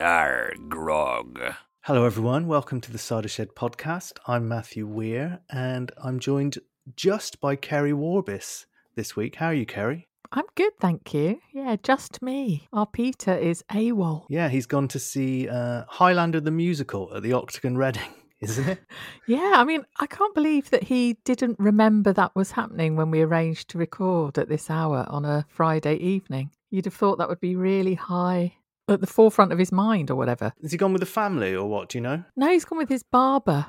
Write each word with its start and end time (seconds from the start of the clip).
Arr, 0.00 0.52
grog. 0.68 1.40
Hello, 1.80 2.04
everyone. 2.04 2.46
Welcome 2.46 2.80
to 2.82 2.92
the 2.92 2.98
Cider 2.98 3.26
Shed 3.26 3.56
podcast. 3.56 4.12
I'm 4.28 4.46
Matthew 4.46 4.86
Weir, 4.86 5.40
and 5.50 5.90
I'm 6.00 6.20
joined 6.20 6.58
just 6.94 7.40
by 7.40 7.56
Keri 7.56 7.90
Warbis 7.90 8.66
this 8.94 9.16
week. 9.16 9.34
How 9.36 9.46
are 9.46 9.54
you, 9.54 9.66
Keri? 9.66 10.06
I'm 10.30 10.44
good, 10.54 10.70
thank 10.80 11.12
you. 11.12 11.40
Yeah, 11.52 11.74
just 11.82 12.22
me. 12.22 12.68
Our 12.72 12.86
Peter 12.86 13.34
is 13.36 13.64
AWOL. 13.72 14.26
Yeah, 14.28 14.48
he's 14.48 14.66
gone 14.66 14.86
to 14.86 15.00
see 15.00 15.48
uh, 15.48 15.82
Highlander 15.88 16.40
the 16.40 16.52
musical 16.52 17.12
at 17.12 17.24
the 17.24 17.32
Octagon 17.32 17.76
Reading, 17.76 18.14
isn't 18.40 18.68
it? 18.68 18.78
Yeah, 19.26 19.54
I 19.56 19.64
mean, 19.64 19.84
I 19.98 20.06
can't 20.06 20.34
believe 20.34 20.70
that 20.70 20.84
he 20.84 21.14
didn't 21.24 21.58
remember 21.58 22.12
that 22.12 22.36
was 22.36 22.52
happening 22.52 22.94
when 22.94 23.10
we 23.10 23.22
arranged 23.22 23.70
to 23.70 23.78
record 23.78 24.38
at 24.38 24.48
this 24.48 24.70
hour 24.70 25.06
on 25.08 25.24
a 25.24 25.44
Friday 25.48 25.96
evening. 25.96 26.52
You'd 26.70 26.84
have 26.84 26.94
thought 26.94 27.18
that 27.18 27.28
would 27.28 27.40
be 27.40 27.56
really 27.56 27.94
high 27.94 28.54
at 28.88 29.00
the 29.00 29.06
forefront 29.06 29.52
of 29.52 29.58
his 29.58 29.72
mind 29.72 30.10
or 30.10 30.16
whatever. 30.16 30.52
Has 30.62 30.72
he 30.72 30.78
gone 30.78 30.92
with 30.92 31.00
the 31.00 31.06
family 31.06 31.54
or 31.54 31.68
what? 31.68 31.90
Do 31.90 31.98
you 31.98 32.02
know? 32.02 32.24
No, 32.36 32.48
he's 32.48 32.64
gone 32.64 32.78
with 32.78 32.88
his 32.88 33.02
barber. 33.02 33.66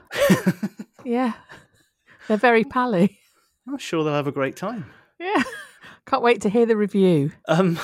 yeah. 1.04 1.34
They're 2.28 2.38
very 2.38 2.64
pally. 2.64 3.20
I'm 3.68 3.78
sure 3.78 4.04
they'll 4.04 4.14
have 4.14 4.28
a 4.28 4.32
great 4.32 4.56
time. 4.56 4.92
Yeah. 5.20 5.44
Can't 6.06 6.24
wait 6.24 6.42
to 6.42 6.50
hear 6.50 6.66
the 6.66 6.78
review. 6.78 7.32
Um, 7.48 7.80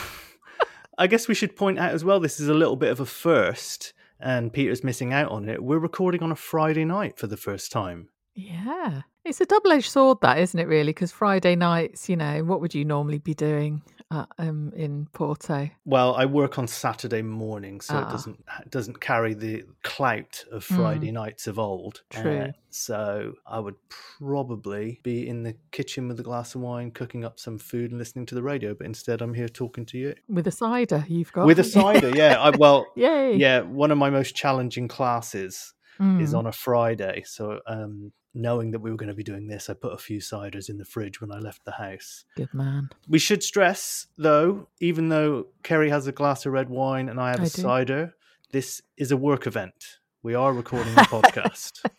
I 0.98 1.08
guess 1.08 1.28
we 1.28 1.36
should 1.36 1.56
point 1.56 1.80
out 1.80 1.94
as 1.94 2.04
well. 2.04 2.20
This 2.20 2.40
is 2.40 2.48
a 2.48 2.54
little 2.54 2.76
bit 2.76 2.92
of 2.92 3.00
a 3.00 3.06
first, 3.06 3.94
and 4.20 4.54
Peter's 4.54 4.84
missing 4.84 5.14
out 5.14 5.32
on 5.32 5.50
it. 5.50 5.64
We're 5.64 5.80
recording 5.80 6.24
on 6.24 6.32
a 6.32 6.36
Friday 6.36 6.86
night 6.86 7.18
for 7.18 7.28
the 7.28 7.38
first 7.38 7.72
time. 7.72 8.10
Yeah. 8.34 9.02
It's 9.24 9.42
a 9.42 9.46
double 9.46 9.72
edged 9.72 9.92
sword, 9.92 10.20
that, 10.22 10.40
isn't 10.40 10.60
it, 10.60 10.68
really? 10.68 10.92
Because 10.92 11.12
Friday 11.12 11.56
nights, 11.56 12.08
you 12.10 12.16
know, 12.16 12.44
what 12.44 12.62
would 12.62 12.76
you 12.76 12.86
normally 12.86 13.18
be 13.18 13.34
doing 13.34 13.82
uh, 14.12 14.26
um, 14.38 14.72
in 14.76 15.08
Porto? 15.14 15.70
Well, 15.84 16.16
I 16.16 16.26
work 16.26 16.60
on 16.60 16.68
Saturday 16.68 17.22
morning, 17.22 17.82
so 17.82 17.98
it 17.98 18.06
Ah. 18.08 18.12
doesn't 18.12 18.40
it 18.62 18.70
doesn't 18.72 19.02
carry 19.02 19.34
the 19.34 19.64
clout 19.84 20.44
of 20.52 20.64
Friday 20.64 21.12
nights 21.12 21.48
of 21.48 21.58
old. 21.60 22.04
Uh, 22.16 22.22
True. 22.22 22.54
so 22.70 23.34
I 23.48 23.60
would 23.60 23.76
probably 24.20 25.00
be 25.04 25.28
in 25.28 25.44
the 25.44 25.56
kitchen 25.72 26.08
with 26.08 26.20
a 26.20 26.24
glass 26.24 26.56
of 26.56 26.62
wine, 26.62 26.92
cooking 26.92 27.26
up 27.26 27.40
some 27.40 27.58
food 27.58 27.92
and 27.92 28.00
listening 28.00 28.26
to 28.28 28.36
the 28.36 28.44
radio. 28.44 28.74
But 28.74 28.86
instead, 28.88 29.22
I'm 29.22 29.34
here 29.34 29.50
talking 29.50 29.86
to 29.88 29.98
you 29.98 30.14
With 30.28 30.48
a 30.48 30.52
cider 30.52 31.04
you've 31.08 31.32
got. 31.34 31.46
with 31.46 31.60
a 31.60 31.64
cider. 31.64 32.10
yeah, 32.16 32.40
I, 32.40 32.50
well, 32.58 32.86
Yay. 32.96 33.36
yeah. 33.38 33.62
One 33.62 33.92
of 33.92 33.98
my 33.98 34.10
most 34.10 34.36
challenging 34.36 34.88
classes 34.88 35.74
is 36.00 36.34
Mm. 36.34 36.38
on 36.40 36.46
a 36.48 36.52
Friday. 36.52 37.24
So, 37.26 37.60
um, 37.68 38.12
knowing 38.36 38.72
that 38.72 38.80
we 38.80 38.92
were 38.92 38.98
going 38.98 39.10
to 39.10 39.16
be 39.16 39.24
doing 39.24 39.48
this, 39.48 39.70
I 39.70 39.74
put 39.74 39.94
a 39.94 39.98
few 39.98 40.20
ciders 40.20 40.70
in 40.70 40.78
the 40.78 40.86
fridge 40.86 41.22
when 41.22 41.32
I 41.32 41.40
left 41.40 41.66
the 41.66 41.72
house. 41.72 42.26
Good 42.36 42.54
man. 42.54 42.90
We 43.08 43.18
should 43.18 43.42
stress, 43.42 44.08
though, 44.18 44.68
even 44.80 45.10
though 45.10 45.48
Keri 45.64 45.90
has 45.90 46.06
a 46.06 46.12
glass 46.12 46.46
of 46.46 46.52
red 46.54 46.70
wine 46.70 47.10
and 47.10 47.20
I 47.20 47.30
have 47.32 47.40
a 47.40 47.44
I 47.44 47.46
do. 47.46 47.62
cider, 47.62 48.16
this 48.52 48.82
is 48.98 49.12
a 49.12 49.18
work 49.18 49.48
event. 49.48 50.00
We 50.22 50.36
are 50.36 50.54
recording 50.54 50.94
a 50.94 51.02
podcast. 51.02 51.84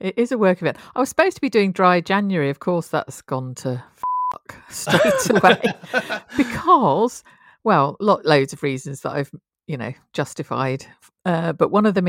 It 0.00 0.14
is 0.16 0.30
a 0.30 0.38
work 0.38 0.62
event. 0.62 0.76
I 0.94 1.00
was 1.00 1.08
supposed 1.08 1.34
to 1.34 1.40
be 1.40 1.50
doing 1.50 1.72
dry 1.72 2.00
January. 2.00 2.50
Of 2.50 2.60
course, 2.60 2.86
that's 2.86 3.20
gone 3.20 3.56
to 3.56 3.82
fuck 4.30 4.54
straight 4.70 5.30
away 5.42 5.60
because, 6.36 7.24
well, 7.64 7.96
lo- 7.98 8.20
loads 8.24 8.52
of 8.52 8.62
reasons 8.62 9.00
that 9.00 9.10
I've, 9.10 9.32
you 9.68 9.76
know, 9.76 9.92
justified. 10.12 10.84
Uh, 11.24 11.52
but 11.52 11.70
one 11.70 11.86
of 11.86 11.94
them, 11.94 12.06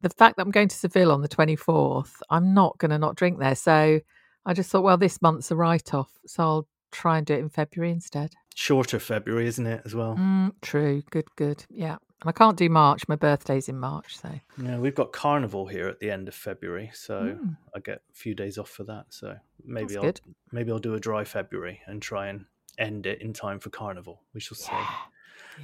the 0.00 0.08
fact 0.10 0.36
that 0.36 0.42
I'm 0.46 0.50
going 0.52 0.68
to 0.68 0.76
Seville 0.76 1.12
on 1.12 1.20
the 1.22 1.28
24th, 1.28 2.22
I'm 2.30 2.54
not 2.54 2.78
going 2.78 2.90
to 2.92 2.98
not 2.98 3.16
drink 3.16 3.38
there. 3.38 3.56
So 3.56 4.00
I 4.46 4.54
just 4.54 4.70
thought, 4.70 4.84
well, 4.84 4.96
this 4.96 5.20
month's 5.20 5.50
a 5.50 5.56
write 5.56 5.92
off. 5.92 6.10
So 6.26 6.42
I'll 6.42 6.68
try 6.92 7.18
and 7.18 7.26
do 7.26 7.34
it 7.34 7.40
in 7.40 7.48
February 7.50 7.92
instead. 7.92 8.32
Shorter 8.54 8.98
February, 8.98 9.46
isn't 9.48 9.66
it, 9.66 9.82
as 9.84 9.94
well? 9.94 10.16
Mm, 10.16 10.52
true. 10.62 11.02
Good, 11.10 11.26
good. 11.36 11.64
Yeah. 11.68 11.96
And 12.22 12.28
I 12.28 12.32
can't 12.32 12.56
do 12.56 12.68
March. 12.68 13.08
My 13.08 13.16
birthday's 13.16 13.68
in 13.68 13.78
March. 13.78 14.18
So 14.18 14.28
Yeah, 14.62 14.78
we've 14.78 14.94
got 14.94 15.12
Carnival 15.12 15.66
here 15.66 15.88
at 15.88 15.98
the 16.00 16.10
end 16.10 16.28
of 16.28 16.34
February, 16.34 16.90
so 16.94 17.36
Mm. 17.42 17.56
I 17.74 17.80
get 17.80 18.02
a 18.10 18.14
few 18.14 18.34
days 18.34 18.58
off 18.58 18.68
for 18.68 18.84
that. 18.84 19.06
So 19.08 19.36
maybe 19.64 19.94
That's 19.94 19.96
I'll 19.96 20.02
good. 20.02 20.20
maybe 20.52 20.70
I'll 20.70 20.78
do 20.78 20.94
a 20.94 21.00
dry 21.00 21.24
February 21.24 21.80
and 21.86 22.00
try 22.02 22.28
and 22.28 22.44
end 22.78 23.06
it 23.06 23.20
in 23.22 23.32
time 23.32 23.58
for 23.58 23.70
Carnival. 23.70 24.22
We 24.34 24.40
shall 24.40 24.56
see. 24.56 24.70
yeah. 24.72 24.86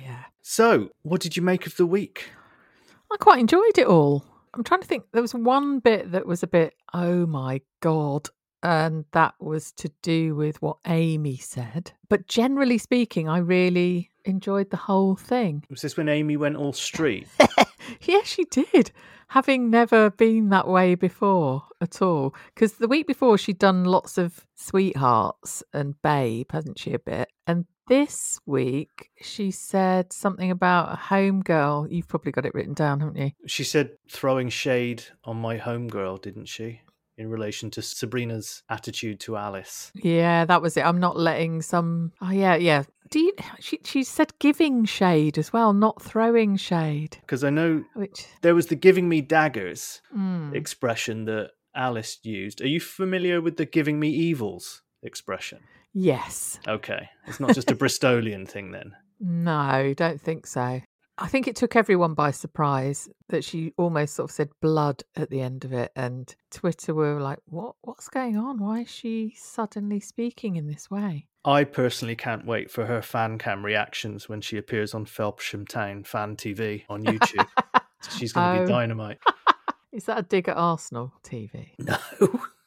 Yeah. 0.00 0.24
So, 0.42 0.90
what 1.02 1.20
did 1.20 1.36
you 1.36 1.42
make 1.42 1.66
of 1.66 1.76
the 1.76 1.86
week? 1.86 2.30
I 3.12 3.16
quite 3.16 3.38
enjoyed 3.38 3.78
it 3.78 3.86
all. 3.86 4.24
I'm 4.54 4.64
trying 4.64 4.80
to 4.80 4.86
think. 4.86 5.04
There 5.12 5.22
was 5.22 5.34
one 5.34 5.80
bit 5.80 6.12
that 6.12 6.26
was 6.26 6.42
a 6.42 6.46
bit, 6.46 6.74
oh 6.94 7.26
my 7.26 7.60
God. 7.80 8.28
And 8.62 9.04
that 9.12 9.34
was 9.38 9.70
to 9.72 9.90
do 10.02 10.34
with 10.34 10.60
what 10.62 10.78
Amy 10.86 11.36
said. 11.36 11.92
But 12.08 12.26
generally 12.26 12.78
speaking, 12.78 13.28
I 13.28 13.38
really 13.38 14.10
enjoyed 14.24 14.70
the 14.70 14.76
whole 14.76 15.14
thing. 15.14 15.62
Was 15.70 15.82
this 15.82 15.96
when 15.96 16.08
Amy 16.08 16.36
went 16.36 16.56
all 16.56 16.72
street? 16.72 17.28
Yeah, 18.02 18.22
she 18.24 18.44
did. 18.44 18.92
Having 19.28 19.70
never 19.70 20.10
been 20.10 20.50
that 20.50 20.68
way 20.68 20.94
before 20.94 21.64
at 21.80 22.00
all. 22.00 22.34
Because 22.54 22.74
the 22.74 22.88
week 22.88 23.06
before, 23.06 23.38
she'd 23.38 23.58
done 23.58 23.84
lots 23.84 24.18
of 24.18 24.46
sweethearts 24.54 25.62
and 25.72 26.00
babe, 26.02 26.50
hasn't 26.52 26.78
she, 26.78 26.92
a 26.92 26.98
bit? 26.98 27.28
And 27.46 27.66
this 27.88 28.40
week, 28.46 29.10
she 29.20 29.50
said 29.50 30.12
something 30.12 30.50
about 30.50 30.92
a 30.92 30.96
home 30.96 31.42
girl. 31.42 31.86
You've 31.88 32.08
probably 32.08 32.32
got 32.32 32.46
it 32.46 32.54
written 32.54 32.74
down, 32.74 33.00
haven't 33.00 33.16
you? 33.16 33.32
She 33.46 33.64
said 33.64 33.90
throwing 34.10 34.48
shade 34.48 35.04
on 35.24 35.36
my 35.36 35.58
homegirl, 35.58 36.22
didn't 36.22 36.46
she? 36.46 36.82
In 37.18 37.30
relation 37.30 37.70
to 37.70 37.80
Sabrina's 37.80 38.62
attitude 38.68 39.20
to 39.20 39.36
Alice. 39.36 39.90
Yeah, 39.94 40.44
that 40.44 40.60
was 40.60 40.76
it. 40.76 40.84
I'm 40.84 41.00
not 41.00 41.16
letting 41.16 41.62
some. 41.62 42.12
Oh 42.20 42.30
yeah, 42.30 42.56
yeah. 42.56 42.82
Do 43.08 43.20
you? 43.20 43.32
She 43.58 43.80
she 43.84 44.04
said 44.04 44.38
giving 44.38 44.84
shade 44.84 45.38
as 45.38 45.50
well, 45.50 45.72
not 45.72 46.02
throwing 46.02 46.56
shade. 46.56 47.16
Because 47.22 47.42
I 47.42 47.48
know 47.48 47.84
Which 47.94 48.26
there 48.42 48.54
was 48.54 48.66
the 48.66 48.74
giving 48.74 49.08
me 49.08 49.22
daggers 49.22 50.02
mm, 50.14 50.54
expression 50.54 51.24
that 51.24 51.52
Alice 51.74 52.18
used. 52.22 52.60
Are 52.60 52.68
you 52.68 52.80
familiar 52.80 53.40
with 53.40 53.56
the 53.56 53.64
giving 53.64 53.98
me 53.98 54.10
evils 54.10 54.82
expression? 55.02 55.60
Yes, 55.98 56.60
Okay. 56.68 57.08
It's 57.26 57.40
not 57.40 57.54
just 57.54 57.70
a 57.70 57.74
Bristolian 57.74 58.46
thing 58.46 58.70
then. 58.70 58.92
no, 59.20 59.94
don't 59.96 60.20
think 60.20 60.46
so. 60.46 60.82
I 61.18 61.26
think 61.28 61.48
it 61.48 61.56
took 61.56 61.74
everyone 61.74 62.12
by 62.12 62.32
surprise 62.32 63.08
that 63.30 63.42
she 63.42 63.72
almost 63.78 64.14
sort 64.14 64.28
of 64.30 64.34
said 64.34 64.50
blood 64.60 65.02
at 65.16 65.30
the 65.30 65.40
end 65.40 65.64
of 65.64 65.72
it, 65.72 65.90
and 65.96 66.32
Twitter 66.50 66.92
were 66.94 67.18
like, 67.18 67.38
"What? 67.46 67.76
What's 67.80 68.08
going 68.10 68.36
on? 68.36 68.58
Why 68.58 68.80
is 68.80 68.90
she 68.90 69.32
suddenly 69.34 69.98
speaking 70.00 70.56
in 70.56 70.66
this 70.66 70.90
way?" 70.90 71.28
I 71.46 71.64
personally 71.64 72.16
can't 72.16 72.44
wait 72.44 72.70
for 72.70 72.84
her 72.84 73.00
fan 73.00 73.38
cam 73.38 73.64
reactions 73.64 74.28
when 74.28 74.42
she 74.42 74.58
appears 74.58 74.92
on 74.92 75.06
Felpersham 75.06 75.66
Town 75.66 76.04
Fan 76.04 76.36
TV 76.36 76.84
on 76.90 77.02
YouTube. 77.04 77.46
She's 78.18 78.34
going 78.34 78.56
to 78.56 78.62
Oh. 78.64 78.66
be 78.66 78.72
dynamite. 78.72 79.18
Is 79.92 80.04
that 80.04 80.18
a 80.18 80.22
dig 80.22 80.48
at 80.50 80.58
Arsenal 80.58 81.14
TV? 81.24 81.70
No. 81.78 81.96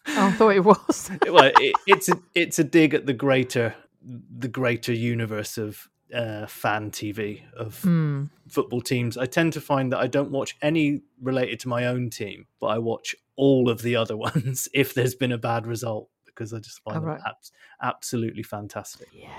I 0.05 0.31
thought 0.31 0.55
it 0.55 0.63
was. 0.63 1.11
well, 1.27 1.51
it, 1.59 1.75
it's 1.87 2.09
a 2.09 2.19
it's 2.35 2.59
a 2.59 2.63
dig 2.63 2.93
at 2.93 3.05
the 3.05 3.13
greater 3.13 3.75
the 4.03 4.47
greater 4.47 4.93
universe 4.93 5.57
of 5.57 5.89
uh, 6.13 6.45
fan 6.47 6.89
TV 6.91 7.41
of 7.55 7.81
Mm. 7.83 8.29
football 8.47 8.81
teams. 8.81 9.17
I 9.17 9.25
tend 9.25 9.53
to 9.53 9.61
find 9.61 9.91
that 9.91 9.99
I 9.99 10.07
don't 10.07 10.31
watch 10.31 10.57
any 10.61 11.01
related 11.21 11.59
to 11.61 11.67
my 11.69 11.85
own 11.85 12.09
team, 12.09 12.47
but 12.59 12.67
I 12.67 12.79
watch 12.79 13.15
all 13.35 13.69
of 13.69 13.81
the 13.83 13.95
other 13.95 14.17
ones 14.27 14.67
if 14.73 14.93
there's 14.93 15.15
been 15.15 15.31
a 15.31 15.37
bad 15.37 15.67
result 15.67 16.09
because 16.25 16.53
I 16.53 16.59
just 16.59 16.81
find 16.81 16.97
them 16.97 17.03
right. 17.05 17.21
abs- 17.27 17.51
absolutely 17.81 18.43
fantastic. 18.43 19.09
Yeah. 19.13 19.29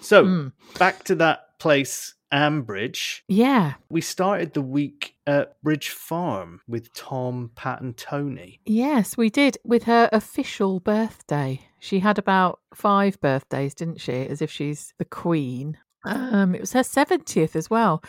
So 0.00 0.24
Mm. 0.26 0.52
back 0.78 1.04
to 1.04 1.14
that 1.16 1.58
place, 1.58 2.14
Ambridge. 2.32 3.20
Yeah. 3.28 3.74
We 3.88 4.00
started 4.00 4.54
the 4.54 4.62
week 4.62 5.14
at 5.26 5.60
Bridge 5.62 5.90
Farm 5.90 6.60
with 6.68 6.92
Tom, 6.92 7.50
Pat, 7.54 7.80
and 7.80 7.96
Tony. 7.96 8.60
Yes, 8.66 9.16
we 9.16 9.30
did 9.30 9.58
with 9.64 9.84
her 9.84 10.08
official 10.12 10.80
birthday. 10.80 11.60
She 11.78 12.00
had 12.00 12.18
about 12.18 12.60
five 12.74 13.20
birthdays, 13.20 13.74
didn't 13.74 14.00
she? 14.00 14.26
As 14.26 14.42
if 14.42 14.50
she's 14.50 14.94
the 14.98 15.04
queen. 15.04 15.78
Um, 16.04 16.54
it 16.54 16.60
was 16.60 16.72
her 16.72 16.82
70th 16.82 17.56
as 17.56 17.68
well. 17.70 18.02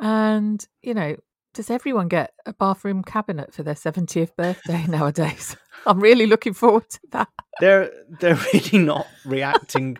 And, 0.00 0.66
you 0.82 0.94
know, 0.94 1.16
does 1.54 1.70
everyone 1.70 2.08
get 2.08 2.34
a 2.44 2.52
bathroom 2.52 3.02
cabinet 3.02 3.54
for 3.54 3.62
their 3.62 3.74
70th 3.74 4.36
birthday 4.36 4.84
nowadays? 4.88 5.56
I'm 5.86 6.00
really 6.00 6.26
looking 6.26 6.52
forward 6.52 6.88
to 6.90 7.00
that. 7.12 7.28
They're 7.60 7.90
they're 8.20 8.38
really 8.52 8.78
not 8.78 9.06
reacting. 9.24 9.98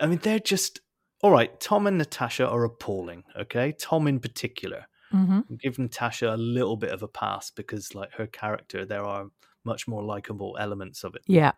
I 0.00 0.06
mean, 0.06 0.18
they're 0.22 0.38
just 0.38 0.80
all 1.22 1.30
right. 1.30 1.58
Tom 1.60 1.86
and 1.86 1.98
Natasha 1.98 2.48
are 2.48 2.64
appalling. 2.64 3.24
Okay, 3.36 3.72
Tom 3.72 4.06
in 4.08 4.20
particular. 4.20 4.86
hmm 5.10 5.40
Give 5.60 5.78
Natasha 5.78 6.34
a 6.34 6.36
little 6.36 6.76
bit 6.76 6.90
of 6.90 7.02
a 7.02 7.08
pass 7.08 7.50
because, 7.50 7.94
like 7.94 8.12
her 8.12 8.26
character, 8.26 8.84
there 8.84 9.04
are 9.04 9.26
much 9.64 9.86
more 9.86 10.02
likable 10.02 10.56
elements 10.58 11.04
of 11.04 11.14
it. 11.14 11.22
Yeah. 11.26 11.52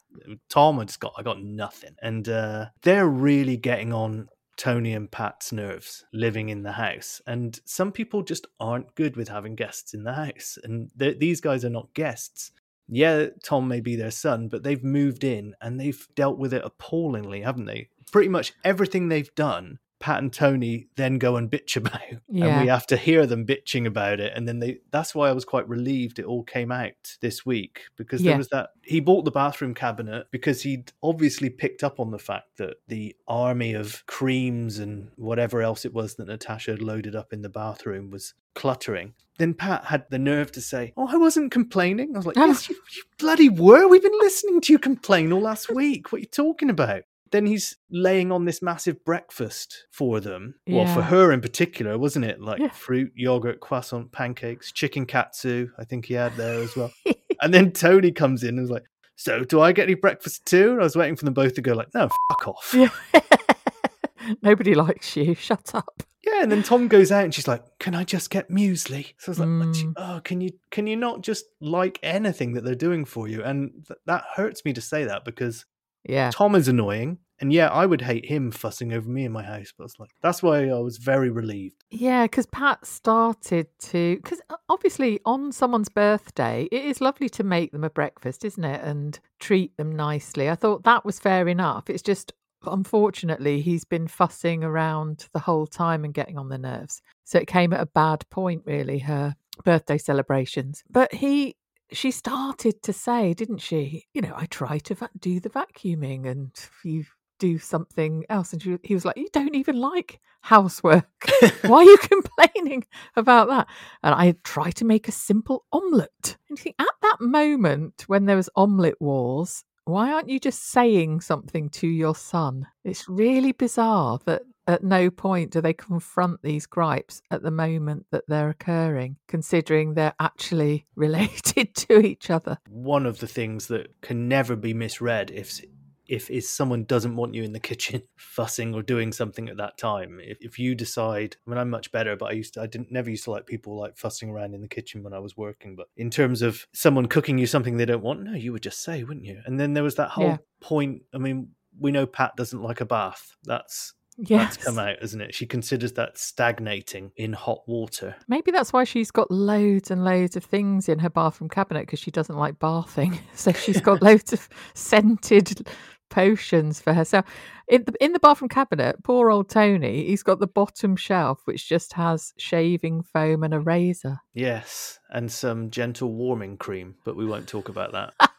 Tom, 0.50 0.78
I 0.78 0.84
just 0.84 1.00
got 1.00 1.14
I 1.16 1.22
got 1.22 1.42
nothing, 1.42 1.94
and 2.02 2.28
uh, 2.28 2.66
they're 2.82 3.08
really 3.08 3.56
getting 3.56 3.92
on 3.92 4.28
Tony 4.56 4.92
and 4.92 5.10
Pat's 5.10 5.52
nerves 5.52 6.04
living 6.12 6.48
in 6.50 6.62
the 6.62 6.72
house. 6.72 7.20
And 7.26 7.58
some 7.64 7.90
people 7.90 8.22
just 8.22 8.46
aren't 8.60 8.94
good 8.94 9.16
with 9.16 9.28
having 9.28 9.54
guests 9.56 9.94
in 9.94 10.04
the 10.04 10.12
house, 10.12 10.58
and 10.62 10.90
th- 10.98 11.18
these 11.18 11.40
guys 11.40 11.64
are 11.64 11.70
not 11.70 11.92
guests. 11.94 12.52
Yeah, 12.88 13.26
Tom 13.42 13.66
may 13.68 13.80
be 13.80 13.96
their 13.96 14.10
son, 14.10 14.48
but 14.48 14.62
they've 14.62 14.84
moved 14.84 15.24
in 15.24 15.54
and 15.60 15.80
they've 15.80 16.06
dealt 16.14 16.38
with 16.38 16.52
it 16.52 16.62
appallingly, 16.64 17.40
haven't 17.40 17.64
they? 17.64 17.88
Pretty 18.12 18.28
much 18.28 18.52
everything 18.62 19.08
they've 19.08 19.34
done, 19.34 19.78
Pat 20.04 20.18
and 20.22 20.30
Tony 20.30 20.86
then 20.96 21.16
go 21.16 21.36
and 21.36 21.50
bitch 21.50 21.76
about, 21.76 21.98
and 22.28 22.60
we 22.60 22.66
have 22.68 22.86
to 22.88 22.96
hear 22.98 23.24
them 23.24 23.46
bitching 23.46 23.86
about 23.86 24.20
it. 24.20 24.34
And 24.36 24.46
then 24.46 24.58
they 24.58 24.80
that's 24.90 25.14
why 25.14 25.30
I 25.30 25.32
was 25.32 25.46
quite 25.46 25.66
relieved 25.66 26.18
it 26.18 26.26
all 26.26 26.42
came 26.42 26.70
out 26.70 27.16
this 27.22 27.46
week 27.46 27.80
because 27.96 28.20
Yeah. 28.20 28.32
there 28.32 28.38
was 28.38 28.48
that 28.50 28.70
he 28.82 29.00
bought 29.00 29.24
the 29.24 29.30
bathroom 29.30 29.72
cabinet 29.72 30.26
because 30.30 30.60
he'd 30.60 30.92
obviously 31.02 31.48
picked 31.48 31.82
up 31.82 31.98
on 32.00 32.10
the 32.10 32.18
fact 32.18 32.58
that 32.58 32.74
the 32.86 33.16
army 33.26 33.72
of 33.72 34.04
creams 34.06 34.78
and 34.78 35.08
whatever 35.16 35.62
else 35.62 35.86
it 35.86 35.94
was 35.94 36.16
that 36.16 36.28
Natasha 36.28 36.72
had 36.72 36.82
loaded 36.82 37.16
up 37.16 37.32
in 37.32 37.40
the 37.40 37.48
bathroom 37.48 38.10
was 38.10 38.34
cluttering. 38.54 39.14
Then 39.38 39.54
Pat 39.54 39.86
had 39.86 40.04
the 40.10 40.18
nerve 40.18 40.52
to 40.52 40.60
say, 40.60 40.92
Oh, 40.98 41.08
I 41.08 41.16
wasn't 41.16 41.50
complaining. 41.50 42.14
I 42.14 42.18
was 42.18 42.26
like. 42.26 42.36
Yes, 42.44 42.68
you, 42.68 42.76
you 42.94 43.02
bloody 43.18 43.48
were. 43.48 43.88
We've 43.88 44.02
been 44.02 44.18
listening 44.20 44.60
to 44.60 44.72
you 44.74 44.78
complain 44.78 45.32
all 45.32 45.40
last 45.40 45.70
week. 45.74 46.12
What 46.12 46.18
are 46.18 46.20
you 46.20 46.26
talking 46.26 46.68
about? 46.68 47.04
Then 47.34 47.46
he's 47.46 47.76
laying 47.90 48.30
on 48.30 48.44
this 48.44 48.62
massive 48.62 49.04
breakfast 49.04 49.86
for 49.90 50.20
them. 50.20 50.54
Well, 50.68 50.86
for 50.94 51.02
her 51.02 51.32
in 51.32 51.40
particular, 51.40 51.98
wasn't 51.98 52.26
it? 52.26 52.40
Like 52.40 52.60
Yeah. 52.60 52.68
fruit, 52.70 53.10
yogurt, 53.16 53.58
croissant, 53.58 54.12
pancakes, 54.12 54.70
chicken 54.70 55.04
katsu. 55.04 55.68
I 55.76 55.84
think 55.84 56.06
he 56.06 56.14
had 56.14 56.36
there 56.36 56.60
as 56.62 56.76
well. 56.76 56.92
and 57.42 57.52
then 57.52 57.72
Tony 57.72 58.12
comes 58.12 58.44
in 58.44 58.50
and 58.50 58.60
was 58.60 58.70
like, 58.70 58.84
So 59.16 59.42
do 59.42 59.60
I 59.60 59.72
get 59.72 59.82
any 59.84 59.94
breakfast 59.94 60.46
too? 60.46 60.70
And 60.70 60.80
I 60.80 60.84
was 60.84 60.94
waiting 60.94 61.16
for 61.16 61.24
them 61.24 61.34
both 61.34 61.54
to 61.54 61.60
go 61.60 61.72
like, 61.74 61.92
No, 61.92 62.08
fuck 62.30 62.46
off. 62.46 62.72
Yeah. 62.72 62.90
Nobody 64.42 64.74
likes 64.74 65.16
you. 65.16 65.34
Shut 65.34 65.74
up. 65.74 66.02
Yeah, 66.24 66.42
and 66.42 66.50
then 66.50 66.62
Tom 66.62 66.88
goes 66.88 67.12
out 67.12 67.24
and 67.24 67.34
she's 67.34 67.46
like, 67.48 67.62
"Can 67.78 67.94
I 67.94 68.04
just 68.04 68.30
get 68.30 68.48
muesli?" 68.48 69.12
So 69.18 69.28
I 69.28 69.30
was 69.32 69.38
like, 69.40 69.48
Mm. 69.48 69.92
"Oh, 69.98 70.20
can 70.24 70.40
you 70.40 70.50
can 70.70 70.86
you 70.86 70.96
not 70.96 71.20
just 71.20 71.44
like 71.60 71.98
anything 72.02 72.54
that 72.54 72.64
they're 72.64 72.74
doing 72.74 73.04
for 73.04 73.28
you?" 73.28 73.42
And 73.44 73.84
th- 73.86 73.98
that 74.06 74.24
hurts 74.34 74.64
me 74.64 74.72
to 74.72 74.80
say 74.80 75.04
that 75.04 75.26
because 75.26 75.66
Yeah. 76.08 76.30
Tom 76.32 76.54
is 76.54 76.66
annoying, 76.68 77.18
and 77.40 77.52
yeah, 77.52 77.68
I 77.68 77.84
would 77.84 78.00
hate 78.00 78.26
him 78.26 78.50
fussing 78.50 78.92
over 78.92 79.08
me 79.08 79.24
in 79.24 79.32
my 79.32 79.42
house. 79.42 79.72
But 79.76 79.84
I 79.84 79.86
was 79.86 79.98
like, 79.98 80.10
that's 80.22 80.42
why 80.42 80.68
I 80.68 80.78
was 80.78 80.98
very 80.98 81.30
relieved. 81.30 81.84
Yeah, 81.90 82.24
because 82.24 82.46
Pat 82.46 82.86
started 82.86 83.66
to. 83.80 84.16
Because 84.16 84.40
uh, 84.50 84.56
obviously, 84.68 85.20
on 85.24 85.50
someone's 85.50 85.88
birthday, 85.88 86.68
it 86.70 86.84
is 86.84 87.00
lovely 87.00 87.28
to 87.30 87.42
make 87.42 87.72
them 87.72 87.84
a 87.84 87.90
breakfast, 87.90 88.44
isn't 88.44 88.64
it? 88.64 88.82
And 88.84 89.18
treat 89.40 89.76
them 89.76 89.96
nicely. 89.96 90.48
I 90.48 90.54
thought 90.54 90.84
that 90.84 91.04
was 91.04 91.18
fair 91.18 91.48
enough. 91.48 91.90
It's 91.90 92.02
just, 92.02 92.32
unfortunately, 92.64 93.60
he's 93.60 93.84
been 93.84 94.06
fussing 94.06 94.62
around 94.62 95.26
the 95.32 95.40
whole 95.40 95.66
time 95.66 96.04
and 96.04 96.14
getting 96.14 96.38
on 96.38 96.48
the 96.48 96.58
nerves. 96.58 97.02
So 97.24 97.38
it 97.38 97.48
came 97.48 97.72
at 97.72 97.80
a 97.80 97.86
bad 97.86 98.28
point, 98.30 98.62
really, 98.64 99.00
her 99.00 99.34
birthday 99.64 99.98
celebrations. 99.98 100.84
But 100.88 101.12
he. 101.12 101.56
She 101.92 102.10
started 102.10 102.82
to 102.84 102.94
say, 102.94 103.34
didn't 103.34 103.58
she? 103.58 104.06
You 104.14 104.22
know, 104.22 104.32
I 104.34 104.46
try 104.46 104.78
to 104.78 104.94
va- 104.94 105.10
do 105.20 105.38
the 105.38 105.50
vacuuming 105.50 106.26
and 106.26 106.50
you 106.82 107.04
do 107.44 107.58
something 107.58 108.24
else. 108.30 108.52
And 108.52 108.62
she, 108.62 108.78
he 108.82 108.94
was 108.94 109.04
like, 109.04 109.16
You 109.16 109.28
don't 109.32 109.54
even 109.54 109.78
like 109.78 110.20
housework. 110.40 111.06
Why 111.62 111.78
are 111.78 111.84
you 111.84 111.98
complaining 111.98 112.84
about 113.16 113.48
that? 113.48 113.66
And 114.02 114.14
I 114.14 114.34
try 114.44 114.70
to 114.72 114.84
make 114.84 115.08
a 115.08 115.12
simple 115.12 115.64
omelette. 115.72 116.36
And 116.48 116.64
you 116.64 116.72
at 116.78 116.86
that 117.02 117.20
moment 117.20 118.04
when 118.06 118.24
there 118.24 118.36
was 118.36 118.50
omelette 118.56 119.00
wars, 119.00 119.64
why 119.86 120.12
aren't 120.12 120.30
you 120.30 120.40
just 120.40 120.70
saying 120.70 121.20
something 121.20 121.68
to 121.70 121.86
your 121.86 122.14
son? 122.14 122.66
It's 122.84 123.06
really 123.06 123.52
bizarre 123.52 124.18
that 124.24 124.42
at 124.66 124.82
no 124.82 125.10
point 125.10 125.50
do 125.50 125.60
they 125.60 125.74
confront 125.74 126.40
these 126.42 126.64
gripes 126.64 127.20
at 127.30 127.42
the 127.42 127.50
moment 127.50 128.06
that 128.10 128.24
they're 128.26 128.48
occurring, 128.48 129.16
considering 129.28 129.92
they're 129.92 130.14
actually 130.18 130.86
related 130.96 131.74
to 131.74 132.00
each 132.00 132.30
other. 132.30 132.56
One 132.70 133.04
of 133.04 133.18
the 133.18 133.26
things 133.26 133.66
that 133.66 134.00
can 134.00 134.26
never 134.26 134.56
be 134.56 134.72
misread 134.72 135.30
if 135.30 135.60
if 136.06 136.30
is 136.30 136.48
someone 136.48 136.84
doesn't 136.84 137.16
want 137.16 137.34
you 137.34 137.42
in 137.42 137.52
the 137.52 137.60
kitchen 137.60 138.02
fussing 138.16 138.74
or 138.74 138.82
doing 138.82 139.12
something 139.12 139.48
at 139.48 139.56
that 139.56 139.76
time 139.78 140.18
if, 140.22 140.36
if 140.40 140.58
you 140.58 140.74
decide 140.74 141.36
i 141.46 141.50
mean 141.50 141.58
i'm 141.58 141.70
much 141.70 141.90
better 141.92 142.14
but 142.16 142.26
i 142.26 142.32
used 142.32 142.54
to 142.54 142.60
i 142.60 142.66
didn't 142.66 142.92
never 142.92 143.08
used 143.10 143.24
to 143.24 143.30
like 143.30 143.46
people 143.46 143.78
like 143.78 143.96
fussing 143.96 144.28
around 144.30 144.54
in 144.54 144.60
the 144.60 144.68
kitchen 144.68 145.02
when 145.02 145.12
i 145.14 145.18
was 145.18 145.36
working 145.36 145.74
but 145.76 145.86
in 145.96 146.10
terms 146.10 146.42
of 146.42 146.66
someone 146.74 147.06
cooking 147.06 147.38
you 147.38 147.46
something 147.46 147.76
they 147.76 147.84
don't 147.84 148.02
want 148.02 148.22
no 148.22 148.32
you 148.34 148.52
would 148.52 148.62
just 148.62 148.82
say 148.82 149.02
wouldn't 149.04 149.24
you 149.24 149.40
and 149.46 149.58
then 149.58 149.72
there 149.72 149.84
was 149.84 149.94
that 149.94 150.10
whole 150.10 150.24
Yeah. 150.26 150.36
point 150.60 151.02
i 151.14 151.18
mean 151.18 151.48
we 151.78 151.90
know 151.90 152.06
pat 152.06 152.36
doesn't 152.36 152.62
like 152.62 152.80
a 152.80 152.86
bath 152.86 153.36
that's 153.44 153.94
Yes. 154.16 154.54
that's 154.54 154.64
come 154.64 154.78
out 154.78 155.02
isn't 155.02 155.20
it 155.20 155.34
she 155.34 155.44
considers 155.44 155.94
that 155.94 156.16
stagnating 156.16 157.10
in 157.16 157.32
hot 157.32 157.62
water 157.66 158.14
Maybe 158.28 158.52
that's 158.52 158.72
why 158.72 158.84
she's 158.84 159.10
got 159.10 159.28
loads 159.28 159.90
and 159.90 160.04
loads 160.04 160.36
of 160.36 160.44
things 160.44 160.88
in 160.88 161.00
her 161.00 161.10
bathroom 161.10 161.48
cabinet 161.50 161.80
because 161.80 161.98
she 161.98 162.12
doesn't 162.12 162.36
like 162.36 162.60
bathing. 162.60 163.18
So 163.34 163.50
she's 163.52 163.80
got 163.90 164.02
loads 164.02 164.32
of 164.32 164.48
scented 164.74 165.68
potions 166.10 166.80
for 166.80 166.92
herself. 166.92 167.24
In 167.68 167.84
the 167.84 167.94
in 168.00 168.12
the 168.12 168.18
bathroom 168.20 168.48
cabinet, 168.48 169.02
poor 169.02 169.30
old 169.30 169.48
Tony, 169.48 170.06
he's 170.06 170.22
got 170.22 170.38
the 170.40 170.46
bottom 170.46 170.96
shelf 170.96 171.40
which 171.46 171.68
just 171.68 171.94
has 171.94 172.32
shaving 172.38 173.02
foam 173.02 173.42
and 173.42 173.54
a 173.54 173.60
razor. 173.60 174.18
yes 174.34 174.98
and 175.10 175.30
some 175.30 175.70
gentle 175.70 176.12
warming 176.12 176.56
cream 176.56 176.94
but 177.04 177.16
we 177.16 177.24
won't 177.24 177.48
talk 177.48 177.68
about 177.68 177.92
that 177.92 178.12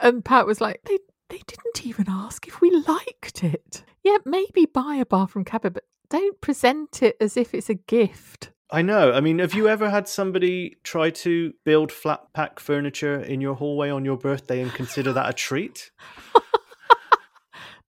And 0.00 0.24
Pat 0.24 0.46
was 0.46 0.60
like, 0.60 0.80
they 0.84 0.98
they 1.28 1.40
didn't 1.46 1.86
even 1.86 2.06
ask 2.08 2.46
if 2.48 2.60
we 2.60 2.70
liked 2.88 3.44
it. 3.44 3.84
Yeah, 4.02 4.18
maybe 4.24 4.66
buy 4.66 4.96
a 4.96 5.06
bathroom 5.06 5.44
cabinet, 5.44 5.74
but 5.74 5.84
don't 6.10 6.40
present 6.40 7.02
it 7.02 7.16
as 7.20 7.36
if 7.36 7.54
it's 7.54 7.70
a 7.70 7.74
gift. 7.74 8.50
I 8.70 8.82
know. 8.82 9.12
I 9.12 9.20
mean, 9.20 9.38
have 9.38 9.54
you 9.54 9.68
ever 9.68 9.88
had 9.90 10.08
somebody 10.08 10.76
try 10.82 11.10
to 11.10 11.52
build 11.64 11.92
flat 11.92 12.22
pack 12.34 12.58
furniture 12.58 13.20
in 13.20 13.40
your 13.40 13.54
hallway 13.54 13.90
on 13.90 14.04
your 14.04 14.16
birthday 14.16 14.60
and 14.60 14.72
consider 14.72 15.12
that 15.12 15.30
a 15.30 15.32
treat? 15.32 15.90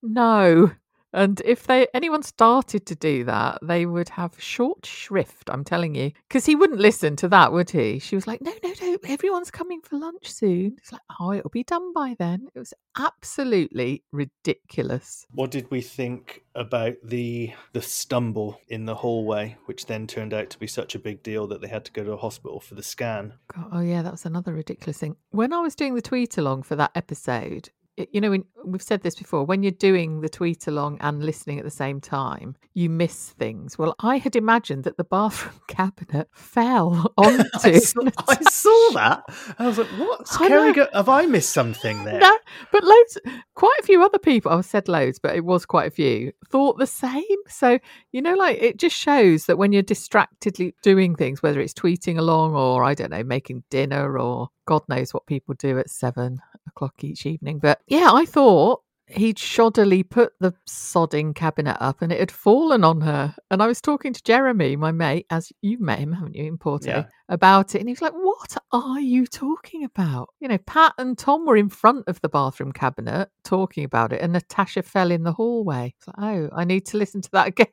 No. 0.05 0.71
And 1.15 1.41
if 1.45 1.65
they 1.65 1.87
anyone 1.93 2.23
started 2.23 2.85
to 2.87 2.95
do 2.95 3.23
that, 3.23 3.59
they 3.61 3.85
would 3.85 4.09
have 4.09 4.37
short 4.37 4.85
shrift, 4.85 5.49
I'm 5.49 5.63
telling 5.63 5.95
you. 5.95 6.11
Because 6.27 6.45
he 6.45 6.57
wouldn't 6.57 6.81
listen 6.81 7.15
to 7.15 7.29
that, 7.29 7.53
would 7.53 7.69
he? 7.69 7.99
She 7.99 8.15
was 8.15 8.27
like, 8.27 8.41
No, 8.41 8.51
no, 8.61 8.73
no, 8.81 8.97
everyone's 9.07 9.49
coming 9.49 9.79
for 9.79 9.97
lunch 9.97 10.29
soon. 10.29 10.75
It's 10.77 10.91
like, 10.91 11.01
oh, 11.17 11.31
it'll 11.31 11.49
be 11.49 11.63
done 11.63 11.93
by 11.93 12.17
then. 12.19 12.49
It 12.53 12.59
was 12.59 12.73
absolutely 12.99 14.03
ridiculous. 14.11 15.25
What 15.31 15.51
did 15.51 15.71
we 15.71 15.79
think 15.79 16.43
about 16.53 16.95
the 17.01 17.53
the 17.71 17.81
stumble 17.81 18.59
in 18.67 18.83
the 18.85 18.95
hallway, 18.95 19.55
which 19.67 19.85
then 19.85 20.07
turned 20.07 20.33
out 20.33 20.49
to 20.49 20.59
be 20.59 20.67
such 20.67 20.95
a 20.95 20.99
big 20.99 21.23
deal 21.23 21.47
that 21.47 21.61
they 21.61 21.69
had 21.69 21.85
to 21.85 21.93
go 21.93 22.03
to 22.03 22.11
a 22.11 22.17
hospital 22.17 22.59
for 22.59 22.75
the 22.75 22.83
scan? 22.83 23.35
God, 23.55 23.69
oh 23.71 23.79
yeah, 23.79 24.01
that 24.01 24.11
was 24.11 24.25
another 24.25 24.53
ridiculous 24.53 24.97
thing. 24.97 25.15
When 25.29 25.53
I 25.53 25.61
was 25.61 25.75
doing 25.75 25.95
the 25.95 26.01
tweet 26.01 26.37
along 26.37 26.63
for 26.63 26.75
that 26.75 26.91
episode, 26.93 27.69
you 27.97 28.19
know, 28.19 28.29
when, 28.29 28.43
we've 28.65 28.81
said 28.81 29.01
this 29.01 29.15
before. 29.15 29.45
When 29.45 29.63
you're 29.63 29.71
doing 29.71 30.21
the 30.21 30.29
tweet 30.29 30.67
along 30.67 30.97
and 31.01 31.23
listening 31.23 31.59
at 31.59 31.65
the 31.65 31.71
same 31.71 32.01
time, 32.01 32.55
you 32.73 32.89
miss 32.89 33.29
things. 33.29 33.77
Well, 33.77 33.95
I 33.99 34.17
had 34.17 34.35
imagined 34.35 34.83
that 34.83 34.97
the 34.97 35.03
bathroom 35.03 35.59
cabinet 35.67 36.27
fell 36.33 37.13
onto. 37.17 37.43
I, 37.63 37.79
saw, 37.79 38.01
I 38.27 38.35
saw 38.49 38.89
that. 38.93 39.23
I 39.57 39.67
was 39.67 39.77
like, 39.77 39.87
"What's 39.87 40.35
I 40.35 40.47
Keri? 40.47 40.73
Go- 40.73 40.87
have 40.93 41.09
I 41.09 41.25
missed 41.25 41.51
something 41.51 42.03
there?" 42.03 42.19
No, 42.19 42.37
but 42.71 42.83
loads, 42.83 43.17
quite 43.55 43.79
a 43.79 43.83
few 43.83 44.03
other 44.03 44.19
people. 44.19 44.51
I've 44.51 44.65
said 44.65 44.87
loads, 44.87 45.19
but 45.19 45.35
it 45.35 45.45
was 45.45 45.65
quite 45.65 45.87
a 45.87 45.91
few. 45.91 46.33
Thought 46.49 46.77
the 46.77 46.87
same. 46.87 47.23
So 47.47 47.79
you 48.11 48.21
know, 48.21 48.35
like 48.35 48.57
it 48.61 48.77
just 48.77 48.95
shows 48.95 49.45
that 49.45 49.57
when 49.57 49.71
you're 49.71 49.83
distractedly 49.83 50.75
doing 50.83 51.15
things, 51.15 51.41
whether 51.41 51.61
it's 51.61 51.73
tweeting 51.73 52.17
along 52.17 52.55
or 52.55 52.83
I 52.83 52.93
don't 52.93 53.11
know, 53.11 53.23
making 53.23 53.63
dinner 53.69 54.19
or 54.19 54.49
God 54.65 54.83
knows 54.89 55.13
what 55.13 55.25
people 55.25 55.55
do 55.55 55.79
at 55.79 55.89
seven 55.89 56.39
o'clock 56.67 57.03
each 57.03 57.25
evening. 57.25 57.59
But 57.59 57.79
yeah, 57.87 58.09
I 58.11 58.25
thought 58.25 58.81
he'd 59.07 59.37
shoddily 59.37 60.07
put 60.09 60.33
the 60.39 60.51
sodding 60.67 61.35
cabinet 61.35 61.77
up 61.79 62.01
and 62.01 62.11
it 62.11 62.19
had 62.19 62.31
fallen 62.31 62.83
on 62.83 63.01
her. 63.01 63.35
And 63.51 63.61
I 63.61 63.67
was 63.67 63.79
talking 63.79 64.13
to 64.13 64.23
Jeremy, 64.23 64.75
my 64.75 64.91
mate, 64.91 65.27
as 65.29 65.51
you've 65.61 65.79
met 65.79 65.99
him, 65.99 66.11
haven't 66.11 66.33
you, 66.35 66.45
in 66.45 66.57
Porto, 66.57 66.87
Yeah. 66.89 67.03
about 67.29 67.75
it. 67.75 67.79
And 67.81 67.87
he 67.87 67.93
was 67.93 68.01
like, 68.01 68.13
What 68.13 68.57
are 68.71 68.99
you 68.99 69.27
talking 69.27 69.83
about? 69.83 70.29
You 70.39 70.47
know, 70.47 70.57
Pat 70.57 70.93
and 70.97 71.15
Tom 71.17 71.45
were 71.45 71.55
in 71.57 71.69
front 71.69 72.07
of 72.07 72.19
the 72.21 72.29
bathroom 72.29 72.71
cabinet 72.71 73.29
talking 73.43 73.83
about 73.83 74.11
it, 74.11 74.21
and 74.21 74.33
Natasha 74.33 74.81
fell 74.81 75.11
in 75.11 75.21
the 75.21 75.33
hallway. 75.33 75.93
Like, 76.07 76.15
oh, 76.17 76.49
I 76.55 76.65
need 76.65 76.87
to 76.87 76.97
listen 76.97 77.21
to 77.21 77.31
that 77.33 77.47
again. 77.49 77.67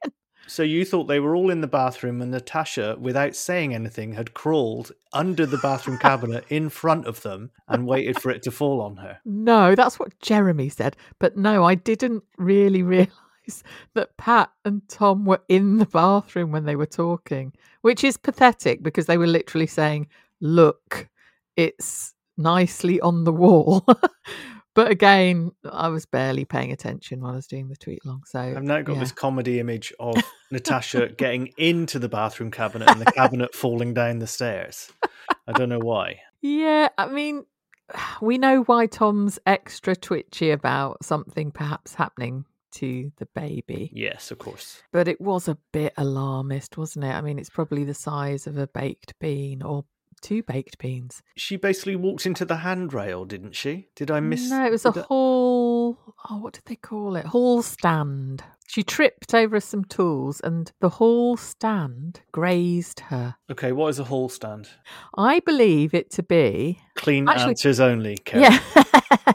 So 0.46 0.62
you 0.62 0.84
thought 0.84 1.04
they 1.04 1.20
were 1.20 1.34
all 1.34 1.50
in 1.50 1.61
the 1.61 1.66
bathroom, 1.66 2.20
and 2.20 2.30
Natasha, 2.30 2.96
without 2.99 3.34
saying 3.37 3.75
anything, 3.75 4.12
had 4.12 4.34
crawled 4.34 4.92
under 5.12 5.46
the 5.46 5.58
bathroom 5.58 5.99
cabinet 6.00 6.44
in 6.49 6.68
front 6.68 7.06
of 7.06 7.22
them 7.22 7.50
and 7.68 7.87
waited 7.87 8.20
for 8.20 8.30
it 8.30 8.42
to 8.42 8.50
fall 8.50 8.80
on 8.80 8.96
her. 8.96 9.18
No, 9.25 9.75
that's 9.75 9.99
what 9.99 10.18
Jeremy 10.20 10.68
said. 10.68 10.96
But 11.18 11.37
no, 11.37 11.64
I 11.64 11.75
didn't 11.75 12.25
really 12.38 12.82
realise 12.82 13.12
that 13.94 14.16
Pat 14.16 14.50
and 14.64 14.87
Tom 14.88 15.25
were 15.25 15.42
in 15.49 15.78
the 15.78 15.87
bathroom 15.87 16.52
when 16.52 16.64
they 16.64 16.76
were 16.76 16.87
talking, 16.87 17.52
which 17.82 18.04
is 18.04 18.16
pathetic 18.16 18.82
because 18.82 19.06
they 19.06 19.18
were 19.18 19.26
literally 19.26 19.66
saying, 19.66 20.08
Look, 20.40 21.08
it's 21.56 22.14
nicely 22.37 23.00
on 23.00 23.25
the 23.25 23.32
wall. 23.32 23.87
but 24.75 24.91
again, 24.91 25.52
I 25.71 25.88
was 25.88 26.07
barely 26.07 26.45
paying 26.45 26.73
attention 26.73 27.21
while 27.21 27.33
I 27.33 27.37
was 27.37 27.47
doing 27.47 27.69
the 27.69 27.76
tweet 27.76 28.05
long. 28.05 28.23
So 28.26 28.41
I've 28.41 28.62
now 28.62 28.83
got 28.83 28.95
yeah. 28.95 29.00
this 29.00 29.12
comedy 29.12 29.61
image 29.61 29.93
of 30.00 30.17
Natasha 30.50 31.09
getting 31.09 31.52
into 31.59 31.99
the 31.99 32.09
bathroom 32.09 32.50
cabinet 32.50 32.88
and 32.91 33.00
the 33.00 33.12
cabinet 33.12 33.55
falling 33.55 33.95
down 33.95 34.19
the 34.19 34.26
stairs. 34.26 34.91
I 35.47 35.52
don't 35.52 35.69
know 35.69 35.79
why. 35.79 36.21
Yeah, 36.41 36.88
I 36.97 37.07
mean, 37.07 37.45
we 38.23 38.38
know 38.38 38.62
why 38.62 38.87
Tom's 38.87 39.38
extra 39.47 39.95
twitchy 39.95 40.50
about 40.50 41.05
something 41.05 41.50
perhaps 41.50 41.95
happening 41.95 42.45
to 42.73 43.12
the 43.19 43.26
baby. 43.35 43.91
Yes, 43.93 44.31
of 44.31 44.38
course. 44.38 44.83
But 44.93 45.07
it 45.07 45.21
was 45.21 45.49
a 45.49 45.59
bit 45.73 45.93
alarmist, 45.97 46.79
wasn't 46.79 47.05
it? 47.05 47.11
I 47.12 47.21
mean, 47.21 47.38
it's 47.38 47.50
probably 47.50 47.85
the 47.85 47.95
size 47.95 48.47
of 48.47 48.57
a 48.57 48.67
baked 48.67 49.19
bean 49.21 49.62
or 49.62 49.85
two 50.23 50.43
baked 50.43 50.79
beans. 50.79 51.23
She 51.37 51.57
basically 51.57 51.97
walked 51.97 52.25
into 52.25 52.45
the 52.45 52.57
handrail, 52.57 53.25
didn't 53.25 53.55
she? 53.55 53.88
Did 53.95 54.11
I 54.11 54.21
miss? 54.21 54.49
No, 54.49 54.64
it 54.64 54.71
was 54.71 54.85
a 54.87 54.93
hall. 54.93 55.99
Oh, 56.31 56.38
what 56.38 56.55
did 56.55 56.62
they 56.67 56.76
call 56.76 57.17
it? 57.17 57.26
Hall 57.26 57.62
stand. 57.62 58.43
She 58.69 58.83
tripped 58.83 59.35
over 59.35 59.61
some 59.61 59.85
tools, 59.85 60.41
and 60.41 60.73
the 60.81 60.88
hall 60.88 61.37
stand 61.37 62.23
grazed 62.33 63.00
her. 63.00 63.35
Okay, 63.50 63.73
what 63.73 63.88
is 63.88 63.99
a 63.99 64.05
hall 64.05 64.31
stand? 64.31 64.69
I 65.19 65.41
believe 65.41 65.93
it 65.93 66.11
to 66.12 66.23
be. 66.23 66.79
Clean 66.95 67.29
Actually- 67.29 67.50
answers 67.50 67.81
only. 67.81 68.17
Yeah. 68.35 68.59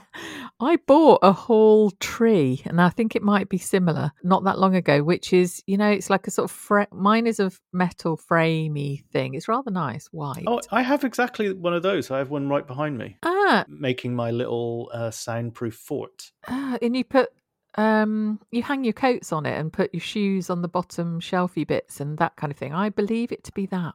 I 0.59 0.77
bought 0.87 1.19
a 1.21 1.31
hall 1.31 1.91
tree, 1.99 2.63
and 2.65 2.81
I 2.81 2.89
think 2.89 3.15
it 3.15 3.21
might 3.21 3.47
be 3.47 3.59
similar 3.59 4.11
not 4.23 4.43
that 4.45 4.57
long 4.57 4.75
ago, 4.75 5.03
which 5.03 5.31
is, 5.31 5.61
you 5.67 5.77
know, 5.77 5.89
it's 5.89 6.09
like 6.09 6.25
a 6.25 6.31
sort 6.31 6.49
of, 6.49 6.51
fra- 6.55 6.87
mine 6.91 7.27
is 7.27 7.39
a 7.39 7.51
metal 7.71 8.17
framey 8.17 9.05
thing. 9.11 9.35
It's 9.35 9.47
rather 9.47 9.69
nice, 9.69 10.07
white. 10.07 10.45
Oh, 10.47 10.59
I 10.71 10.81
have 10.81 11.03
exactly 11.03 11.53
one 11.53 11.73
of 11.73 11.83
those. 11.83 12.09
I 12.09 12.17
have 12.17 12.31
one 12.31 12.49
right 12.49 12.65
behind 12.65 12.97
me, 12.97 13.17
ah, 13.23 13.65
making 13.67 14.15
my 14.15 14.31
little 14.31 14.89
uh, 14.93 15.11
soundproof 15.11 15.75
fort. 15.75 16.31
ah, 16.47 16.77
and 16.81 16.95
you 16.97 17.03
put, 17.03 17.29
um, 17.77 18.39
you 18.51 18.63
hang 18.63 18.83
your 18.83 18.93
coats 18.93 19.31
on 19.31 19.45
it 19.45 19.57
and 19.57 19.71
put 19.71 19.93
your 19.93 20.01
shoes 20.01 20.49
on 20.49 20.61
the 20.61 20.67
bottom 20.67 21.19
shelfy 21.21 21.65
bits 21.65 21.99
and 21.99 22.17
that 22.17 22.35
kind 22.35 22.51
of 22.51 22.57
thing. 22.57 22.73
I 22.73 22.89
believe 22.89 23.31
it 23.31 23.43
to 23.45 23.51
be 23.51 23.65
that. 23.67 23.93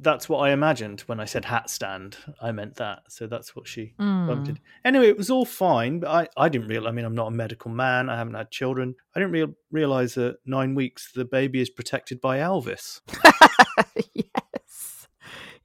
That's 0.00 0.28
what 0.28 0.38
I 0.38 0.50
imagined 0.52 1.00
when 1.02 1.18
I 1.20 1.24
said 1.24 1.44
hat 1.46 1.70
stand. 1.70 2.16
I 2.40 2.52
meant 2.52 2.76
that. 2.76 3.00
So 3.08 3.26
that's 3.26 3.56
what 3.56 3.66
she 3.66 3.94
Mm. 3.98 4.26
wanted. 4.28 4.60
Anyway, 4.84 5.08
it 5.08 5.16
was 5.16 5.30
all 5.30 5.44
fine, 5.44 6.00
but 6.00 6.10
I, 6.10 6.28
I 6.36 6.48
didn't 6.48 6.68
realize. 6.68 6.90
I 6.90 6.92
mean, 6.94 7.04
I'm 7.04 7.14
not 7.14 7.28
a 7.28 7.30
medical 7.30 7.70
man. 7.70 8.08
I 8.08 8.16
haven't 8.16 8.34
had 8.34 8.50
children. 8.50 8.94
I 9.14 9.20
didn't 9.20 9.32
real 9.32 9.54
realize 9.70 10.14
that 10.14 10.36
nine 10.44 10.74
weeks 10.74 11.12
the 11.12 11.24
baby 11.24 11.60
is 11.60 11.70
protected 11.70 12.20
by 12.20 12.38
Elvis. 12.38 13.00
yes. 14.14 14.26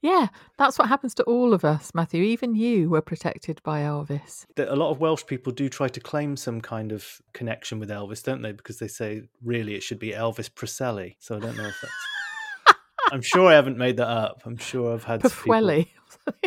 Yeah, 0.08 0.28
that's 0.56 0.78
what 0.78 0.88
happens 0.88 1.12
to 1.16 1.22
all 1.24 1.52
of 1.52 1.66
us, 1.66 1.92
Matthew. 1.94 2.22
Even 2.22 2.54
you 2.54 2.88
were 2.88 3.02
protected 3.02 3.60
by 3.62 3.80
Elvis. 3.80 4.46
A 4.56 4.74
lot 4.74 4.90
of 4.90 5.00
Welsh 5.00 5.26
people 5.26 5.52
do 5.52 5.68
try 5.68 5.86
to 5.86 6.00
claim 6.00 6.34
some 6.34 6.62
kind 6.62 6.92
of 6.92 7.20
connection 7.34 7.78
with 7.78 7.90
Elvis, 7.90 8.24
don't 8.24 8.40
they? 8.40 8.52
Because 8.52 8.78
they 8.78 8.88
say 8.88 9.24
really 9.44 9.74
it 9.74 9.82
should 9.82 9.98
be 9.98 10.12
Elvis 10.12 10.48
Presley. 10.54 11.16
So 11.18 11.36
I 11.36 11.40
don't 11.40 11.58
know 11.58 11.66
if 11.66 11.78
that's. 11.82 12.78
I'm 13.12 13.20
sure 13.20 13.50
I 13.50 13.54
haven't 13.54 13.76
made 13.76 13.98
that 13.98 14.08
up. 14.08 14.40
I'm 14.46 14.56
sure 14.56 14.94
I've 14.94 15.04
had 15.04 15.20
people- 15.22 15.84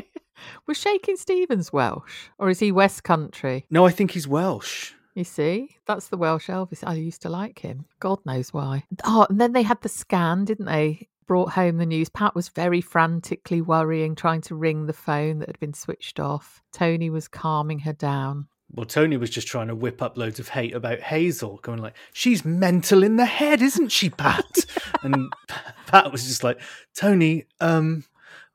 was 0.67 0.77
Shakin' 0.77 1.17
Stevens 1.17 1.71
Welsh? 1.71 2.29
Or 2.39 2.49
is 2.49 2.59
he 2.59 2.71
West 2.71 3.03
Country? 3.03 3.67
No, 3.69 3.85
I 3.85 3.91
think 3.91 4.11
he's 4.11 4.27
Welsh. 4.27 4.93
You 5.13 5.23
see, 5.23 5.77
that's 5.85 6.07
the 6.07 6.17
Welsh 6.17 6.49
Elvis. 6.49 6.83
I 6.87 6.95
used 6.95 7.21
to 7.23 7.29
like 7.29 7.59
him. 7.59 7.85
God 7.99 8.19
knows 8.25 8.53
why. 8.53 8.85
Oh, 9.03 9.27
and 9.29 9.39
then 9.39 9.51
they 9.51 9.61
had 9.61 9.81
the 9.81 9.89
scan, 9.89 10.45
didn't 10.45 10.65
they? 10.65 11.09
Brought 11.31 11.53
home 11.53 11.77
the 11.77 11.85
news. 11.85 12.09
Pat 12.09 12.35
was 12.35 12.49
very 12.49 12.81
frantically 12.81 13.61
worrying, 13.61 14.15
trying 14.15 14.41
to 14.41 14.53
ring 14.53 14.85
the 14.85 14.91
phone 14.91 15.39
that 15.39 15.47
had 15.47 15.61
been 15.61 15.73
switched 15.73 16.19
off. 16.19 16.61
Tony 16.73 17.09
was 17.09 17.29
calming 17.29 17.79
her 17.79 17.93
down. 17.93 18.49
Well, 18.69 18.85
Tony 18.85 19.15
was 19.15 19.29
just 19.29 19.47
trying 19.47 19.69
to 19.69 19.75
whip 19.75 20.01
up 20.01 20.17
loads 20.17 20.41
of 20.41 20.49
hate 20.49 20.75
about 20.75 20.99
Hazel, 20.99 21.61
going 21.61 21.81
like, 21.81 21.95
"She's 22.11 22.43
mental 22.43 23.01
in 23.01 23.15
the 23.15 23.23
head, 23.23 23.61
isn't 23.61 23.93
she, 23.93 24.09
Pat?" 24.09 24.65
and 25.03 25.31
Pat 25.87 26.11
was 26.11 26.27
just 26.27 26.43
like, 26.43 26.59
"Tony, 26.93 27.45
um, 27.61 28.03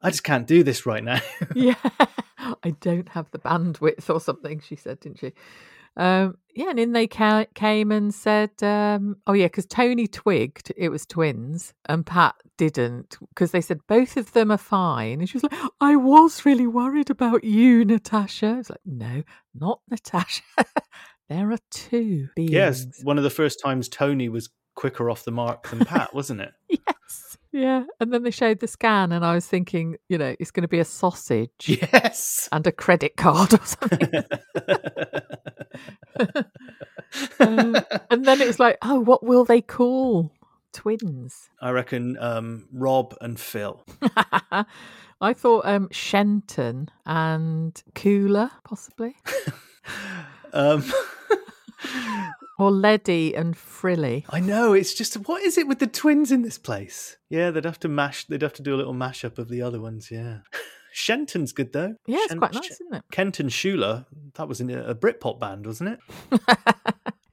I 0.02 0.10
just 0.10 0.24
can't 0.24 0.46
do 0.46 0.62
this 0.62 0.84
right 0.84 1.02
now." 1.02 1.22
yeah, 1.54 1.76
I 2.62 2.76
don't 2.82 3.08
have 3.08 3.30
the 3.30 3.38
bandwidth 3.38 4.14
or 4.14 4.20
something, 4.20 4.60
she 4.60 4.76
said, 4.76 5.00
didn't 5.00 5.20
she? 5.20 5.32
Um, 5.96 6.36
yeah, 6.54 6.70
and 6.70 6.78
in 6.80 6.92
they 6.92 7.06
ca- 7.06 7.46
came 7.54 7.92
and 7.92 8.14
said, 8.14 8.50
um, 8.62 9.16
oh, 9.26 9.34
yeah, 9.34 9.46
because 9.46 9.66
Tony 9.66 10.06
twigged 10.06 10.72
it 10.76 10.88
was 10.88 11.04
twins 11.04 11.74
and 11.86 12.04
Pat 12.04 12.34
didn't 12.56 13.18
because 13.28 13.50
they 13.50 13.60
said 13.60 13.80
both 13.86 14.16
of 14.16 14.32
them 14.32 14.50
are 14.50 14.56
fine. 14.58 15.20
And 15.20 15.28
she 15.28 15.36
was 15.36 15.42
like, 15.42 15.60
I 15.80 15.96
was 15.96 16.46
really 16.46 16.66
worried 16.66 17.10
about 17.10 17.44
you, 17.44 17.84
Natasha. 17.84 18.46
I 18.46 18.56
was 18.56 18.70
like, 18.70 18.80
no, 18.86 19.22
not 19.54 19.80
Natasha. 19.90 20.42
there 21.28 21.50
are 21.52 21.58
two 21.70 22.28
beings. 22.34 22.50
yes, 22.50 22.86
one 23.02 23.18
of 23.18 23.24
the 23.24 23.30
first 23.30 23.60
times 23.62 23.88
Tony 23.88 24.28
was 24.30 24.48
quicker 24.74 25.10
off 25.10 25.24
the 25.24 25.32
mark 25.32 25.68
than 25.68 25.80
Pat, 25.80 26.14
wasn't 26.14 26.40
it? 26.40 26.52
Yes. 26.86 26.95
Yeah. 27.56 27.84
And 28.00 28.12
then 28.12 28.22
they 28.22 28.30
showed 28.30 28.60
the 28.60 28.66
scan, 28.68 29.12
and 29.12 29.24
I 29.24 29.34
was 29.34 29.46
thinking, 29.46 29.96
you 30.10 30.18
know, 30.18 30.36
it's 30.38 30.50
going 30.50 30.60
to 30.62 30.68
be 30.68 30.78
a 30.78 30.84
sausage 30.84 31.50
Yes. 31.66 32.50
and 32.52 32.66
a 32.66 32.72
credit 32.72 33.16
card 33.16 33.54
or 33.54 33.64
something. 33.64 34.12
Uh, 36.20 36.42
and 38.10 38.24
then 38.26 38.40
it 38.42 38.46
was 38.46 38.60
like, 38.60 38.76
oh, 38.82 39.00
what 39.00 39.22
will 39.22 39.46
they 39.46 39.62
call 39.62 40.30
twins? 40.74 41.48
I 41.62 41.70
reckon 41.70 42.18
um, 42.18 42.68
Rob 42.74 43.16
and 43.22 43.40
Phil. 43.40 43.82
I 45.22 45.32
thought 45.32 45.64
um, 45.64 45.88
Shenton 45.90 46.90
and 47.06 47.82
Cooler, 47.94 48.50
possibly, 48.64 49.16
Um, 50.52 50.84
or 52.58 52.70
Leddy 52.70 53.34
and 53.34 53.56
Frilly. 53.56 54.24
I 54.30 54.40
know 54.40 54.72
it's 54.72 54.94
just 54.94 55.14
what 55.28 55.42
is 55.42 55.58
it 55.58 55.66
with 55.68 55.78
the 55.78 55.86
twins 55.86 56.32
in 56.32 56.42
this 56.42 56.58
place? 56.58 57.16
Yeah, 57.28 57.50
they'd 57.50 57.64
have 57.64 57.80
to 57.80 57.88
mash. 57.88 58.24
They'd 58.24 58.42
have 58.42 58.54
to 58.54 58.62
do 58.62 58.74
a 58.74 58.76
little 58.78 58.94
mashup 58.94 59.38
of 59.38 59.48
the 59.48 59.62
other 59.62 59.80
ones. 59.80 60.10
Yeah, 60.10 60.38
Shenton's 60.92 61.52
good 61.52 61.72
though. 61.72 61.96
Yeah, 62.06 62.18
it's 62.22 62.34
quite 62.34 62.54
nice, 62.54 62.70
isn't 62.70 62.94
it? 62.94 63.04
Kenton 63.10 63.48
Shula. 63.48 64.06
That 64.34 64.48
was 64.48 64.60
in 64.60 64.70
a, 64.70 64.82
a 64.84 64.94
Britpop 64.94 65.38
band, 65.38 65.66
wasn't 65.66 65.98
it? 66.30 66.40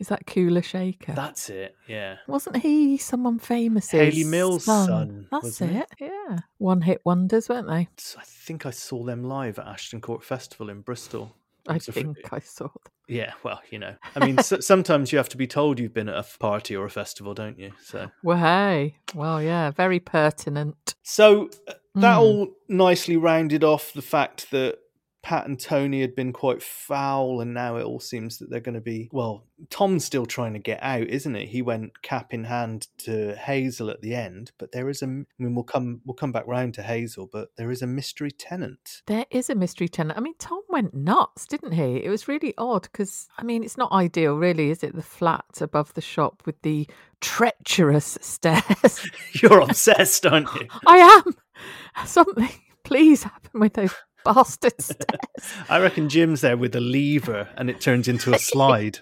Is 0.04 0.10
that 0.10 0.26
Kula 0.26 0.62
Shaker? 0.62 1.14
That's 1.14 1.50
it. 1.50 1.78
Yeah. 1.88 2.18
Wasn't 2.28 2.58
he 2.58 2.98
someone 2.98 3.40
famous? 3.40 3.90
Hayley 3.90 4.26
Mills' 4.26 4.66
son, 4.66 5.28
That's 5.32 5.44
wasn't 5.46 5.78
it. 5.78 5.88
Yeah. 5.98 6.40
One 6.58 6.82
hit 6.82 7.00
wonders, 7.06 7.48
weren't 7.48 7.70
they? 7.70 7.88
I 8.18 8.24
think 8.26 8.66
I 8.66 8.72
saw 8.72 9.06
them 9.06 9.24
live 9.24 9.60
at 9.60 9.66
Ashton 9.66 10.02
Court 10.02 10.22
Festival 10.22 10.70
in 10.70 10.82
Bristol. 10.82 11.38
I 11.68 11.80
fr- 11.80 11.92
think 11.92 12.18
I 12.34 12.40
saw 12.40 12.66
them. 12.68 12.92
Yeah, 13.08 13.34
well, 13.44 13.62
you 13.70 13.80
know, 13.80 13.96
I 14.16 14.26
mean, 14.26 14.40
s- 14.40 14.66
sometimes 14.66 15.12
you 15.12 15.18
have 15.18 15.30
to 15.30 15.38
be 15.38 15.48
told 15.48 15.80
you've 15.80 15.94
been 15.94 16.10
at 16.10 16.16
a 16.18 16.38
party 16.40 16.76
or 16.76 16.86
a 16.86 16.90
festival, 16.90 17.34
don't 17.34 17.60
you? 17.60 17.72
So, 17.84 18.10
Well, 18.24 18.38
hey. 18.38 18.98
Well, 19.14 19.42
yeah, 19.42 19.72
very 19.72 20.00
pertinent. 20.00 20.96
so 21.04 21.50
uh, 21.68 21.74
that 21.96 22.18
Mm. 22.18 22.20
all 22.20 22.48
nicely 22.70 23.18
rounded 23.18 23.64
off 23.64 23.94
the 23.94 24.02
fact 24.02 24.50
that 24.52 24.80
Pat 25.24 25.48
and 25.48 25.58
Tony 25.58 26.02
had 26.02 26.16
been 26.16 26.34
quite 26.34 26.62
foul, 26.62 27.40
and 27.40 27.54
now 27.54 27.78
it 27.78 27.84
all 27.84 28.02
seems 28.02 28.38
that 28.38 28.50
they're 28.50 28.60
going 28.60 28.76
to 28.76 28.82
be. 28.82 29.10
Well, 29.14 29.46
Tom's 29.70 30.04
still 30.04 30.26
trying 30.26 30.52
to 30.52 30.60
get 30.60 30.84
out, 30.84 31.08
isn't 31.08 31.34
he? 31.34 31.46
He 31.46 31.62
went 31.62 32.02
cap 32.02 32.34
in 32.34 32.44
hand 32.44 32.88
to 33.00 33.34
Hazel 33.36 33.90
at 33.90 34.02
the 34.02 34.16
end, 34.16 34.52
but 34.58 34.74
there 34.74 34.90
is 34.90 35.02
a. 35.02 35.06
I 35.06 35.26
mean, 35.40 35.56
we'll 35.56 35.64
come 35.64 36.02
we'll 36.06 36.14
come 36.14 36.34
back 36.34 36.46
round 36.46 36.74
to 36.74 36.84
Hazel, 36.84 37.30
but 37.32 37.56
there 37.56 37.72
is 37.72 37.82
a 37.82 37.88
mystery 37.88 38.32
tenant. 38.32 39.02
There 39.08 39.26
is 39.32 39.50
a 39.50 39.56
mystery 39.56 39.88
tenant. 39.88 40.18
I 40.18 40.22
mean, 40.22 40.36
Tom 40.40 40.62
went 40.68 40.94
nuts, 40.94 41.48
didn't 41.48 41.72
he? 41.72 42.04
It 42.04 42.10
was 42.10 42.28
really 42.28 42.54
odd 42.58 42.84
because, 42.84 43.30
I 43.38 43.44
mean, 43.44 43.64
it's 43.64 43.78
not 43.78 43.94
ideal, 43.94 44.36
really, 44.36 44.72
is 44.72 44.84
it? 44.84 44.94
The 44.94 45.02
flat 45.02 45.46
above 45.62 45.94
the 45.94 46.02
shop 46.02 46.44
with 46.46 46.62
the 46.64 46.86
treacherous 47.22 48.18
stairs. 48.22 49.08
You're 49.42 49.62
obsessed, 49.62 50.26
aren't 50.26 50.54
you? 50.56 50.68
I 50.86 50.98
am. 51.26 51.36
Something, 52.06 52.50
please 52.84 53.24
happen 53.24 53.62
with 53.62 53.74
those 53.74 53.94
bastard 54.34 54.80
stairs. 54.82 55.54
I 55.70 55.80
reckon 55.80 56.10
Jim's 56.10 56.42
there 56.42 56.58
with 56.58 56.76
a 56.76 56.82
lever, 56.82 57.50
and 57.58 57.70
it 57.70 57.82
turns 57.82 58.08
into 58.08 58.34
a 58.34 58.40
slide. 58.52 59.00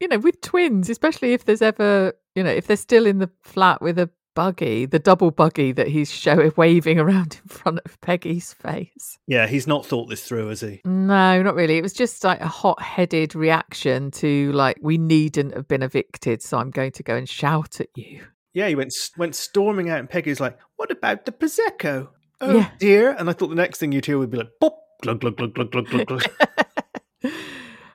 you 0.00 0.08
know, 0.08 0.18
with 0.18 0.40
twins, 0.40 0.88
especially 0.90 1.32
if 1.32 1.44
there's 1.44 1.62
ever, 1.62 2.12
you 2.34 2.42
know, 2.42 2.50
if 2.50 2.66
they're 2.66 2.76
still 2.76 3.06
in 3.06 3.18
the 3.18 3.30
flat 3.42 3.80
with 3.80 3.98
a 3.98 4.10
buggy, 4.34 4.86
the 4.86 4.98
double 4.98 5.30
buggy 5.30 5.72
that 5.72 5.88
he's 5.88 6.10
showing 6.10 6.52
waving 6.56 6.98
around 6.98 7.40
in 7.42 7.48
front 7.48 7.80
of 7.84 8.00
Peggy's 8.00 8.52
face. 8.52 9.18
Yeah, 9.26 9.46
he's 9.46 9.66
not 9.66 9.86
thought 9.86 10.08
this 10.08 10.24
through, 10.26 10.48
has 10.48 10.60
he? 10.60 10.80
No, 10.84 11.42
not 11.42 11.54
really. 11.54 11.78
It 11.78 11.82
was 11.82 11.92
just 11.92 12.24
like 12.24 12.40
a 12.40 12.48
hot-headed 12.48 13.34
reaction 13.34 14.10
to 14.12 14.52
like 14.52 14.78
we 14.80 14.98
needn't 14.98 15.54
have 15.54 15.68
been 15.68 15.82
evicted, 15.82 16.42
so 16.42 16.58
I'm 16.58 16.70
going 16.70 16.92
to 16.92 17.02
go 17.02 17.16
and 17.16 17.28
shout 17.28 17.80
at 17.80 17.88
you. 17.94 18.24
Yeah, 18.54 18.68
he 18.68 18.74
went 18.74 18.92
went 19.16 19.34
storming 19.34 19.88
out, 19.88 19.98
and 19.98 20.10
Peggy's 20.10 20.40
like, 20.40 20.58
"What 20.76 20.90
about 20.90 21.24
the 21.24 21.32
prosecco?" 21.32 22.08
Oh 22.40 22.54
Yeah. 22.56 22.70
dear! 22.78 23.10
And 23.18 23.28
I 23.30 23.32
thought 23.32 23.48
the 23.48 23.54
next 23.54 23.78
thing 23.78 23.92
you'd 23.92 24.06
hear 24.06 24.18
would 24.18 24.30
be 24.30 24.38
like, 24.38 24.50
"Pop, 24.60 24.78
glug 25.02 25.20
glug 25.20 25.36
glug 25.36 25.54
glug 25.54 25.70
glug 25.70 25.86
glug." 25.88 26.06
glug. 26.06 26.22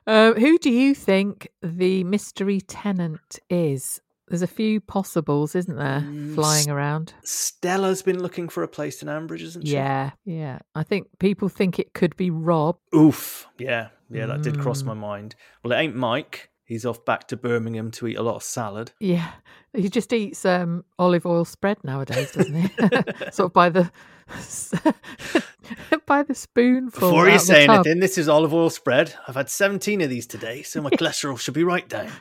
um, 0.06 0.34
who 0.38 0.58
do 0.58 0.70
you 0.70 0.94
think 0.94 1.48
the 1.62 2.04
mystery 2.04 2.60
tenant 2.60 3.38
is? 3.50 4.00
There's 4.28 4.42
a 4.42 4.46
few 4.46 4.80
possibles, 4.82 5.54
isn't 5.54 5.76
there, 5.76 6.00
Mm, 6.06 6.34
flying 6.34 6.68
around? 6.68 7.14
Stella's 7.24 8.02
been 8.02 8.20
looking 8.22 8.50
for 8.50 8.62
a 8.62 8.68
place 8.68 9.00
in 9.02 9.08
Ambridge, 9.08 9.40
isn't 9.40 9.66
she? 9.66 9.72
Yeah, 9.72 10.10
yeah. 10.26 10.58
I 10.74 10.82
think 10.82 11.06
people 11.18 11.48
think 11.48 11.78
it 11.78 11.94
could 11.94 12.14
be 12.16 12.28
Rob. 12.30 12.76
Oof. 12.94 13.46
Yeah, 13.58 13.88
yeah, 14.10 14.26
that 14.26 14.42
did 14.42 14.58
cross 14.58 14.82
Mm. 14.82 14.86
my 14.86 14.94
mind. 14.94 15.34
Well, 15.64 15.72
it 15.72 15.80
ain't 15.80 15.96
Mike. 15.96 16.50
He's 16.68 16.84
off 16.84 17.02
back 17.06 17.28
to 17.28 17.36
Birmingham 17.38 17.90
to 17.92 18.06
eat 18.06 18.18
a 18.18 18.22
lot 18.22 18.36
of 18.36 18.42
salad. 18.42 18.92
Yeah, 19.00 19.30
he 19.72 19.88
just 19.88 20.12
eats 20.12 20.44
um, 20.44 20.84
olive 20.98 21.24
oil 21.24 21.46
spread 21.46 21.82
nowadays, 21.82 22.32
doesn't 22.32 22.54
he? 22.54 22.68
sort 23.32 23.46
of 23.46 23.52
by 23.54 23.70
the 23.70 23.90
by 26.06 26.22
the 26.22 26.34
spoonful. 26.34 27.08
Before 27.08 27.26
you 27.26 27.38
say 27.38 27.64
anything, 27.64 28.00
this 28.00 28.18
is 28.18 28.28
olive 28.28 28.52
oil 28.52 28.68
spread. 28.68 29.14
I've 29.26 29.34
had 29.34 29.48
17 29.48 30.02
of 30.02 30.10
these 30.10 30.26
today, 30.26 30.60
so 30.62 30.82
my 30.82 30.90
cholesterol 30.90 31.38
should 31.38 31.54
be 31.54 31.64
right 31.64 31.88
down. 31.88 32.12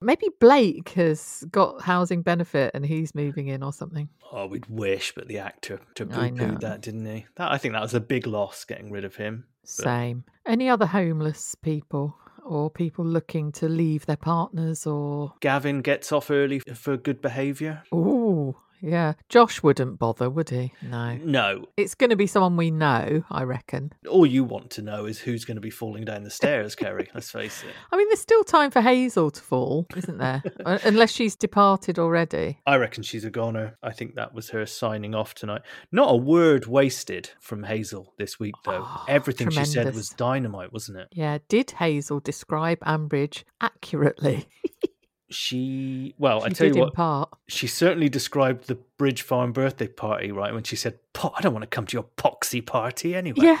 Maybe 0.00 0.26
Blake 0.40 0.88
has 0.90 1.44
got 1.52 1.80
housing 1.80 2.22
benefit 2.22 2.72
and 2.74 2.84
he's 2.84 3.14
moving 3.14 3.46
in 3.46 3.62
or 3.62 3.72
something. 3.72 4.08
Oh, 4.32 4.48
we'd 4.48 4.66
wish, 4.66 5.12
but 5.14 5.28
the 5.28 5.38
actor 5.38 5.80
to 5.94 6.06
poo 6.06 6.58
that, 6.58 6.80
didn't 6.80 7.06
he? 7.06 7.26
That 7.36 7.52
I 7.52 7.58
think 7.58 7.74
that 7.74 7.82
was 7.82 7.94
a 7.94 8.00
big 8.00 8.26
loss 8.26 8.64
getting 8.64 8.90
rid 8.90 9.04
of 9.04 9.14
him. 9.14 9.44
Same. 9.62 10.24
Any 10.44 10.68
other 10.68 10.86
homeless 10.86 11.54
people 11.54 12.18
or 12.44 12.70
people 12.70 13.04
looking 13.04 13.52
to 13.52 13.68
leave 13.68 14.06
their 14.06 14.16
partners 14.16 14.86
or 14.86 15.34
Gavin 15.40 15.80
gets 15.80 16.12
off 16.12 16.30
early 16.30 16.60
for 16.60 16.96
good 16.96 17.20
behaviour. 17.20 17.82
Ooh, 17.92 18.56
yeah. 18.84 19.14
Josh 19.28 19.62
wouldn't 19.62 19.98
bother, 19.98 20.28
would 20.28 20.50
he? 20.50 20.72
No. 20.82 21.16
No, 21.24 21.66
It's 21.76 21.94
going 21.94 22.10
to 22.10 22.16
be 22.16 22.26
someone 22.26 22.56
we 22.56 22.70
know, 22.70 23.24
I 23.30 23.42
reckon. 23.44 23.92
all 24.08 24.26
you 24.26 24.44
want 24.44 24.70
to 24.72 24.82
know 24.82 25.06
is 25.06 25.18
who's 25.18 25.44
going 25.44 25.56
to 25.56 25.60
be 25.60 25.70
falling 25.70 26.04
down 26.04 26.22
the 26.24 26.30
stairs, 26.30 26.74
Keri. 26.74 27.08
Let's 27.14 27.30
face 27.30 27.62
it. 27.64 27.70
I 27.92 27.96
mean, 27.96 28.08
there's 28.08 28.20
still 28.20 28.44
time 28.44 28.70
for 28.70 28.80
Hazel 28.80 29.30
to 29.30 29.40
fall, 29.40 29.86
isn't 29.96 30.18
there? 30.18 30.42
Unless 30.66 31.12
she's 31.12 31.34
departed 31.36 31.98
already. 31.98 32.60
I 32.66 32.76
reckon 32.76 33.02
she's 33.02 33.24
a 33.24 33.30
goner. 33.30 33.76
I 33.82 33.92
think 33.92 34.14
that 34.16 34.34
was 34.34 34.50
her 34.50 34.66
signing 34.66 35.14
off 35.14 35.34
tonight. 35.34 35.62
Not 35.90 36.10
a 36.12 36.16
word 36.16 36.66
wasted 36.66 37.30
from 37.40 37.62
Hazel 37.64 38.12
this 38.18 38.38
week, 38.38 38.54
though. 38.64 38.84
Oh, 38.86 39.04
Everything 39.08 39.50
she 39.50 39.64
said 39.64 39.94
was 39.94 40.10
dynamite, 40.10 40.72
wasn't 40.72 40.98
it? 40.98 41.08
Yeah. 41.12 41.38
Did 41.48 41.70
Hazel 41.72 42.20
describe 42.20 42.80
Ambridge 42.80 43.44
accurately? 43.60 44.46
She, 45.34 46.14
well, 46.18 46.44
I 46.44 46.48
she 46.48 46.54
tell 46.54 46.66
did 46.68 46.76
you 46.76 46.82
what, 46.82 46.94
part. 46.94 47.30
she 47.48 47.66
certainly 47.66 48.08
described 48.08 48.68
the 48.68 48.76
Bridge 48.96 49.22
Farm 49.22 49.52
birthday 49.52 49.88
party, 49.88 50.32
right? 50.32 50.54
When 50.54 50.62
she 50.62 50.76
said, 50.76 50.98
"Po- 51.12 51.32
I 51.36 51.40
don't 51.40 51.52
want 51.52 51.62
to 51.62 51.68
come 51.68 51.86
to 51.86 51.92
your 51.96 52.06
poxy 52.16 52.64
party 52.64 53.14
anyway. 53.14 53.44
Yeah. 53.44 53.60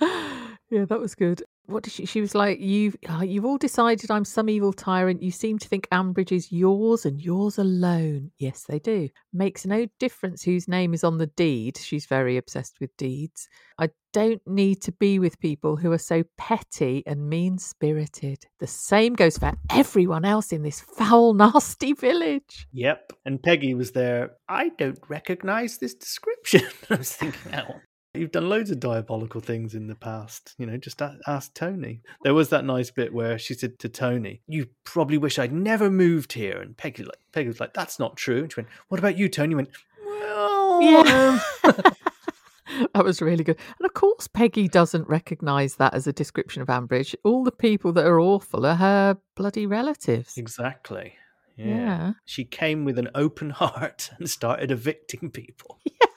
yeah, 0.70 0.84
that 0.84 0.98
was 0.98 1.14
good. 1.14 1.42
What 1.68 1.82
did 1.82 1.92
she? 1.92 2.06
She 2.06 2.22
was 2.22 2.34
like, 2.34 2.60
"You've 2.60 2.96
uh, 3.10 3.20
you've 3.22 3.44
all 3.44 3.58
decided 3.58 4.10
I'm 4.10 4.24
some 4.24 4.48
evil 4.48 4.72
tyrant. 4.72 5.22
You 5.22 5.30
seem 5.30 5.58
to 5.58 5.68
think 5.68 5.86
Ambridge 5.92 6.32
is 6.32 6.50
yours 6.50 7.04
and 7.04 7.20
yours 7.20 7.58
alone. 7.58 8.30
Yes, 8.38 8.64
they 8.66 8.78
do. 8.78 9.10
Makes 9.34 9.66
no 9.66 9.86
difference 10.00 10.42
whose 10.42 10.66
name 10.66 10.94
is 10.94 11.04
on 11.04 11.18
the 11.18 11.26
deed. 11.26 11.76
She's 11.76 12.06
very 12.06 12.38
obsessed 12.38 12.80
with 12.80 12.96
deeds. 12.96 13.50
I 13.78 13.90
don't 14.14 14.40
need 14.46 14.80
to 14.82 14.92
be 14.92 15.18
with 15.18 15.38
people 15.40 15.76
who 15.76 15.92
are 15.92 15.98
so 15.98 16.24
petty 16.38 17.02
and 17.06 17.28
mean 17.28 17.58
spirited. 17.58 18.46
The 18.60 18.66
same 18.66 19.12
goes 19.12 19.36
for 19.36 19.52
everyone 19.70 20.24
else 20.24 20.52
in 20.52 20.62
this 20.62 20.80
foul, 20.80 21.34
nasty 21.34 21.92
village. 21.92 22.66
Yep. 22.72 23.12
And 23.26 23.42
Peggy 23.42 23.74
was 23.74 23.92
there. 23.92 24.30
I 24.48 24.70
don't 24.70 24.98
recognize 25.08 25.76
this 25.76 25.94
description. 25.94 26.62
I 26.90 26.94
was 26.94 27.12
thinking, 27.12 27.54
oh, 27.54 27.80
you've 28.14 28.32
done 28.32 28.48
loads 28.48 28.70
of 28.70 28.80
diabolical 28.80 29.40
things 29.40 29.74
in 29.74 29.86
the 29.86 29.94
past. 29.94 30.54
You 30.58 30.66
know, 30.66 30.76
just 30.76 31.00
ask 31.26 31.54
Tony. 31.54 32.00
There 32.24 32.34
was 32.34 32.48
that 32.50 32.64
nice 32.64 32.90
bit 32.90 33.12
where 33.12 33.38
she 33.38 33.54
said 33.54 33.78
to 33.80 33.88
Tony, 33.88 34.40
"You 34.46 34.66
probably 34.84 35.18
wish 35.18 35.38
I'd 35.38 35.52
never 35.52 35.90
moved 35.90 36.32
here." 36.32 36.58
And 36.60 36.76
Peggy, 36.76 37.04
like, 37.04 37.18
Peggy 37.32 37.48
was 37.48 37.60
like, 37.60 37.74
"That's 37.74 37.98
not 37.98 38.16
true." 38.16 38.38
And 38.42 38.52
she 38.52 38.60
went, 38.60 38.68
"What 38.88 38.98
about 38.98 39.16
you, 39.18 39.28
Tony?" 39.28 39.50
He 39.50 39.54
went, 39.56 39.70
"Well, 40.04 40.82
Yeah. 40.82 41.40
um, 41.64 41.72
that 42.94 43.04
was 43.04 43.20
really 43.22 43.44
good. 43.44 43.58
And 43.78 43.86
of 43.86 43.94
course, 43.94 44.26
Peggy 44.28 44.68
doesn't 44.68 45.08
recognise 45.08 45.76
that 45.76 45.94
as 45.94 46.06
a 46.06 46.12
description 46.12 46.62
of 46.62 46.68
Ambridge. 46.68 47.14
All 47.24 47.44
the 47.44 47.52
people 47.52 47.92
that 47.92 48.06
are 48.06 48.20
awful 48.20 48.66
are 48.66 48.74
her 48.76 49.18
bloody 49.34 49.66
relatives. 49.66 50.36
exactly." 50.36 51.14
Yeah. 51.56 51.66
Yeah. 51.66 52.12
She 52.24 52.44
came 52.44 52.84
with 52.84 52.98
an 53.00 53.08
open 53.16 53.50
heart 53.62 54.10
and 54.18 54.30
started 54.30 54.70
evicting 54.70 55.30
people. 55.30 55.78
Yeah, 56.00 56.07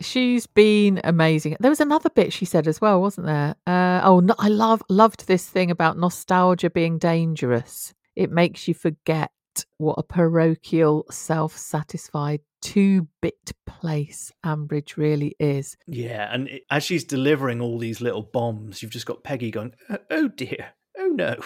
she's 0.00 0.46
been 0.46 1.00
amazing. 1.04 1.56
There 1.60 1.70
was 1.70 1.80
another 1.80 2.10
bit 2.10 2.32
she 2.32 2.44
said 2.44 2.66
as 2.66 2.80
well, 2.80 3.00
wasn't 3.00 3.26
there? 3.26 3.54
Uh, 3.66 4.00
oh, 4.04 4.20
no, 4.20 4.34
I 4.38 4.48
love 4.48 4.82
loved 4.88 5.26
this 5.26 5.46
thing 5.46 5.70
about 5.70 5.98
nostalgia 5.98 6.70
being 6.70 6.98
dangerous. 6.98 7.92
It 8.16 8.30
makes 8.30 8.66
you 8.68 8.74
forget 8.74 9.30
what 9.78 9.98
a 9.98 10.02
parochial, 10.02 11.04
self-satisfied, 11.10 12.40
two-bit 12.62 13.52
place 13.66 14.32
Ambridge 14.44 14.96
really 14.96 15.34
is. 15.38 15.76
Yeah, 15.86 16.28
and 16.32 16.48
it, 16.48 16.62
as 16.70 16.84
she's 16.84 17.04
delivering 17.04 17.60
all 17.60 17.78
these 17.78 18.00
little 18.00 18.22
bombs, 18.22 18.82
you've 18.82 18.92
just 18.92 19.06
got 19.06 19.24
Peggy 19.24 19.50
going, 19.50 19.74
"Oh, 19.88 19.98
"Oh 20.10 20.28
dear, 20.28 20.72
oh 20.98 21.08
no." 21.08 21.36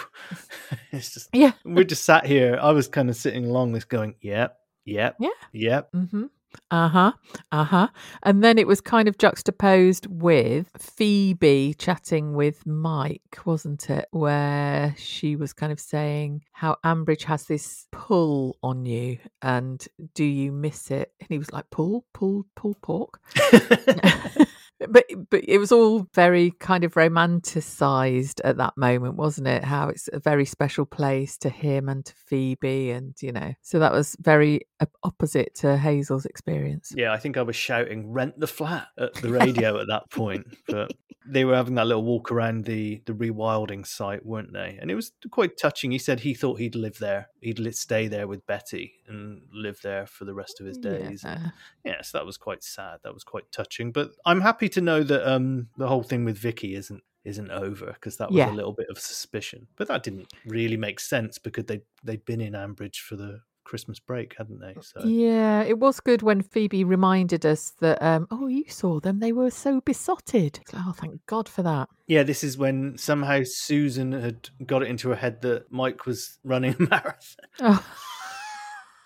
it's 0.91 1.13
just 1.13 1.29
Yeah. 1.33 1.53
we're 1.65 1.83
just 1.83 2.03
sat 2.05 2.25
here. 2.25 2.57
I 2.61 2.71
was 2.71 2.87
kind 2.87 3.09
of 3.09 3.15
sitting 3.15 3.45
along 3.45 3.73
this, 3.73 3.85
going, 3.85 4.15
"Yep, 4.21 4.57
yep, 4.85 5.15
Yeah. 5.19 5.29
yep." 5.51 5.91
Mm-hmm. 5.93 6.25
Uh 6.71 6.87
huh. 6.87 7.11
Uh 7.51 7.63
huh. 7.63 7.87
And 8.23 8.43
then 8.43 8.57
it 8.57 8.67
was 8.67 8.81
kind 8.81 9.07
of 9.07 9.17
juxtaposed 9.17 10.07
with 10.09 10.69
Phoebe 10.77 11.75
chatting 11.77 12.33
with 12.33 12.65
Mike, 12.65 13.39
wasn't 13.45 13.89
it? 13.89 14.07
Where 14.11 14.95
she 14.97 15.35
was 15.35 15.53
kind 15.53 15.71
of 15.71 15.79
saying 15.79 16.43
how 16.51 16.77
Ambridge 16.83 17.23
has 17.23 17.45
this 17.45 17.87
pull 17.91 18.57
on 18.63 18.85
you 18.85 19.17
and 19.41 19.85
do 20.13 20.23
you 20.23 20.51
miss 20.51 20.91
it? 20.91 21.11
And 21.19 21.29
he 21.29 21.37
was 21.37 21.51
like, 21.51 21.69
pull, 21.69 22.05
pull, 22.13 22.45
pull 22.55 22.75
pork. 22.81 23.19
but 24.89 25.05
but 25.29 25.41
it 25.47 25.57
was 25.57 25.71
all 25.71 26.07
very 26.13 26.51
kind 26.59 26.83
of 26.83 26.93
romanticized 26.93 28.41
at 28.43 28.57
that 28.57 28.75
moment 28.75 29.15
wasn't 29.15 29.47
it 29.47 29.63
how 29.63 29.87
it's 29.87 30.09
a 30.11 30.19
very 30.19 30.45
special 30.45 30.85
place 30.85 31.37
to 31.37 31.49
him 31.49 31.87
and 31.87 32.05
to 32.05 32.13
phoebe 32.13 32.91
and 32.91 33.15
you 33.21 33.31
know 33.31 33.53
so 33.61 33.79
that 33.79 33.93
was 33.93 34.15
very 34.19 34.61
opposite 35.03 35.55
to 35.55 35.77
hazel's 35.77 36.25
experience 36.25 36.93
yeah, 36.95 37.13
I 37.13 37.17
think 37.17 37.37
I 37.37 37.41
was 37.41 37.55
shouting 37.55 38.11
"Rent 38.11 38.39
the 38.39 38.47
flat" 38.47 38.87
at 38.97 39.13
the 39.15 39.29
radio 39.41 39.79
at 39.79 39.87
that 39.87 40.09
point, 40.11 40.45
but 40.67 40.91
they 41.27 41.43
were 41.45 41.55
having 41.55 41.75
that 41.75 41.87
little 41.87 42.03
walk 42.03 42.31
around 42.31 42.65
the 42.65 43.01
the 43.05 43.13
rewilding 43.13 43.85
site, 43.87 44.25
weren't 44.25 44.53
they? 44.53 44.77
And 44.79 44.91
it 44.91 44.95
was 44.95 45.11
quite 45.31 45.57
touching. 45.57 45.91
He 45.91 45.97
said 45.97 46.19
he 46.19 46.33
thought 46.33 46.59
he'd 46.59 46.75
live 46.75 46.99
there, 46.99 47.29
he'd 47.41 47.75
stay 47.75 48.07
there 48.07 48.27
with 48.27 48.45
Betty 48.45 48.93
and 49.07 49.41
live 49.51 49.79
there 49.81 50.05
for 50.05 50.25
the 50.25 50.33
rest 50.33 50.59
of 50.59 50.67
his 50.67 50.77
days. 50.77 51.23
Yeah. 51.23 51.49
yes, 51.83 52.11
that 52.11 52.25
was 52.25 52.37
quite 52.37 52.63
sad. 52.63 52.99
That 53.03 53.13
was 53.13 53.23
quite 53.23 53.51
touching. 53.51 53.91
But 53.91 54.11
I'm 54.25 54.41
happy 54.41 54.69
to 54.69 54.81
know 54.81 55.03
that 55.03 55.27
um, 55.29 55.69
the 55.77 55.87
whole 55.87 56.03
thing 56.03 56.25
with 56.25 56.37
Vicky 56.37 56.75
isn't 56.75 57.01
isn't 57.23 57.49
over 57.49 57.87
because 57.87 58.17
that 58.17 58.29
was 58.29 58.37
Yeah. 58.37 58.51
a 58.51 58.53
little 58.53 58.73
bit 58.73 58.87
of 58.89 58.99
suspicion. 58.99 59.67
But 59.77 59.87
that 59.87 60.03
didn't 60.03 60.31
really 60.45 60.77
make 60.77 60.99
sense 60.99 61.39
because 61.39 61.65
they 61.65 61.81
they'd 62.03 62.25
been 62.25 62.41
in 62.41 62.53
Ambridge 62.53 62.97
for 62.97 63.15
the 63.15 63.41
Christmas 63.65 63.99
break, 63.99 64.35
hadn't 64.37 64.59
they? 64.59 64.75
So 64.81 65.01
yeah 65.03 65.63
it 65.63 65.79
was 65.79 65.99
good 65.99 66.21
when 66.21 66.41
phoebe 66.41 66.83
reminded 66.83 67.45
us 67.45 67.73
that 67.79 68.01
um 68.01 68.27
oh 68.31 68.47
you 68.47 68.63
saw 68.69 68.99
them 68.99 69.19
they 69.19 69.31
were 69.31 69.49
so 69.49 69.81
besotted 69.81 70.59
oh 70.73 70.93
thank 70.97 71.25
god 71.25 71.49
for 71.49 71.63
that 71.63 71.89
yeah, 72.07 72.23
this 72.23 72.43
is 72.43 72.57
when 72.57 72.97
somehow 72.97 73.41
Susan 73.43 74.11
had 74.11 74.49
got 74.65 74.83
it 74.83 74.89
into 74.89 75.09
her 75.09 75.15
head 75.15 75.41
that 75.41 75.71
Mike 75.71 76.05
was 76.05 76.37
running 76.43 76.75
a 76.75 76.83
marathon. 76.89 77.45
oh 77.61 77.85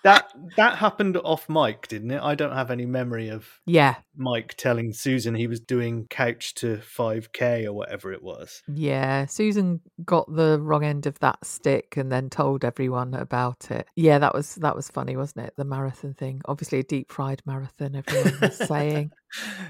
That 0.02 0.32
that 0.56 0.78
happened 0.78 1.16
off 1.18 1.48
mic, 1.48 1.88
didn't 1.88 2.10
it? 2.10 2.22
I 2.22 2.34
don't 2.34 2.54
have 2.54 2.70
any 2.70 2.86
memory 2.86 3.28
of 3.28 3.46
yeah 3.66 3.96
Mike 4.16 4.54
telling 4.56 4.92
Susan 4.92 5.34
he 5.34 5.46
was 5.46 5.60
doing 5.60 6.06
couch 6.08 6.54
to 6.54 6.78
5k 6.78 7.66
or 7.66 7.72
whatever 7.72 8.12
it 8.12 8.22
was. 8.22 8.62
Yeah, 8.66 9.26
Susan 9.26 9.80
got 10.04 10.32
the 10.34 10.58
wrong 10.60 10.84
end 10.84 11.06
of 11.06 11.18
that 11.18 11.44
stick 11.44 11.96
and 11.96 12.10
then 12.10 12.30
told 12.30 12.64
everyone 12.64 13.14
about 13.14 13.70
it. 13.70 13.86
Yeah, 13.94 14.18
that 14.18 14.34
was 14.34 14.54
that 14.56 14.76
was 14.76 14.88
funny, 14.88 15.16
wasn't 15.16 15.46
it? 15.46 15.54
The 15.56 15.64
marathon 15.64 16.14
thing. 16.14 16.40
Obviously 16.46 16.78
a 16.78 16.84
deep 16.84 17.12
fried 17.12 17.42
marathon, 17.44 17.96
everyone 17.96 18.38
was 18.40 18.56
saying. 18.56 19.12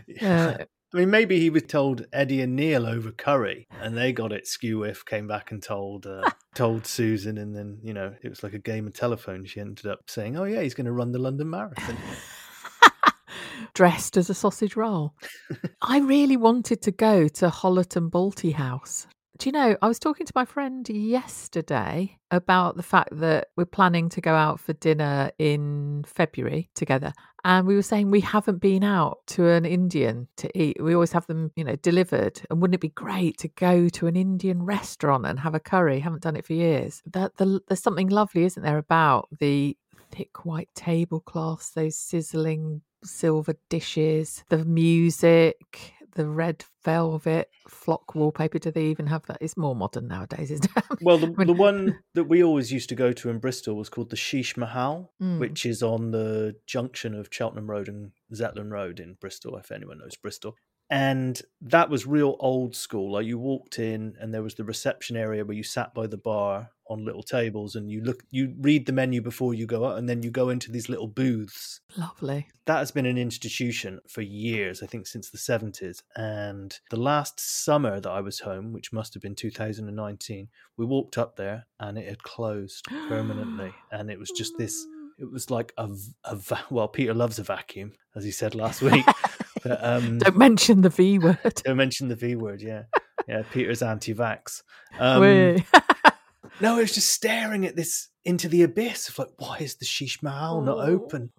Yeah. 0.06 0.56
Uh, 0.60 0.64
I 0.92 0.96
mean, 0.96 1.10
maybe 1.10 1.38
he 1.38 1.50
was 1.50 1.62
told 1.62 2.06
Eddie 2.12 2.40
and 2.40 2.56
Neil 2.56 2.84
over 2.84 3.12
Curry, 3.12 3.68
and 3.80 3.96
they 3.96 4.12
got 4.12 4.32
it 4.32 4.48
skew 4.48 4.82
if 4.82 5.04
came 5.04 5.28
back 5.28 5.52
and 5.52 5.62
told 5.62 6.06
uh, 6.06 6.28
told 6.54 6.86
Susan, 6.86 7.38
and 7.38 7.54
then 7.54 7.78
you 7.82 7.94
know 7.94 8.14
it 8.22 8.28
was 8.28 8.42
like 8.42 8.54
a 8.54 8.58
game 8.58 8.86
of 8.88 8.94
telephone. 8.94 9.44
She 9.44 9.60
ended 9.60 9.86
up 9.86 10.10
saying, 10.10 10.36
"Oh 10.36 10.44
yeah, 10.44 10.62
he's 10.62 10.74
going 10.74 10.86
to 10.86 10.92
run 10.92 11.12
the 11.12 11.18
London 11.18 11.48
Marathon." 11.48 11.96
dressed 13.74 14.16
as 14.16 14.28
a 14.28 14.34
sausage 14.34 14.76
roll. 14.76 15.14
I 15.82 15.98
really 15.98 16.36
wanted 16.36 16.82
to 16.82 16.90
go 16.90 17.28
to 17.28 17.48
Hollerton 17.48 18.10
Balti 18.10 18.52
House. 18.52 19.06
Do 19.40 19.48
you 19.48 19.52
know, 19.52 19.74
I 19.80 19.88
was 19.88 19.98
talking 19.98 20.26
to 20.26 20.32
my 20.34 20.44
friend 20.44 20.86
yesterday 20.86 22.18
about 22.30 22.76
the 22.76 22.82
fact 22.82 23.08
that 23.20 23.48
we're 23.56 23.64
planning 23.64 24.10
to 24.10 24.20
go 24.20 24.34
out 24.34 24.60
for 24.60 24.74
dinner 24.74 25.30
in 25.38 26.04
February 26.06 26.68
together. 26.74 27.14
And 27.42 27.66
we 27.66 27.74
were 27.74 27.80
saying 27.80 28.10
we 28.10 28.20
haven't 28.20 28.58
been 28.58 28.84
out 28.84 29.20
to 29.28 29.48
an 29.48 29.64
Indian 29.64 30.28
to 30.36 30.50
eat. 30.54 30.76
We 30.78 30.92
always 30.92 31.12
have 31.12 31.26
them, 31.26 31.52
you 31.56 31.64
know, 31.64 31.76
delivered. 31.76 32.42
And 32.50 32.60
wouldn't 32.60 32.74
it 32.74 32.82
be 32.82 32.90
great 32.90 33.38
to 33.38 33.48
go 33.48 33.88
to 33.88 34.06
an 34.08 34.14
Indian 34.14 34.62
restaurant 34.62 35.24
and 35.24 35.40
have 35.40 35.54
a 35.54 35.58
curry? 35.58 36.00
Haven't 36.00 36.22
done 36.22 36.36
it 36.36 36.44
for 36.44 36.52
years. 36.52 37.00
That 37.06 37.38
the, 37.38 37.62
there's 37.66 37.82
something 37.82 38.10
lovely, 38.10 38.44
isn't 38.44 38.62
there, 38.62 38.76
about 38.76 39.30
the 39.38 39.74
thick 40.10 40.44
white 40.44 40.68
tablecloths, 40.74 41.70
those 41.70 41.96
sizzling 41.96 42.82
silver 43.02 43.54
dishes, 43.70 44.44
the 44.50 44.66
music, 44.66 45.94
the 46.14 46.26
red 46.28 46.64
velvet 46.84 47.48
flock 47.68 48.14
wallpaper. 48.14 48.58
Do 48.58 48.70
they 48.70 48.84
even 48.86 49.06
have 49.06 49.26
that? 49.26 49.38
It's 49.40 49.56
more 49.56 49.74
modern 49.76 50.08
nowadays, 50.08 50.50
isn't 50.50 50.70
it? 50.76 50.84
Well, 51.02 51.18
the, 51.18 51.28
mean- 51.28 51.46
the 51.46 51.52
one 51.54 51.98
that 52.14 52.24
we 52.24 52.42
always 52.42 52.72
used 52.72 52.88
to 52.90 52.94
go 52.94 53.12
to 53.12 53.30
in 53.30 53.38
Bristol 53.38 53.76
was 53.76 53.88
called 53.88 54.10
the 54.10 54.16
Sheesh 54.16 54.56
Mahal, 54.56 55.12
Mm. 55.22 55.38
which 55.38 55.64
is 55.66 55.82
on 55.82 56.10
the 56.10 56.56
junction 56.66 57.14
of 57.14 57.28
Cheltenham 57.30 57.70
Road 57.70 57.88
and 57.88 58.10
Zetland 58.34 58.70
Road 58.70 59.00
in 59.00 59.14
Bristol, 59.20 59.56
if 59.56 59.70
anyone 59.72 59.98
knows 59.98 60.16
Bristol. 60.16 60.56
And 60.90 61.40
that 61.62 61.88
was 61.88 62.04
real 62.04 62.36
old 62.40 62.74
school. 62.74 63.12
Like 63.12 63.26
you 63.26 63.38
walked 63.38 63.78
in, 63.78 64.16
and 64.20 64.34
there 64.34 64.42
was 64.42 64.56
the 64.56 64.64
reception 64.64 65.16
area 65.16 65.44
where 65.44 65.56
you 65.56 65.62
sat 65.62 65.94
by 65.94 66.08
the 66.08 66.16
bar 66.16 66.70
on 66.88 67.04
little 67.04 67.22
tables, 67.22 67.76
and 67.76 67.88
you 67.88 68.02
look, 68.02 68.24
you 68.32 68.54
read 68.58 68.86
the 68.86 68.92
menu 68.92 69.22
before 69.22 69.54
you 69.54 69.66
go 69.66 69.86
out, 69.86 69.98
and 69.98 70.08
then 70.08 70.24
you 70.24 70.30
go 70.32 70.48
into 70.48 70.72
these 70.72 70.88
little 70.88 71.06
booths 71.06 71.80
Lovely. 71.96 72.48
that 72.66 72.78
has 72.78 72.90
been 72.90 73.06
an 73.06 73.16
institution 73.18 74.00
for 74.08 74.22
years, 74.22 74.82
I 74.82 74.86
think 74.86 75.06
since 75.06 75.30
the 75.30 75.38
70s. 75.38 76.02
And 76.16 76.76
the 76.90 76.98
last 76.98 77.38
summer 77.38 78.00
that 78.00 78.10
I 78.10 78.20
was 78.20 78.40
home, 78.40 78.72
which 78.72 78.92
must 78.92 79.14
have 79.14 79.22
been 79.22 79.36
2019, 79.36 80.48
we 80.76 80.84
walked 80.84 81.16
up 81.16 81.36
there 81.36 81.66
and 81.78 81.98
it 81.98 82.08
had 82.08 82.24
closed 82.24 82.84
permanently. 83.08 83.72
And 83.92 84.10
it 84.10 84.18
was 84.18 84.30
just 84.30 84.56
this, 84.56 84.84
mm. 84.84 85.22
it 85.22 85.30
was 85.30 85.50
like 85.50 85.72
a, 85.76 85.88
va- 86.32 86.64
well, 86.70 86.88
Peter 86.88 87.14
loves 87.14 87.38
a 87.38 87.42
vacuum, 87.42 87.92
as 88.16 88.24
he 88.24 88.30
said 88.30 88.54
last 88.54 88.82
week. 88.82 89.04
But, 89.62 89.84
um, 89.84 90.18
Don't 90.24 90.36
mention 90.36 90.80
the 90.82 90.88
V 90.90 91.18
word. 91.18 91.38
don't 91.64 91.76
mention 91.76 92.08
the 92.08 92.16
V 92.16 92.36
word, 92.36 92.62
yeah. 92.62 92.84
Yeah, 93.28 93.42
Peter's 93.52 93.82
anti 93.82 94.14
vax. 94.14 94.62
Um, 94.98 95.22
no, 96.60 96.78
it 96.78 96.82
was 96.82 96.94
just 96.94 97.10
staring 97.10 97.66
at 97.66 97.76
this 97.76 98.08
into 98.24 98.48
the 98.48 98.62
abyss 98.62 99.08
of 99.08 99.18
like, 99.18 99.28
why 99.38 99.58
is 99.58 99.76
the 99.76 99.84
Sheesh 99.84 100.22
Mahal 100.22 100.60
not 100.62 100.78
Oh. 100.78 100.82
open? 100.92 101.30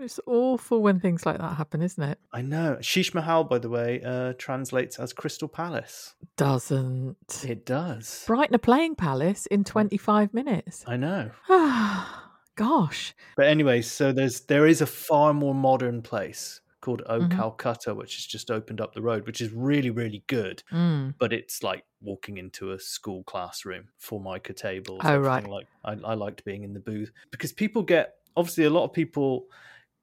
it's 0.00 0.20
awful 0.28 0.80
when 0.80 1.00
things 1.00 1.26
like 1.26 1.38
that 1.38 1.56
happen, 1.56 1.82
isn't 1.82 2.02
it? 2.04 2.18
I 2.32 2.40
know. 2.40 2.76
Sheesh 2.80 3.14
Mahal, 3.14 3.42
by 3.42 3.58
the 3.58 3.68
way, 3.68 4.00
uh, 4.04 4.32
translates 4.38 4.96
as 5.00 5.12
Crystal 5.12 5.48
Palace. 5.48 6.14
Doesn't. 6.36 7.16
It 7.44 7.66
does. 7.66 8.22
Brighton 8.26 8.54
are 8.54 8.58
playing 8.58 8.94
Palace 8.94 9.46
in 9.46 9.64
25 9.64 10.32
minutes. 10.32 10.84
I 10.86 10.96
know. 10.96 11.30
Gosh. 12.56 13.14
But 13.36 13.46
anyway, 13.46 13.82
so 13.82 14.12
there's 14.12 14.40
there 14.42 14.66
is 14.66 14.80
a 14.80 14.86
far 14.86 15.32
more 15.34 15.54
modern 15.54 16.02
place 16.02 16.60
called 16.88 17.02
O 17.06 17.20
Mhm. 17.20 17.30
Calcutta, 17.36 17.94
which 17.94 18.16
has 18.16 18.24
just 18.24 18.50
opened 18.50 18.80
up 18.80 18.94
the 18.94 19.02
road, 19.02 19.26
which 19.26 19.42
is 19.42 19.52
really 19.52 19.90
really 19.90 20.24
good. 20.26 20.62
Mm. 20.72 21.14
But 21.18 21.34
it's 21.34 21.62
like 21.62 21.84
walking 22.00 22.38
into 22.38 22.72
a 22.72 22.78
school 22.78 23.22
classroom, 23.24 23.88
formica 23.98 24.54
tables. 24.54 25.02
Oh, 25.04 25.18
right. 25.18 25.46
Like 25.46 25.66
I, 25.84 25.92
I 25.92 26.14
liked 26.14 26.44
being 26.46 26.62
in 26.62 26.72
the 26.72 26.80
booth 26.80 27.10
because 27.30 27.52
people 27.52 27.82
get 27.82 28.14
obviously 28.36 28.64
a 28.64 28.70
lot 28.70 28.84
of 28.84 28.92
people 28.94 29.48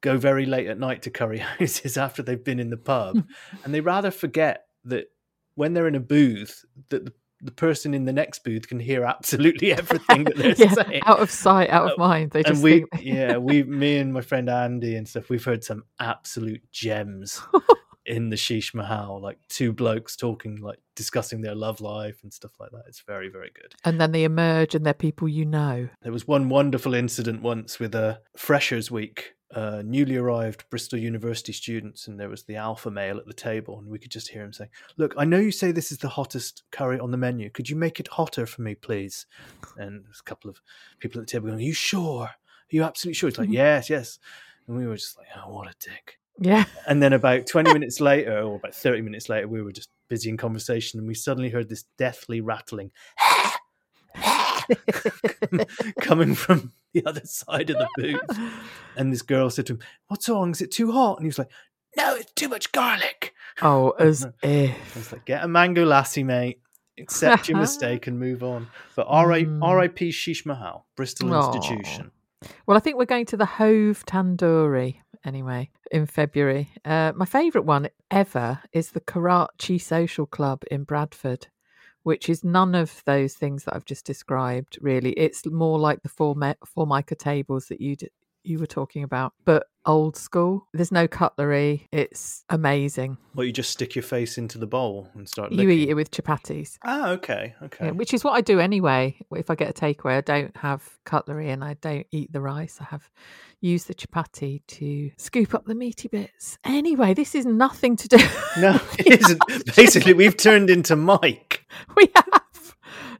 go 0.01 0.17
very 0.17 0.45
late 0.45 0.67
at 0.67 0.77
night 0.77 1.01
to 1.03 1.09
curry 1.09 1.39
houses 1.59 1.97
after 1.97 2.21
they've 2.21 2.43
been 2.43 2.59
in 2.59 2.69
the 2.69 2.77
pub, 2.77 3.25
and 3.63 3.73
they 3.73 3.81
rather 3.81 4.11
forget 4.11 4.67
that 4.83 5.05
when 5.55 5.73
they're 5.73 5.87
in 5.87 5.95
a 5.95 5.99
booth 5.99 6.65
that 6.89 7.05
the, 7.05 7.13
the 7.41 7.51
person 7.51 7.93
in 7.93 8.05
the 8.05 8.13
next 8.13 8.43
booth 8.43 8.67
can 8.67 8.79
hear 8.79 9.03
absolutely 9.03 9.71
everything 9.77 10.23
that 10.25 10.35
they're 10.35 10.55
yeah, 10.57 10.71
saying. 10.73 11.01
out 11.05 11.19
of 11.19 11.31
sight, 11.31 11.69
out 11.69 11.85
of 11.85 11.91
oh, 11.97 11.99
mind. 11.99 12.31
They 12.31 12.43
just 12.43 12.55
and 12.55 12.63
we, 12.63 12.85
yeah, 12.99 13.37
we, 13.37 13.63
me 13.63 13.97
and 13.97 14.13
my 14.13 14.21
friend 14.21 14.49
Andy 14.49 14.95
and 14.95 15.07
stuff, 15.07 15.29
we've 15.29 15.43
heard 15.43 15.63
some 15.63 15.83
absolute 15.99 16.61
gems 16.71 17.41
in 18.05 18.29
the 18.29 18.35
Sheesh 18.35 18.73
Mahal, 18.73 19.21
like 19.21 19.39
two 19.49 19.73
blokes 19.73 20.15
talking, 20.15 20.61
like 20.61 20.79
discussing 20.95 21.41
their 21.41 21.55
love 21.55 21.81
life 21.81 22.19
and 22.23 22.31
stuff 22.31 22.51
like 22.59 22.71
that. 22.71 22.83
It's 22.87 23.01
very, 23.01 23.29
very 23.29 23.51
good. 23.53 23.73
and 23.83 23.99
then 23.99 24.11
they 24.11 24.23
emerge 24.23 24.75
and 24.75 24.85
they're 24.85 24.93
people 24.93 25.27
you 25.27 25.45
know. 25.45 25.89
There 26.01 26.11
was 26.11 26.27
one 26.27 26.49
wonderful 26.49 26.93
incident 26.93 27.41
once 27.41 27.79
with 27.79 27.95
a 27.95 28.21
Freshers 28.37 28.91
Week, 28.91 29.33
uh, 29.55 29.81
newly 29.85 30.17
arrived 30.17 30.69
Bristol 30.69 30.99
University 30.99 31.53
students, 31.53 32.07
and 32.07 32.19
there 32.19 32.29
was 32.29 32.43
the 32.43 32.57
alpha 32.57 32.91
male 32.91 33.17
at 33.17 33.25
the 33.25 33.33
table, 33.33 33.79
and 33.79 33.87
we 33.87 33.97
could 33.97 34.11
just 34.11 34.27
hear 34.27 34.43
him 34.43 34.53
saying, 34.53 34.69
"Look, 34.97 35.13
I 35.17 35.25
know 35.25 35.39
you 35.39 35.51
say 35.51 35.71
this 35.71 35.91
is 35.91 35.97
the 35.97 36.09
hottest 36.09 36.63
curry 36.71 36.99
on 36.99 37.11
the 37.11 37.17
menu. 37.17 37.49
Could 37.49 37.69
you 37.69 37.75
make 37.75 37.99
it 37.99 38.09
hotter 38.09 38.45
for 38.45 38.61
me, 38.61 38.75
please?" 38.75 39.25
And 39.77 40.03
there's 40.05 40.19
a 40.19 40.29
couple 40.29 40.49
of 40.49 40.61
people 40.99 41.21
at 41.21 41.27
the 41.27 41.31
table 41.31 41.47
going, 41.47 41.59
"Are 41.59 41.63
you 41.63 41.73
sure? 41.73 42.23
Are 42.23 42.35
you 42.69 42.83
absolutely 42.83 43.15
sure?" 43.15 43.29
It's 43.29 43.37
like. 43.37 43.49
"Yes, 43.55 43.89
yes." 43.89 44.19
And 44.67 44.77
we 44.77 44.85
were 44.85 44.97
just 44.97 45.17
like, 45.17 45.27
"Oh, 45.37 45.53
what 45.53 45.67
a 45.67 45.75
dick." 45.79 46.19
Yeah. 46.37 46.65
And 46.87 47.01
then 47.01 47.13
about 47.13 47.47
20 47.47 47.71
minutes 47.71 48.01
later, 48.01 48.39
or 48.39 48.57
about 48.57 48.75
30 48.75 49.01
minutes 49.01 49.29
later, 49.29 49.47
we 49.47 49.61
were 49.61 49.71
just 49.71 49.89
busy 50.09 50.29
in 50.29 50.37
conversation 50.37 50.99
and 50.99 51.07
we 51.07 51.15
suddenly 51.15 51.49
heard 51.49 51.69
this 51.69 51.85
deathly 51.97 52.39
rattling 52.39 52.91
coming 56.01 56.35
from 56.35 56.71
the 56.95 57.05
other 57.09 57.21
side 57.25 57.69
of 57.69 57.77
the 57.77 57.87
booth. 57.97 58.39
And 58.97 59.11
this 59.11 59.21
girl 59.23 59.49
said 59.49 59.65
to 59.67 59.73
him, 59.73 59.79
What's 60.07 60.29
wrong? 60.29 60.51
Is 60.51 60.61
it 60.61 60.71
too 60.71 60.91
hot? 60.93 61.17
And 61.17 61.25
he 61.25 61.27
was 61.27 61.37
like, 61.37 61.51
No, 61.97 62.15
it's 62.15 62.31
too 62.31 62.47
much 62.47 62.71
garlic. 62.71 63.33
Oh, 63.61 63.89
as 63.99 64.25
I 64.25 64.31
if. 64.47 64.95
was 64.95 65.11
like, 65.11 65.25
Get 65.25 65.43
a 65.43 65.47
mango 65.49 65.85
lassie, 65.85 66.23
mate. 66.23 66.61
Accept 66.97 67.49
your 67.49 67.57
mistake 67.57 68.07
and 68.07 68.17
move 68.17 68.41
on. 68.41 68.67
But 68.95 69.07
R.I- 69.09 69.43
Mm. 69.43 69.59
R.I.P. 69.61 70.09
Sheesh 70.11 70.45
Mahal, 70.45 70.85
Bristol 70.95 71.33
Aw. 71.33 71.45
institution. 71.53 72.11
Well, 72.65 72.77
I 72.77 72.79
think 72.79 72.97
we're 72.97 73.03
going 73.05 73.25
to 73.27 73.37
the 73.37 73.45
Hove 73.45 74.05
Tandoori 74.05 74.99
anyway 75.25 75.69
in 75.91 76.05
February. 76.05 76.69
Uh, 76.85 77.11
my 77.15 77.25
favourite 77.25 77.65
one 77.65 77.89
ever 78.11 78.59
is 78.71 78.91
the 78.91 79.01
Karachi 79.01 79.77
Social 79.77 80.25
Club 80.25 80.63
in 80.71 80.83
Bradford, 80.85 81.47
which 82.05 82.29
is 82.29 82.43
none 82.43 82.75
of 82.75 83.01
those 83.05 83.33
things 83.33 83.63
that 83.63 83.75
I've 83.75 83.83
just 83.83 84.05
described. 84.05 84.77
Really, 84.79 85.13
it's 85.13 85.43
more 85.47 85.79
like 85.79 86.03
the 86.03 86.09
formica 86.65 87.15
tables 87.15 87.65
that 87.69 87.81
you 87.81 87.97
you 88.45 88.59
were 88.59 88.67
talking 88.67 89.03
about, 89.03 89.33
but 89.45 89.67
old 89.85 90.15
school. 90.15 90.67
There's 90.73 90.91
no 90.91 91.07
cutlery. 91.07 91.87
It's 91.91 92.43
amazing. 92.49 93.17
Well, 93.35 93.45
you 93.45 93.51
just 93.51 93.71
stick 93.71 93.95
your 93.95 94.03
face 94.03 94.37
into 94.37 94.57
the 94.57 94.67
bowl 94.67 95.09
and 95.13 95.27
start 95.27 95.51
You 95.51 95.69
eat 95.69 95.89
it 95.89 95.93
with 95.93 96.11
chapatis. 96.11 96.77
Ah, 96.83 97.09
okay, 97.11 97.55
okay. 97.63 97.87
Yeah, 97.87 97.91
which 97.91 98.13
is 98.13 98.23
what 98.23 98.33
I 98.33 98.41
do 98.41 98.59
anyway. 98.59 99.15
If 99.35 99.49
I 99.49 99.55
get 99.55 99.69
a 99.69 99.73
takeaway, 99.73 100.17
I 100.17 100.21
don't 100.21 100.55
have 100.57 100.97
cutlery 101.05 101.49
and 101.49 101.63
I 101.63 101.75
don't 101.75 102.07
eat 102.11 102.31
the 102.31 102.41
rice. 102.41 102.77
I 102.81 102.85
have 102.85 103.09
used 103.61 103.87
the 103.87 103.95
chapati 103.95 104.61
to 104.67 105.11
scoop 105.17 105.53
up 105.53 105.65
the 105.65 105.75
meaty 105.75 106.07
bits. 106.07 106.57
Anyway, 106.63 107.13
this 107.13 107.35
is 107.35 107.45
nothing 107.45 107.95
to 107.97 108.07
do. 108.07 108.17
No, 108.57 108.79
it 108.97 109.21
isn't. 109.21 109.41
Basically, 109.75 110.13
we've 110.13 110.37
turned 110.37 110.69
into 110.69 110.95
Mike. 110.95 111.65
we 111.97 112.09
have 112.15 112.25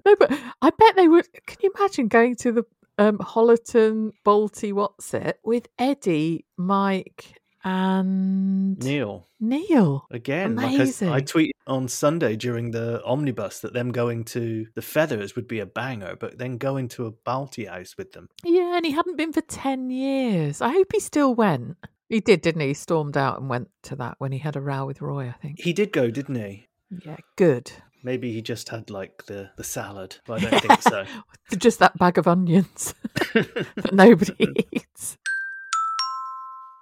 no, 0.05 0.15
but 0.17 0.31
I 0.61 0.69
bet 0.69 0.95
they 0.95 1.07
would. 1.07 1.27
Can 1.47 1.57
you 1.63 1.73
imagine 1.75 2.07
going 2.07 2.35
to 2.37 2.51
the 2.51 2.63
um, 2.97 3.17
Hollerton 3.19 4.11
Balti 4.25 4.73
What's 4.73 5.13
it 5.13 5.39
with 5.43 5.67
Eddie, 5.77 6.45
Mike, 6.57 7.41
and 7.63 8.77
Neil. 8.83 9.27
Neil? 9.39 10.05
Again, 10.11 10.55
like 10.55 10.65
I, 10.65 10.69
I 10.69 10.73
Amazing. 10.75 11.09
tweeted 11.09 11.51
on 11.67 11.87
Sunday 11.87 12.35
during 12.35 12.71
the 12.71 13.03
omnibus 13.03 13.59
that 13.61 13.73
them 13.73 13.91
going 13.91 14.23
to 14.25 14.67
the 14.75 14.81
Feathers 14.81 15.35
would 15.35 15.47
be 15.47 15.59
a 15.59 15.65
banger, 15.65 16.15
but 16.19 16.37
then 16.37 16.57
going 16.57 16.87
to 16.89 17.07
a 17.07 17.11
Balti 17.11 17.67
house 17.67 17.95
with 17.97 18.11
them. 18.11 18.29
Yeah, 18.43 18.77
and 18.77 18.85
he 18.85 18.91
hadn't 18.91 19.17
been 19.17 19.33
for 19.33 19.41
10 19.41 19.89
years. 19.89 20.61
I 20.61 20.69
hope 20.69 20.91
he 20.93 20.99
still 20.99 21.33
went. 21.33 21.77
He 22.07 22.19
did, 22.19 22.41
didn't 22.41 22.61
he? 22.61 22.67
He 22.67 22.73
stormed 22.75 23.17
out 23.17 23.39
and 23.39 23.49
went 23.49 23.69
to 23.83 23.95
that 23.95 24.15
when 24.19 24.31
he 24.31 24.37
had 24.37 24.55
a 24.55 24.61
row 24.61 24.85
with 24.85 25.01
Roy, 25.01 25.27
I 25.27 25.31
think. 25.41 25.59
He 25.59 25.73
did 25.73 25.91
go, 25.91 26.11
didn't 26.11 26.35
he? 26.35 26.67
Yeah, 27.03 27.17
good. 27.35 27.71
Maybe 28.05 28.31
he 28.31 28.41
just 28.43 28.69
had 28.69 28.89
like 28.91 29.25
the, 29.25 29.49
the 29.57 29.63
salad, 29.63 30.17
but 30.27 30.43
I 30.45 30.49
don't 30.51 30.61
think 30.61 30.81
so. 30.83 31.05
Just 31.57 31.79
that 31.79 31.97
bag 31.97 32.19
of 32.19 32.27
onions 32.27 32.93
that 33.33 33.89
nobody 33.93 34.47
eats. 34.71 35.17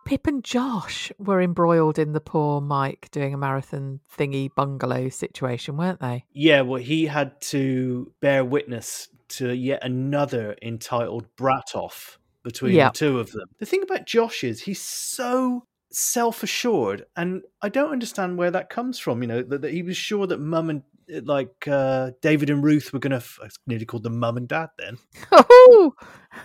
Pip 0.06 0.28
and 0.28 0.44
Josh 0.44 1.14
were 1.18 1.42
embroiled 1.42 1.98
in 1.98 2.12
the 2.12 2.20
poor 2.20 2.60
Mike 2.60 3.08
doing 3.12 3.34
a 3.34 3.38
marathon 3.38 4.02
thingy 4.18 4.50
bungalow 4.54 5.08
situation, 5.08 5.78
weren't 5.78 6.02
they? 6.02 6.26
yeah, 6.34 6.60
well, 6.62 6.82
he 6.82 7.06
had 7.06 7.40
to 7.42 8.12
bear 8.20 8.44
witness 8.44 9.08
to 9.30 9.54
yet 9.54 9.80
another 9.82 10.58
entitled 10.62 11.26
brat 11.38 11.72
off 11.74 12.20
between 12.44 12.74
Yeah. 12.76 12.90
the 12.90 12.98
two 12.98 13.20
of 13.20 13.32
them. 13.32 13.48
The 13.60 13.66
thing 13.66 13.82
about 13.82 14.06
Josh 14.06 14.44
is 14.44 14.62
he's 14.62 14.82
so 14.82 15.66
self 15.94 16.44
assured, 16.44 17.06
and 17.16 17.44
I 17.62 17.70
don't 17.70 17.92
understand 17.92 18.38
where 18.38 18.52
that 18.52 18.70
comes 18.70 19.00
from. 19.00 19.22
You 19.22 19.28
know, 19.28 19.42
that, 19.44 19.62
that 19.62 19.72
he 19.74 19.84
was 19.84 19.96
sure 19.96 20.28
that 20.28 20.40
mum 20.40 20.70
and 20.70 20.82
like 21.24 21.68
uh, 21.68 22.12
David 22.22 22.50
and 22.50 22.64
Ruth 22.64 22.94
were 22.94 23.00
going 23.00 23.12
to, 23.12 23.18
f- 23.18 23.38
I 23.44 23.48
nearly 23.68 23.86
called 23.86 24.04
them 24.04 24.20
mum 24.20 24.38
and 24.38 24.48
dad 24.48 24.70
then. 24.80 24.98
Oh, 25.32 25.94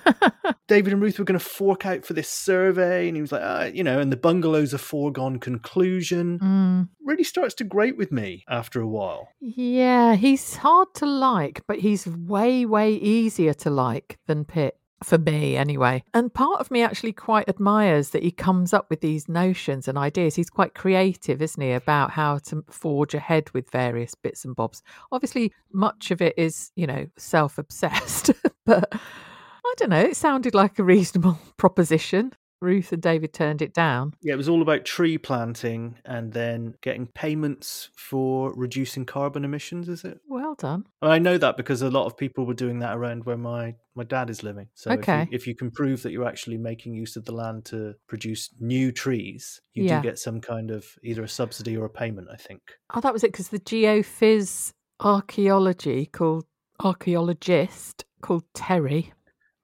David 0.68 0.92
and 0.92 1.00
Ruth 1.00 1.18
were 1.18 1.24
going 1.24 1.38
to 1.38 1.44
fork 1.44 1.86
out 1.86 2.04
for 2.04 2.12
this 2.12 2.28
survey, 2.28 3.08
and 3.08 3.16
he 3.16 3.20
was 3.20 3.32
like, 3.32 3.42
uh, 3.42 3.70
you 3.72 3.82
know, 3.84 3.98
and 4.00 4.12
the 4.12 4.16
bungalow's 4.16 4.72
a 4.74 4.78
foregone 4.78 5.38
conclusion. 5.38 6.38
Mm, 6.40 6.88
Really 7.04 7.24
starts 7.24 7.54
to 7.56 7.64
grate 7.64 7.96
with 7.96 8.12
me 8.12 8.44
after 8.48 8.80
a 8.80 8.86
while. 8.88 9.28
yeah, 9.40 10.14
he's 10.14 10.56
hard 10.56 10.88
to 10.96 11.06
like, 11.06 11.62
but 11.66 11.78
he's 11.78 12.06
way, 12.06 12.66
way 12.66 12.92
easier 12.94 13.54
to 13.54 13.70
like 13.70 14.18
than 14.26 14.44
Pip. 14.44 14.77
For 15.04 15.16
me, 15.18 15.56
anyway. 15.56 16.02
And 16.12 16.32
part 16.32 16.58
of 16.58 16.70
me 16.70 16.82
actually 16.82 17.12
quite 17.12 17.48
admires 17.48 18.10
that 18.10 18.24
he 18.24 18.32
comes 18.32 18.72
up 18.72 18.90
with 18.90 19.00
these 19.00 19.28
notions 19.28 19.86
and 19.86 19.96
ideas. 19.96 20.34
He's 20.34 20.50
quite 20.50 20.74
creative, 20.74 21.40
isn't 21.40 21.62
he, 21.62 21.70
about 21.72 22.10
how 22.10 22.38
to 22.38 22.64
forge 22.68 23.14
ahead 23.14 23.48
with 23.54 23.70
various 23.70 24.14
bits 24.16 24.44
and 24.44 24.56
bobs. 24.56 24.82
Obviously, 25.12 25.52
much 25.72 26.10
of 26.10 26.20
it 26.20 26.34
is, 26.36 26.72
you 26.74 26.86
know, 26.86 27.06
self 27.16 27.58
obsessed, 27.58 28.32
but 28.66 28.92
I 28.92 29.74
don't 29.76 29.90
know, 29.90 30.00
it 30.00 30.16
sounded 30.16 30.54
like 30.54 30.78
a 30.78 30.84
reasonable 30.84 31.38
proposition. 31.56 32.32
Ruth 32.60 32.92
and 32.92 33.00
David 33.00 33.32
turned 33.32 33.62
it 33.62 33.72
down. 33.72 34.14
Yeah, 34.20 34.34
it 34.34 34.36
was 34.36 34.48
all 34.48 34.62
about 34.62 34.84
tree 34.84 35.16
planting 35.18 35.96
and 36.04 36.32
then 36.32 36.74
getting 36.82 37.06
payments 37.06 37.90
for 37.96 38.52
reducing 38.54 39.04
carbon 39.04 39.44
emissions, 39.44 39.88
is 39.88 40.04
it? 40.04 40.20
Well 40.28 40.54
done. 40.56 40.84
And 41.02 41.12
I 41.12 41.18
know 41.18 41.38
that 41.38 41.56
because 41.56 41.82
a 41.82 41.90
lot 41.90 42.06
of 42.06 42.16
people 42.16 42.46
were 42.46 42.54
doing 42.54 42.80
that 42.80 42.96
around 42.96 43.24
where 43.24 43.36
my, 43.36 43.74
my 43.94 44.04
dad 44.04 44.28
is 44.30 44.42
living. 44.42 44.68
So 44.74 44.90
if, 44.90 44.98
Okay. 45.00 45.22
you, 45.22 45.28
if 45.30 45.46
you 45.46 45.54
can 45.54 45.70
prove 45.70 46.02
that 46.02 46.10
you're 46.12 46.26
actually 46.26 46.58
making 46.58 46.94
use 46.94 47.14
of 47.16 47.24
the 47.24 47.32
land 47.32 47.64
to 47.66 47.94
produce 48.08 48.50
new 48.58 48.90
trees, 48.92 49.60
you 49.74 49.84
Yeah. 49.84 50.00
do 50.00 50.08
get 50.08 50.18
some 50.18 50.40
kind 50.40 50.70
of 50.70 50.84
either 51.04 51.22
a 51.22 51.28
subsidy 51.28 51.76
or 51.76 51.84
a 51.84 51.90
payment, 51.90 52.28
I 52.32 52.36
think. 52.36 52.60
Oh, 52.94 53.00
that 53.00 53.12
was 53.12 53.22
it 53.22 53.32
because 53.32 53.48
the 53.48 53.60
geophys 53.60 54.72
archaeology 55.00 56.06
called 56.06 56.44
archaeologist 56.82 58.04
called 58.20 58.42
Terry 58.54 59.12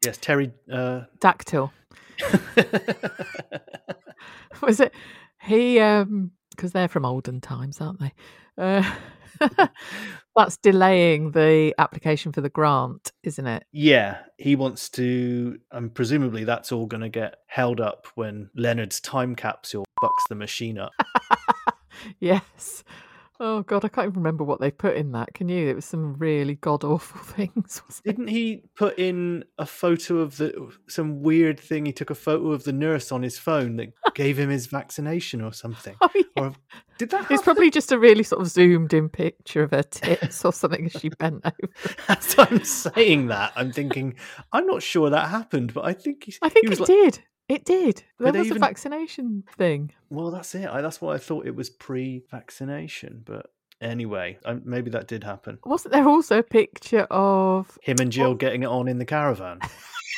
Yes, 0.04 0.18
Terry. 0.18 0.52
Uh... 0.70 1.02
Dactyl 1.18 1.70
was 4.62 4.80
it? 4.80 4.94
He 5.42 5.78
um 5.80 6.30
because 6.50 6.72
they're 6.72 6.88
from 6.88 7.04
olden 7.04 7.40
times, 7.40 7.80
aren't 7.80 8.00
they? 8.00 8.12
Uh, 8.56 8.88
that's 10.36 10.56
delaying 10.58 11.32
the 11.32 11.74
application 11.78 12.30
for 12.32 12.40
the 12.40 12.48
grant, 12.48 13.10
isn't 13.24 13.46
it? 13.46 13.64
yeah, 13.72 14.18
he 14.38 14.54
wants 14.54 14.88
to, 14.90 15.58
and 15.72 15.92
presumably 15.92 16.44
that's 16.44 16.70
all 16.70 16.86
going 16.86 17.00
to 17.00 17.08
get 17.08 17.38
held 17.46 17.80
up 17.80 18.06
when 18.14 18.48
Leonard's 18.54 19.00
time 19.00 19.34
capsule 19.34 19.84
fucks 20.02 20.28
the 20.28 20.36
machine 20.36 20.78
up. 20.78 20.92
Yes. 22.20 22.84
Oh 23.40 23.62
god, 23.62 23.84
I 23.84 23.88
can't 23.88 24.06
even 24.06 24.20
remember 24.20 24.44
what 24.44 24.60
they 24.60 24.70
put 24.70 24.96
in 24.96 25.10
that. 25.12 25.34
Can 25.34 25.48
you? 25.48 25.68
It 25.68 25.74
was 25.74 25.84
some 25.84 26.14
really 26.14 26.54
god 26.54 26.84
awful 26.84 27.20
things. 27.34 27.82
Didn't 28.04 28.28
he 28.28 28.62
put 28.76 28.98
in 28.98 29.44
a 29.58 29.66
photo 29.66 30.18
of 30.18 30.36
the 30.36 30.70
some 30.88 31.22
weird 31.22 31.58
thing? 31.58 31.86
He 31.86 31.92
took 31.92 32.10
a 32.10 32.14
photo 32.14 32.52
of 32.52 32.62
the 32.62 32.72
nurse 32.72 33.10
on 33.10 33.22
his 33.22 33.36
phone 33.36 33.76
that 33.76 33.92
gave 34.14 34.38
him 34.38 34.50
his 34.50 34.66
vaccination 34.66 35.40
or 35.40 35.52
something. 35.52 35.96
Oh, 36.00 36.10
yeah. 36.14 36.22
Or 36.36 36.52
did 36.98 37.10
that? 37.10 37.28
It's 37.28 37.42
probably 37.42 37.70
just 37.70 37.90
a 37.90 37.98
really 37.98 38.22
sort 38.22 38.40
of 38.40 38.48
zoomed 38.48 38.94
in 38.94 39.08
picture 39.08 39.64
of 39.64 39.72
her 39.72 39.82
tits 39.82 40.44
or 40.44 40.52
something 40.52 40.86
as 40.86 40.92
she 40.92 41.08
bent 41.18 41.44
over. 41.44 41.72
As 42.08 42.36
I'm 42.38 42.62
saying 42.62 43.26
that, 43.28 43.52
I'm 43.56 43.72
thinking 43.72 44.14
I'm 44.52 44.66
not 44.66 44.82
sure 44.82 45.10
that 45.10 45.28
happened, 45.28 45.74
but 45.74 45.84
I 45.84 45.92
think 45.92 46.24
he, 46.24 46.34
I 46.40 46.48
think 46.48 46.68
he 46.68 46.72
it 46.72 46.80
like, 46.80 46.86
did. 46.86 47.20
It 47.48 47.64
did. 47.64 48.02
There 48.18 48.32
was 48.32 48.46
even- 48.46 48.56
a 48.56 48.60
vaccination 48.60 49.44
thing. 49.56 49.92
Well, 50.08 50.30
that's 50.30 50.54
it. 50.54 50.68
I, 50.68 50.80
that's 50.80 51.00
why 51.00 51.14
I 51.14 51.18
thought 51.18 51.46
it 51.46 51.54
was 51.54 51.68
pre-vaccination, 51.70 53.22
but 53.24 53.52
anyway, 53.80 54.38
I, 54.44 54.54
maybe 54.64 54.90
that 54.90 55.08
did 55.08 55.24
happen. 55.24 55.58
Wasn't 55.64 55.92
there 55.92 56.08
also 56.08 56.38
a 56.38 56.42
picture 56.42 57.06
of 57.10 57.78
Him 57.82 57.96
and 58.00 58.10
Jill 58.10 58.34
getting 58.34 58.62
it 58.62 58.68
on 58.68 58.88
in 58.88 58.98
the 58.98 59.04
caravan. 59.04 59.60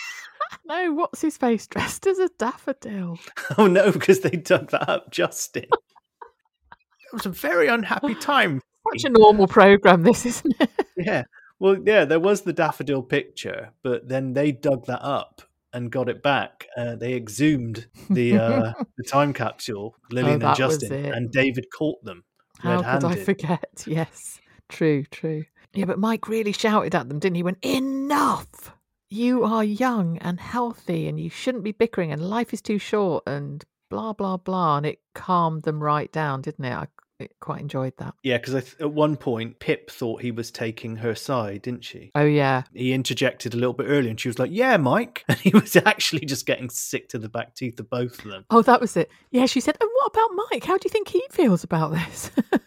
no, 0.67 0.93
what's 0.93 1.21
his 1.21 1.37
face 1.37 1.67
dressed 1.67 2.07
as 2.07 2.19
a 2.19 2.29
daffodil? 2.39 3.19
oh 3.59 3.67
no, 3.67 3.91
because 3.91 4.21
they 4.21 4.31
dug 4.31 4.71
that 4.71 4.89
up, 4.89 5.11
Justin. 5.11 5.65
It 5.65 7.13
was 7.13 7.27
a 7.27 7.31
very 7.31 7.69
unhappy 7.69 8.15
time. 8.21 8.61
Such 8.93 9.05
a 9.05 9.19
normal 9.19 9.49
program, 9.49 10.05
this 10.05 10.27
isn't 10.27 10.55
it? 10.61 10.71
Yeah. 10.97 11.25
Well, 11.59 11.79
yeah, 11.85 12.05
there 12.05 12.21
was 12.21 12.43
the 12.43 12.53
daffodil 12.53 13.03
picture, 13.03 13.71
but 13.83 14.09
then 14.09 14.35
they 14.35 14.53
dug 14.53 14.87
that 14.87 15.03
up 15.03 15.43
and 15.77 15.93
got 15.93 16.09
it 16.09 16.23
back. 16.23 16.67
Uh, 16.77 16.97
they 16.97 17.15
exhumed 17.15 17.87
the 18.09 18.39
uh, 18.39 18.73
the 18.97 19.05
time 19.05 19.33
capsule, 19.35 19.95
Lilian 20.11 20.37
and 20.37 20.45
Oh, 20.45 20.49
was 20.49 20.59
Justin, 20.59 21.05
and 21.13 21.31
David 21.31 21.67
caught 21.77 22.03
them. 22.03 22.25
How 22.59 22.83
could 22.83 23.05
I 23.05 23.17
forget? 23.17 23.63
Yes, 23.87 24.41
true, 24.69 25.05
true. 25.05 25.45
Yeah, 25.75 25.85
but 25.85 25.99
Mike 25.99 26.29
really 26.29 26.53
shouted 26.53 26.95
at 26.95 27.09
them, 27.09 27.19
didn't 27.19 27.37
he? 27.37 27.43
Went 27.43 27.63
enough. 27.63 28.73
You 29.11 29.45
are 29.45 29.63
young 29.63 30.17
and 30.19 30.41
healthy, 30.41 31.07
and 31.07 31.21
you 31.21 31.29
shouldn't 31.29 31.63
be 31.63 31.73
bickering. 31.73 32.11
And 32.11 32.23
life 32.23 32.55
is 32.55 32.63
too 32.63 32.79
short, 32.79 33.25
and 33.27 33.63
blah 33.91 34.15
blah 34.15 34.39
blah. 34.39 34.79
And 34.79 34.87
it 34.87 35.01
calmed 35.15 35.63
them 35.65 35.83
right 35.83 36.11
down, 36.11 36.41
didn't 36.41 36.65
it? 36.65 36.73
I 36.73 36.87
quite 37.41 37.61
enjoyed 37.61 37.95
that. 37.99 38.15
Yeah, 38.23 38.39
because 38.39 38.55
th- 38.55 38.77
at 38.81 38.93
one 38.93 39.17
point 39.17 39.59
Pip 39.59 39.91
thought 39.91 40.23
he 40.23 40.31
was 40.31 40.51
taking 40.51 40.97
her 40.97 41.15
side, 41.15 41.63
didn't 41.63 41.85
she? 41.85 42.11
Oh 42.15 42.25
yeah, 42.25 42.63
He 42.75 42.93
interjected 42.93 43.55
a 43.55 43.57
little 43.57 43.73
bit 43.73 43.87
earlier, 43.89 44.11
and 44.11 44.21
she 44.21 44.29
was 44.29 44.39
like, 44.39 44.51
"Yeah, 44.53 44.77
Mike," 44.77 45.25
and 45.29 45.39
he 45.39 45.51
was 45.51 45.77
actually 45.77 46.27
just 46.27 46.47
getting 46.47 46.71
sick 46.71 47.09
to 47.11 47.19
the 47.19 47.29
back 47.29 47.55
teeth 47.55 47.79
of 47.81 47.89
both 47.91 48.19
of 48.25 48.31
them. 48.31 48.45
Oh, 48.51 48.63
that 48.63 48.81
was 48.81 48.97
it. 48.97 49.11
Yeah, 49.31 49.47
she 49.47 49.61
said, 49.61 49.77
And 49.81 49.91
what 49.93 50.13
about 50.13 50.47
Mike? 50.51 50.65
How 50.65 50.77
do 50.77 50.83
you 50.87 50.91
think 50.91 51.09
he 51.09 51.23
feels 51.31 51.65
about 51.65 51.93
this? 51.93 52.31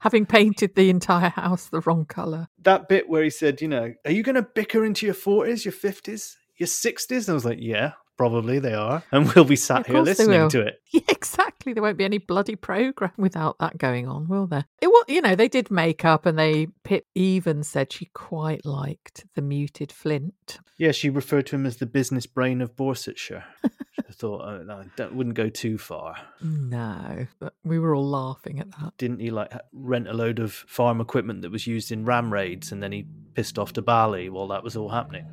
Having 0.00 0.26
painted 0.26 0.74
the 0.74 0.90
entire 0.90 1.30
house 1.30 1.66
the 1.68 1.80
wrong 1.80 2.04
colour. 2.04 2.48
That 2.62 2.88
bit 2.88 3.08
where 3.08 3.22
he 3.24 3.30
said, 3.30 3.60
"You 3.62 3.68
know, 3.68 3.94
are 4.04 4.10
you 4.10 4.22
going 4.22 4.34
to 4.34 4.42
bicker 4.42 4.84
into 4.84 5.06
your 5.06 5.14
forties, 5.14 5.64
your 5.64 5.72
fifties, 5.72 6.36
your 6.56 6.66
sixties?" 6.66 7.26
And 7.28 7.32
I 7.32 7.36
was 7.36 7.44
like, 7.44 7.58
"Yeah, 7.60 7.92
probably 8.16 8.58
they 8.58 8.74
are," 8.74 9.02
and 9.12 9.32
we'll 9.32 9.44
be 9.44 9.56
sat 9.56 9.80
Of 9.80 9.86
here 9.86 10.00
listening 10.00 10.48
to 10.50 10.60
it. 10.60 10.80
Yeah, 10.94 11.00
exactly. 11.08 11.72
There 11.72 11.82
won't 11.82 11.98
be 11.98 12.04
any 12.04 12.18
bloody 12.18 12.54
program 12.54 13.10
without 13.16 13.58
that 13.58 13.78
going 13.78 14.06
on, 14.06 14.28
will 14.28 14.46
there? 14.46 14.64
It 14.80 14.86
was, 14.86 15.04
you 15.08 15.20
know, 15.20 15.34
they 15.34 15.48
did 15.48 15.70
make 15.70 16.04
up, 16.04 16.24
and 16.24 16.38
they 16.38 16.68
Pip 16.84 17.06
even 17.16 17.64
said 17.64 17.92
she 17.92 18.06
quite 18.14 18.64
liked 18.64 19.24
the 19.34 19.42
muted 19.42 19.90
Flint. 19.90 20.60
Yeah, 20.78 20.92
she 20.92 21.10
referred 21.10 21.46
to 21.46 21.56
him 21.56 21.66
as 21.66 21.78
the 21.78 21.86
business 21.86 22.26
brain 22.26 22.60
of 22.60 22.76
Borsetshire. 22.76 23.44
I 23.64 24.12
thought, 24.12 24.42
oh, 24.42 24.62
no, 24.62 24.84
that 24.96 25.14
wouldn't 25.14 25.34
go 25.34 25.48
too 25.48 25.78
far. 25.78 26.16
No, 26.40 27.26
but 27.40 27.54
we 27.64 27.78
were 27.80 27.94
all 27.94 28.08
laughing 28.08 28.60
at 28.60 28.70
that. 28.72 28.92
Didn't 28.98 29.20
he 29.20 29.30
like 29.30 29.52
rent 29.72 30.08
a 30.08 30.12
load 30.12 30.38
of 30.38 30.52
farm 30.52 31.00
equipment 31.00 31.42
that 31.42 31.50
was 31.50 31.66
used 31.66 31.90
in 31.90 32.04
ram 32.04 32.32
raids, 32.32 32.70
and 32.70 32.82
then 32.82 32.92
he 32.92 33.06
pissed 33.34 33.58
off 33.58 33.72
to 33.72 33.82
Bali 33.82 34.28
while 34.28 34.48
that 34.48 34.62
was 34.62 34.76
all 34.76 34.90
happening? 34.90 35.26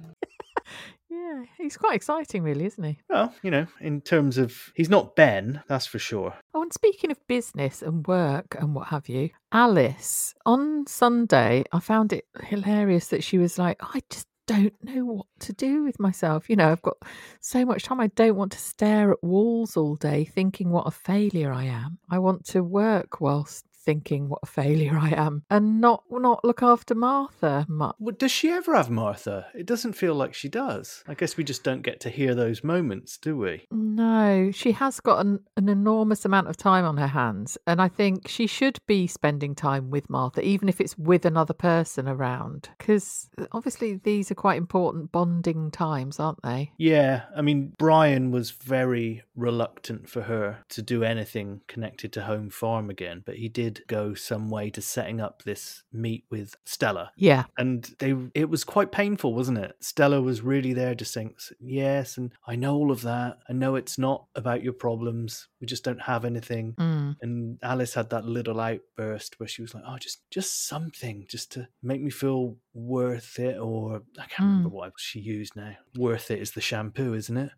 Yeah, 1.31 1.43
he's 1.57 1.77
quite 1.77 1.95
exciting, 1.95 2.43
really, 2.43 2.65
isn't 2.65 2.83
he? 2.83 2.97
Well, 3.09 3.33
you 3.41 3.51
know, 3.51 3.65
in 3.79 4.01
terms 4.01 4.37
of 4.37 4.71
he's 4.75 4.89
not 4.89 5.15
Ben, 5.15 5.63
that's 5.67 5.85
for 5.85 5.99
sure. 5.99 6.33
Oh, 6.53 6.61
and 6.61 6.73
speaking 6.73 7.09
of 7.09 7.25
business 7.27 7.81
and 7.81 8.05
work 8.05 8.57
and 8.59 8.75
what 8.75 8.87
have 8.87 9.07
you, 9.07 9.29
Alice 9.51 10.33
on 10.45 10.85
Sunday, 10.87 11.63
I 11.71 11.79
found 11.79 12.11
it 12.11 12.25
hilarious 12.43 13.07
that 13.07 13.23
she 13.23 13.37
was 13.37 13.57
like, 13.57 13.77
I 13.81 14.01
just 14.09 14.27
don't 14.45 14.73
know 14.83 15.05
what 15.05 15.27
to 15.39 15.53
do 15.53 15.83
with 15.83 15.99
myself. 16.01 16.49
You 16.49 16.57
know, 16.57 16.69
I've 16.69 16.81
got 16.81 16.97
so 17.39 17.63
much 17.63 17.83
time. 17.83 18.01
I 18.01 18.07
don't 18.07 18.35
want 18.35 18.51
to 18.51 18.59
stare 18.59 19.11
at 19.11 19.23
walls 19.23 19.77
all 19.77 19.95
day 19.95 20.25
thinking 20.25 20.69
what 20.69 20.87
a 20.87 20.91
failure 20.91 21.53
I 21.53 21.63
am. 21.65 21.99
I 22.09 22.19
want 22.19 22.45
to 22.47 22.61
work 22.61 23.21
whilst 23.21 23.65
thinking 23.83 24.29
what 24.29 24.39
a 24.43 24.45
failure 24.45 24.97
I 24.97 25.09
am 25.11 25.43
and 25.49 25.81
not 25.81 26.03
not 26.09 26.45
look 26.45 26.61
after 26.63 26.95
Martha 26.95 27.65
much. 27.67 27.95
Well, 27.99 28.15
does 28.17 28.31
she 28.31 28.49
ever 28.49 28.75
have 28.75 28.89
Martha? 28.89 29.47
It 29.53 29.65
doesn't 29.65 29.93
feel 29.93 30.15
like 30.15 30.33
she 30.33 30.47
does. 30.47 31.03
I 31.07 31.13
guess 31.13 31.35
we 31.35 31.43
just 31.43 31.63
don't 31.63 31.81
get 31.81 31.99
to 32.01 32.09
hear 32.09 32.35
those 32.35 32.63
moments, 32.63 33.17
do 33.17 33.35
we? 33.37 33.67
No, 33.71 34.51
she 34.53 34.71
has 34.73 34.99
got 34.99 35.25
an, 35.25 35.39
an 35.57 35.69
enormous 35.69 36.25
amount 36.25 36.47
of 36.47 36.57
time 36.57 36.85
on 36.85 36.97
her 36.97 37.07
hands. 37.07 37.57
And 37.67 37.81
I 37.81 37.87
think 37.87 38.27
she 38.27 38.47
should 38.47 38.77
be 38.87 39.07
spending 39.07 39.55
time 39.55 39.89
with 39.89 40.09
Martha, 40.09 40.41
even 40.41 40.69
if 40.69 40.79
it's 40.79 40.97
with 40.97 41.25
another 41.25 41.53
person 41.53 42.07
around. 42.07 42.69
Because 42.77 43.29
obviously, 43.51 43.95
these 43.95 44.31
are 44.31 44.35
quite 44.35 44.57
important 44.57 45.11
bonding 45.11 45.71
times, 45.71 46.19
aren't 46.19 46.41
they? 46.43 46.71
Yeah, 46.77 47.23
I 47.35 47.41
mean, 47.41 47.73
Brian 47.77 48.31
was 48.31 48.51
very 48.51 49.23
reluctant 49.35 50.09
for 50.09 50.23
her 50.23 50.59
to 50.69 50.81
do 50.81 51.03
anything 51.03 51.61
connected 51.67 52.13
to 52.13 52.23
home 52.23 52.49
farm 52.49 52.89
again, 52.89 53.23
but 53.25 53.35
he 53.35 53.49
did 53.49 53.70
go 53.87 54.13
some 54.13 54.49
way 54.49 54.69
to 54.71 54.81
setting 54.81 55.19
up 55.19 55.43
this 55.43 55.83
meet 55.91 56.25
with 56.29 56.55
Stella. 56.65 57.11
Yeah. 57.15 57.45
And 57.57 57.89
they 57.99 58.15
it 58.33 58.49
was 58.49 58.63
quite 58.63 58.91
painful, 58.91 59.33
wasn't 59.33 59.59
it? 59.59 59.75
Stella 59.79 60.21
was 60.21 60.41
really 60.41 60.73
there 60.73 60.95
just 60.95 61.13
saying, 61.13 61.35
Yes, 61.59 62.17
and 62.17 62.31
I 62.47 62.55
know 62.55 62.75
all 62.75 62.91
of 62.91 63.01
that. 63.01 63.39
I 63.49 63.53
know 63.53 63.75
it's 63.75 63.97
not 63.97 64.25
about 64.35 64.63
your 64.63 64.73
problems. 64.73 65.47
We 65.59 65.67
just 65.67 65.83
don't 65.83 66.01
have 66.01 66.25
anything. 66.25 66.73
Mm. 66.73 67.15
And 67.21 67.59
Alice 67.61 67.93
had 67.93 68.09
that 68.09 68.25
little 68.25 68.59
outburst 68.59 69.39
where 69.39 69.47
she 69.47 69.61
was 69.61 69.73
like, 69.73 69.83
"Oh, 69.85 69.97
just 69.97 70.29
just 70.29 70.67
something, 70.67 71.25
just 71.27 71.51
to 71.53 71.67
make 71.83 72.01
me 72.01 72.09
feel 72.09 72.57
worth 72.73 73.39
it." 73.39 73.57
Or 73.59 74.01
I 74.19 74.25
can't 74.27 74.39
remember 74.49 74.69
Mm. 74.69 74.73
what 74.73 74.93
she 74.97 75.19
used 75.19 75.55
now. 75.55 75.73
Worth 75.97 76.31
it 76.31 76.39
is 76.41 76.51
the 76.51 76.61
shampoo, 76.61 77.13
isn't 77.13 77.37
it? 77.37 77.51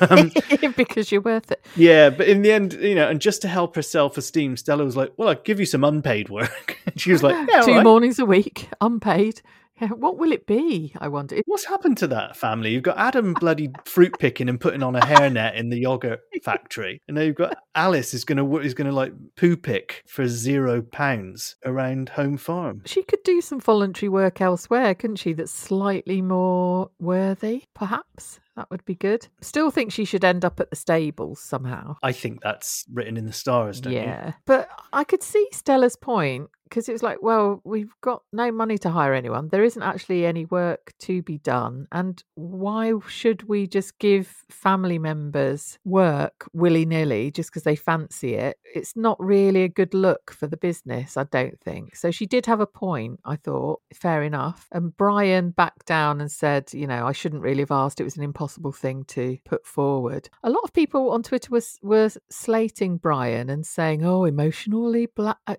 um, 0.10 0.30
because 0.76 1.10
you're 1.12 1.20
worth 1.20 1.50
it. 1.50 1.64
yeah, 1.76 2.10
but 2.10 2.28
in 2.28 2.42
the 2.42 2.52
end, 2.52 2.72
you 2.74 2.94
know, 2.94 3.08
and 3.08 3.20
just 3.20 3.42
to 3.42 3.48
help 3.48 3.74
her 3.76 3.82
self 3.82 4.16
esteem, 4.18 4.56
Stella 4.56 4.84
was 4.84 4.96
like, 4.96 5.12
"Well, 5.16 5.28
I'll 5.28 5.34
give 5.36 5.60
you 5.60 5.66
some 5.66 5.84
unpaid 5.84 6.28
work." 6.28 6.78
And 6.86 7.00
she 7.00 7.12
was 7.12 7.22
like, 7.22 7.36
"Yeah, 7.48 7.62
Two 7.62 7.72
right." 7.74 7.84
mornings 7.84 8.18
a 8.18 8.26
week, 8.26 8.68
unpaid. 8.80 9.40
Yeah, 9.82 9.88
what 9.96 10.18
will 10.18 10.32
it 10.32 10.46
be? 10.46 10.92
I 10.98 11.08
wonder. 11.08 11.40
What's 11.46 11.64
happened 11.64 11.98
to 11.98 12.06
that 12.08 12.36
family? 12.36 12.70
You've 12.70 12.82
got 12.82 12.98
Adam 12.98 13.34
bloody 13.40 13.70
fruit 13.84 14.18
picking 14.18 14.48
and 14.48 14.60
putting 14.60 14.82
on 14.82 14.96
a 14.96 15.00
hairnet 15.00 15.56
in 15.56 15.68
the 15.68 15.80
yogurt 15.80 16.20
factory, 16.42 17.00
and 17.08 17.16
now 17.16 17.22
you've 17.22 17.36
got 17.36 17.56
Alice 17.74 18.14
is 18.14 18.24
gonna 18.24 18.56
is 18.58 18.74
gonna 18.74 18.92
like 18.92 19.12
poo 19.36 19.56
pick 19.56 20.02
for 20.06 20.26
zero 20.26 20.82
pounds 20.82 21.56
around 21.64 22.10
home 22.10 22.36
farm. 22.36 22.82
She 22.86 23.02
could 23.02 23.22
do 23.24 23.40
some 23.40 23.60
voluntary 23.60 24.08
work 24.08 24.40
elsewhere, 24.40 24.94
couldn't 24.94 25.16
she? 25.16 25.32
That's 25.32 25.52
slightly 25.52 26.22
more 26.22 26.90
worthy, 26.98 27.64
perhaps. 27.74 28.40
That 28.56 28.70
would 28.70 28.84
be 28.84 28.94
good. 28.94 29.26
Still 29.40 29.70
think 29.70 29.92
she 29.92 30.04
should 30.04 30.24
end 30.24 30.44
up 30.44 30.60
at 30.60 30.68
the 30.68 30.76
stables 30.76 31.40
somehow. 31.40 31.96
I 32.02 32.12
think 32.12 32.42
that's 32.42 32.84
written 32.92 33.16
in 33.16 33.24
the 33.24 33.32
stars, 33.32 33.80
don't 33.80 33.94
you? 33.94 34.00
Yeah. 34.00 34.34
But 34.44 34.68
I 34.92 35.04
could 35.04 35.22
see 35.22 35.48
Stella's 35.52 35.96
point 35.96 36.50
because 36.72 36.88
it 36.88 36.92
was 36.92 37.02
like, 37.02 37.18
well, 37.20 37.60
we've 37.64 37.92
got 38.00 38.22
no 38.32 38.50
money 38.50 38.78
to 38.78 38.88
hire 38.88 39.12
anyone. 39.12 39.48
There 39.48 39.62
isn't 39.62 39.82
actually 39.82 40.24
any 40.24 40.46
work 40.46 40.94
to 41.00 41.20
be 41.20 41.36
done. 41.36 41.86
And 41.92 42.24
why 42.34 42.94
should 43.08 43.46
we 43.46 43.66
just 43.66 43.98
give 43.98 44.34
family 44.50 44.98
members 44.98 45.78
work 45.84 46.48
willy 46.54 46.86
nilly 46.86 47.30
just 47.30 47.50
because 47.50 47.64
they 47.64 47.76
fancy 47.76 48.36
it? 48.36 48.56
It's 48.74 48.96
not 48.96 49.22
really 49.22 49.64
a 49.64 49.68
good 49.68 49.92
look 49.92 50.30
for 50.32 50.46
the 50.46 50.56
business, 50.56 51.18
I 51.18 51.24
don't 51.24 51.60
think. 51.60 51.94
So 51.94 52.10
she 52.10 52.24
did 52.24 52.46
have 52.46 52.60
a 52.60 52.66
point, 52.66 53.20
I 53.26 53.36
thought. 53.36 53.82
Fair 53.92 54.22
enough. 54.22 54.66
And 54.72 54.96
Brian 54.96 55.50
backed 55.50 55.84
down 55.84 56.22
and 56.22 56.32
said, 56.32 56.72
you 56.72 56.86
know, 56.86 57.06
I 57.06 57.12
shouldn't 57.12 57.42
really 57.42 57.60
have 57.60 57.70
asked. 57.70 58.00
It 58.00 58.04
was 58.04 58.16
an 58.16 58.24
impossible 58.24 58.72
thing 58.72 59.04
to 59.08 59.36
put 59.44 59.66
forward. 59.66 60.30
A 60.42 60.48
lot 60.48 60.64
of 60.64 60.72
people 60.72 61.10
on 61.10 61.22
Twitter 61.22 61.50
was 61.50 61.78
were 61.82 62.08
slating 62.30 62.96
Brian 62.96 63.50
and 63.50 63.66
saying, 63.66 64.06
oh, 64.06 64.24
emotionally 64.24 65.04
black. 65.04 65.36
Uh, 65.46 65.56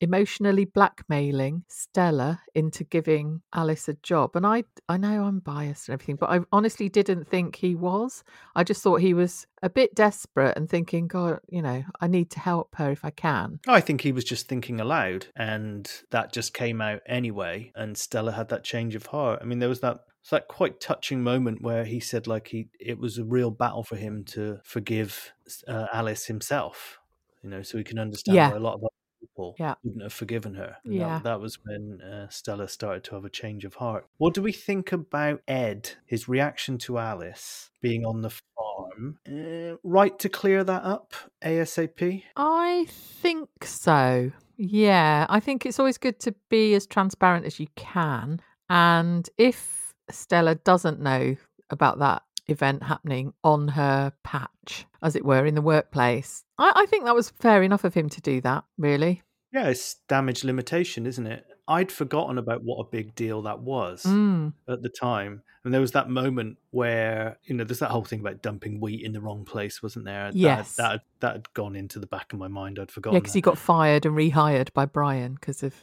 Emotionally 0.00 0.64
blackmailing 0.64 1.64
Stella 1.68 2.40
into 2.54 2.84
giving 2.84 3.40
Alice 3.54 3.88
a 3.88 3.94
job. 3.94 4.36
And 4.36 4.46
I 4.46 4.64
I 4.88 4.96
know 4.98 5.24
I'm 5.24 5.38
biased 5.38 5.88
and 5.88 5.94
everything, 5.94 6.16
but 6.16 6.30
I 6.30 6.40
honestly 6.52 6.88
didn't 6.88 7.28
think 7.28 7.56
he 7.56 7.74
was. 7.74 8.22
I 8.54 8.62
just 8.64 8.82
thought 8.82 9.00
he 9.00 9.14
was 9.14 9.46
a 9.62 9.70
bit 9.70 9.94
desperate 9.94 10.56
and 10.56 10.68
thinking, 10.68 11.08
God, 11.08 11.40
you 11.48 11.62
know, 11.62 11.82
I 12.00 12.08
need 12.08 12.30
to 12.32 12.40
help 12.40 12.74
her 12.76 12.90
if 12.90 13.04
I 13.04 13.10
can. 13.10 13.60
I 13.66 13.80
think 13.80 14.02
he 14.02 14.12
was 14.12 14.24
just 14.24 14.48
thinking 14.48 14.80
aloud 14.80 15.26
and 15.36 15.90
that 16.10 16.32
just 16.32 16.52
came 16.52 16.80
out 16.80 17.00
anyway 17.06 17.72
and 17.74 17.96
Stella 17.96 18.32
had 18.32 18.48
that 18.50 18.64
change 18.64 18.94
of 18.94 19.06
heart. 19.06 19.40
I 19.40 19.44
mean 19.44 19.58
there 19.60 19.68
was 19.68 19.80
that 19.80 20.00
it's 20.20 20.30
that 20.30 20.48
quite 20.48 20.80
touching 20.80 21.22
moment 21.22 21.62
where 21.62 21.84
he 21.84 22.00
said 22.00 22.26
like 22.26 22.48
he 22.48 22.68
it 22.80 22.98
was 22.98 23.16
a 23.16 23.24
real 23.24 23.50
battle 23.50 23.84
for 23.84 23.94
him 23.96 24.24
to 24.24 24.58
forgive 24.64 25.32
uh, 25.68 25.86
Alice 25.92 26.26
himself 26.26 26.98
you 27.44 27.48
know 27.50 27.62
so 27.62 27.78
he 27.78 27.84
can 27.84 27.98
understand 27.98 28.34
Yeah. 28.34 28.50
why 28.50 28.56
a 28.56 28.60
lot 28.60 28.74
of 28.74 28.82
people 29.20 29.54
Yeah. 29.58 29.74
wouldn't 29.82 30.02
have 30.02 30.12
forgiven 30.12 30.54
her 30.54 30.76
And 30.84 30.94
Yeah. 30.94 31.14
that, 31.18 31.24
that 31.24 31.40
was 31.40 31.58
when 31.64 32.00
uh, 32.00 32.28
Stella 32.28 32.68
started 32.68 33.04
to 33.04 33.14
have 33.14 33.24
a 33.24 33.30
change 33.30 33.64
of 33.64 33.74
heart 33.74 34.06
what 34.18 34.34
do 34.34 34.42
we 34.42 34.52
think 34.52 34.92
about 34.92 35.42
Ed 35.48 35.90
his 36.06 36.28
reaction 36.28 36.78
to 36.78 36.98
Alice 36.98 37.70
being 37.80 38.04
on 38.04 38.22
the 38.22 38.30
farm 38.30 39.18
uh, 39.28 39.76
right 39.82 40.18
to 40.18 40.28
clear 40.28 40.64
that 40.64 40.84
up 40.84 41.14
ASAP 41.42 42.22
I 42.36 42.86
think 42.88 43.48
so. 43.64 44.32
Yeah, 44.56 45.26
I 45.28 45.40
think 45.40 45.66
it's 45.66 45.78
always 45.78 45.98
good 45.98 46.18
to 46.20 46.34
be 46.48 46.74
as 46.74 46.86
transparent 46.86 47.44
as 47.44 47.60
you 47.60 47.66
can. 47.76 48.40
And 48.70 49.28
if 49.36 49.92
Stella 50.10 50.54
doesn't 50.54 50.98
know 51.00 51.36
about 51.68 51.98
that 51.98 52.22
event 52.48 52.82
happening 52.84 53.32
on 53.44 53.68
her 53.68 54.12
patch, 54.22 54.86
as 55.02 55.16
it 55.16 55.24
were, 55.24 55.46
in 55.46 55.54
the 55.54 55.62
workplace, 55.62 56.44
I, 56.58 56.72
I 56.76 56.86
think 56.86 57.04
that 57.04 57.14
was 57.14 57.30
fair 57.30 57.62
enough 57.62 57.84
of 57.84 57.94
him 57.94 58.08
to 58.10 58.20
do 58.20 58.40
that, 58.42 58.64
really. 58.78 59.22
yeah 59.52 59.68
it's 59.68 59.96
damage 60.08 60.44
limitation 60.44 61.06
isn't 61.06 61.26
it 61.26 61.44
I'd 61.68 61.90
forgotten 61.90 62.38
about 62.38 62.62
what 62.62 62.78
a 62.78 62.84
big 62.88 63.14
deal 63.16 63.42
that 63.42 63.58
was 63.60 64.04
Mm, 64.04 64.52
at 64.68 64.82
the 64.82 64.88
time. 64.88 65.42
And 65.64 65.74
there 65.74 65.80
was 65.80 65.90
that 65.92 66.08
moment 66.08 66.58
where, 66.70 67.38
you 67.42 67.56
know, 67.56 67.64
there's 67.64 67.80
that 67.80 67.90
whole 67.90 68.04
thing 68.04 68.20
about 68.20 68.40
dumping 68.40 68.78
wheat 68.78 69.02
in 69.04 69.12
the 69.12 69.20
wrong 69.20 69.44
place, 69.44 69.82
wasn't 69.82 70.04
there? 70.04 70.26
That- 70.30 70.36
Yes. 70.38 70.76
That, 70.76 71.00
that, 71.18 71.32
had 71.32 71.52
gone 71.54 71.74
into 71.74 71.98
the 71.98 72.06
back 72.06 72.32
of 72.32 72.38
my 72.38 72.46
mind. 72.46 72.78
I'd 72.78 72.92
forgotten. 72.92 73.16
yeah, 73.16 73.20
because 73.20 73.34
he 73.34 73.40
got 73.40 73.58
fired 73.58 74.06
and 74.06 74.14
rehired 74.16 74.72
by 74.74 74.84
Brian 74.86 75.34
because 75.34 75.64
of 75.64 75.74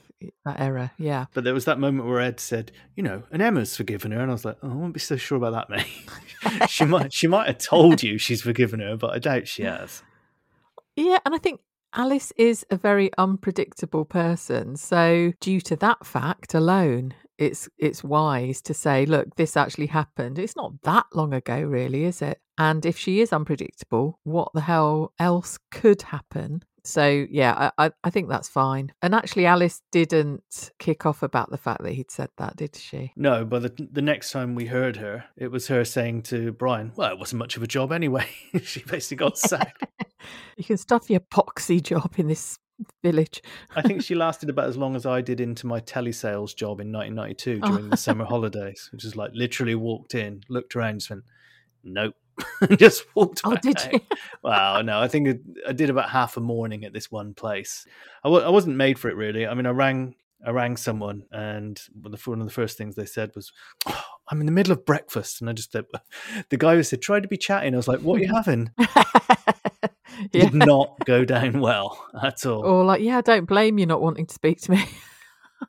that 0.46 0.60
error. 0.60 0.92
Yeah. 0.98 1.26
But 1.34 1.44
there 1.44 1.54
was 1.54 1.66
that 1.66 1.80
moment 1.80 2.08
where 2.08 2.20
Ed 2.20 2.40
said, 2.40 2.72
you 2.96 3.04
know, 3.04 3.24
and 3.32 3.42
Emma's 3.42 3.76
forgiven 3.76 4.12
her. 4.12 4.22
And 4.22 4.32
I 4.32 4.34
was 4.34 4.46
like, 4.46 4.58
oh, 4.64 4.72
I 4.72 4.74
won't 4.74 4.94
be 4.94 5.00
so 5.00 5.18
sure 5.18 5.38
about 5.38 5.54
that, 5.54 5.70
mate. 5.70 6.70
she 6.70 6.86
might 6.86 7.14
she 7.14 7.28
might 7.28 7.48
have 7.48 7.58
told 7.58 8.04
you 8.04 8.18
she's 8.18 8.42
forgiven 8.42 8.80
her, 8.80 8.96
but 8.96 9.12
I 9.12 9.20
doubt 9.20 9.48
she 9.48 9.64
has. 9.64 10.04
Yeah, 10.96 11.18
and 11.26 11.34
I 11.34 11.38
think 11.38 11.62
Alice 11.96 12.34
is 12.38 12.66
a 12.70 12.78
very 12.78 13.12
unpredictable 13.18 14.06
person. 14.06 14.76
So 14.76 15.34
due 15.40 15.62
to 15.62 15.76
that 15.78 16.06
fact 16.06 16.54
alone, 16.54 17.14
it's 17.38 17.70
it's 17.78 18.04
wise 18.04 18.62
to 18.64 18.74
say, 18.74 19.06
look, 19.06 19.36
this 19.36 19.58
actually 19.58 19.88
happened. 19.88 20.40
It's 20.40 20.56
not 20.56 20.82
that 20.84 21.06
long 21.14 21.34
ago, 21.34 21.62
really, 21.62 22.06
is 22.06 22.22
it? 22.22 22.40
And 22.58 22.86
if 22.86 22.98
she 22.98 23.22
is 23.22 23.34
unpredictable, 23.34 24.20
what 24.24 24.52
the 24.54 24.62
hell 24.62 25.14
else 25.20 25.58
could 25.72 26.04
happen? 26.04 26.64
So 26.86 27.26
yeah, 27.30 27.72
I, 27.78 27.86
I, 27.86 27.92
I 28.04 28.10
think 28.10 28.30
that's 28.30 28.50
fine. 28.50 28.92
And 29.02 29.16
actually, 29.16 29.46
Alice 29.46 29.82
didn't 29.92 30.72
kick 30.80 31.06
off 31.06 31.24
about 31.24 31.50
the 31.50 31.58
fact 31.58 31.84
that 31.84 31.94
he'd 31.94 32.12
said 32.12 32.30
that, 32.38 32.58
did 32.58 32.76
she? 32.76 33.14
No, 33.16 33.46
but 33.46 33.62
the, 33.62 33.88
the 33.92 34.02
next 34.02 34.32
time 34.32 34.54
we 34.54 34.66
heard 34.66 34.98
her, 34.98 35.26
it 35.38 35.50
was 35.50 35.68
her 35.68 35.86
saying 35.86 36.24
to 36.24 36.52
Brian, 36.52 36.92
well, 36.96 37.12
it 37.12 37.20
wasn't 37.20 37.40
much 37.40 37.56
of 37.56 37.64
a 37.64 37.68
job 37.68 37.92
anyway. 37.92 38.28
she 38.64 38.82
basically 38.84 39.18
got 39.18 39.38
sacked. 39.38 39.86
You 40.58 40.64
can 40.64 40.78
stuff 40.78 41.10
your 41.10 41.22
poxy 41.22 41.82
job 41.82 42.16
in 42.18 42.28
this 42.28 42.60
village. 43.02 43.42
I 43.76 43.82
think 43.82 44.02
she 44.04 44.16
lasted 44.16 44.50
about 44.50 44.68
as 44.68 44.78
long 44.78 44.96
as 44.96 45.06
I 45.06 45.22
did 45.22 45.40
into 45.40 45.68
my 45.68 45.80
telesales 45.80 46.56
job 46.56 46.80
in 46.80 46.92
1992 46.92 47.60
during 47.62 47.90
the 47.90 47.98
summer 47.98 48.26
holidays, 48.26 48.90
which 48.92 49.06
is 49.06 49.16
like 49.16 49.32
literally 49.34 49.76
walked 49.76 50.16
in, 50.16 50.42
looked 50.50 50.76
around, 50.76 51.00
just 51.00 51.10
went, 51.10 51.24
nope, 51.84 52.16
and 52.62 52.78
just 52.86 53.06
walked 53.16 53.42
Oh, 53.44 53.56
did 53.56 53.78
you? 53.92 54.00
Wow, 54.44 54.82
no, 54.82 55.00
I 55.00 55.08
think 55.08 55.28
it, 55.28 55.42
I 55.68 55.72
did 55.74 55.90
about 55.90 56.10
half 56.10 56.36
a 56.38 56.42
morning 56.42 56.84
at 56.86 56.94
this 56.94 57.12
one 57.12 57.34
place. 57.34 57.86
I 58.24 58.28
w- 58.30 58.44
I 58.46 58.50
wasn't 58.50 58.76
made 58.78 59.00
for 59.00 59.10
it 59.10 59.16
really. 59.16 59.46
I 59.48 59.54
mean, 59.54 59.66
I 59.66 59.72
rang. 59.72 60.16
I 60.46 60.50
rang 60.50 60.76
someone, 60.76 61.24
and 61.32 61.80
one 61.94 62.14
of 62.14 62.22
the- 62.22 62.44
the 62.44 62.50
first 62.52 62.78
things 62.78 62.96
they 62.96 63.06
said 63.06 63.32
was, 63.34 63.54
oh, 63.86 64.04
"I'm 64.30 64.42
in 64.42 64.46
the 64.46 64.52
middle 64.52 64.74
of 64.74 64.86
breakfast," 64.86 65.40
and 65.40 65.50
I 65.50 65.54
just 65.54 65.72
said, 65.72 65.86
the 66.50 66.58
guy 66.58 66.76
who 66.76 66.84
said, 66.84 67.02
"Try 67.02 67.22
to 67.22 67.28
be 67.30 67.38
chatting." 67.38 67.74
I 67.74 67.78
was 67.78 67.88
like, 67.88 68.02
"What 68.02 68.20
are 68.20 68.24
you 68.26 68.34
having?" 68.34 68.70
yeah. 68.78 69.88
Did 70.32 70.54
not 70.54 70.98
go 71.06 71.24
down 71.26 71.60
well 71.62 72.06
at 72.22 72.46
all. 72.46 72.64
or 72.66 72.84
like 72.86 73.02
yeah 73.02 73.18
i 73.18 73.22
don't 73.22 73.46
blame 73.46 73.78
you 73.80 73.86
not 73.86 74.02
wanting 74.02 74.26
to 74.28 74.34
speak 74.34 74.60
to 74.62 74.72
me 74.72 74.86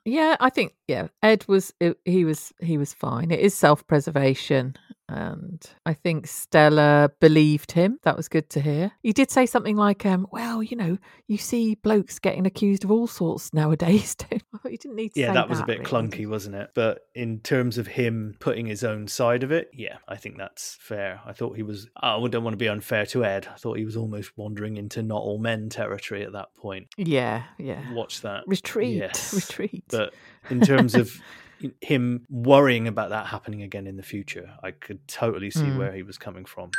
yeah 0.05 0.37
i 0.41 0.51
think 0.51 0.75
yeah 0.89 1.09
ed 1.23 1.45
was 1.49 1.73
he 2.05 2.25
was 2.25 2.53
he 2.61 2.79
was 2.79 2.95
fine. 2.95 3.31
It 3.31 3.41
is 3.41 3.55
self-preservation 3.55 4.77
and 5.09 5.63
i 5.85 5.93
think 5.93 6.27
stella 6.27 7.11
believed 7.21 7.73
him. 7.73 7.99
That 8.05 8.17
was 8.17 8.29
good 8.29 8.49
to 8.51 8.61
hear. 8.61 8.93
He 9.03 9.13
did 9.13 9.31
say 9.31 9.47
something 9.47 9.77
like 9.77 10.07
um 10.07 10.27
well 10.31 10.63
you 10.63 10.77
know 10.77 10.99
you 11.29 11.39
see 11.39 11.75
blokes 11.75 12.19
getting 12.19 12.47
accused 12.47 12.85
of 12.85 12.91
all 12.91 13.07
sorts 13.07 13.53
nowadays 13.53 14.15
don't 14.31 14.44
thought 14.65 14.73
you 14.73 14.79
didn't 14.79 14.97
need 14.97 15.15
to 15.15 15.21
yeah, 15.21 15.33
that 15.35 15.49
was 15.49 15.61
a 15.61 15.65
bit 15.67 15.81
really. 15.81 15.91
clunky, 15.91 16.27
wasn't 16.27 16.55
it? 16.57 16.71
But 16.75 17.07
in 17.15 17.41
terms 17.41 17.77
of 17.79 17.87
him 17.87 18.35
putting 18.41 18.67
his 18.67 18.83
own 18.83 19.07
side 19.09 19.43
of 19.43 19.53
it, 19.53 19.69
yeah, 19.75 19.99
I 20.09 20.17
think 20.17 20.39
that's 20.39 20.77
fair. 20.81 21.21
I 21.27 21.33
thought 21.35 21.57
he 21.57 21.63
was. 21.63 21.89
I 21.97 22.19
don't 22.29 22.43
want 22.43 22.55
to 22.55 22.59
be 22.59 22.69
unfair 22.69 23.05
to 23.07 23.25
Ed. 23.25 23.47
I 23.53 23.57
thought 23.57 23.77
he 23.77 23.85
was 23.85 23.97
almost 23.97 24.33
wandering 24.37 24.77
into 24.79 25.03
not 25.03 25.21
all 25.23 25.39
men 25.39 25.69
territory 25.69 26.25
at 26.25 26.33
that 26.33 26.49
point. 26.57 26.89
yeah 26.97 27.43
yeah 27.59 27.93
Watch 27.93 28.23
that. 28.23 28.45
retreat 28.47 28.97
Yes. 28.97 29.35
retreat 29.35 29.85
But 29.89 30.15
in 30.51 30.61
terms 30.63 30.95
of 30.95 31.13
him 31.81 32.27
worrying 32.29 32.89
about 32.89 33.11
that 33.11 33.27
happening 33.27 33.63
again 33.63 33.87
in 33.87 33.97
the 33.97 34.03
future, 34.03 34.51
I 34.63 34.71
could 34.73 35.07
totally 35.07 35.51
see 35.51 35.61
Mm. 35.65 35.79
where 35.79 35.93
he 35.93 36.03
was 36.03 36.19
coming 36.19 36.45
from. 36.45 36.71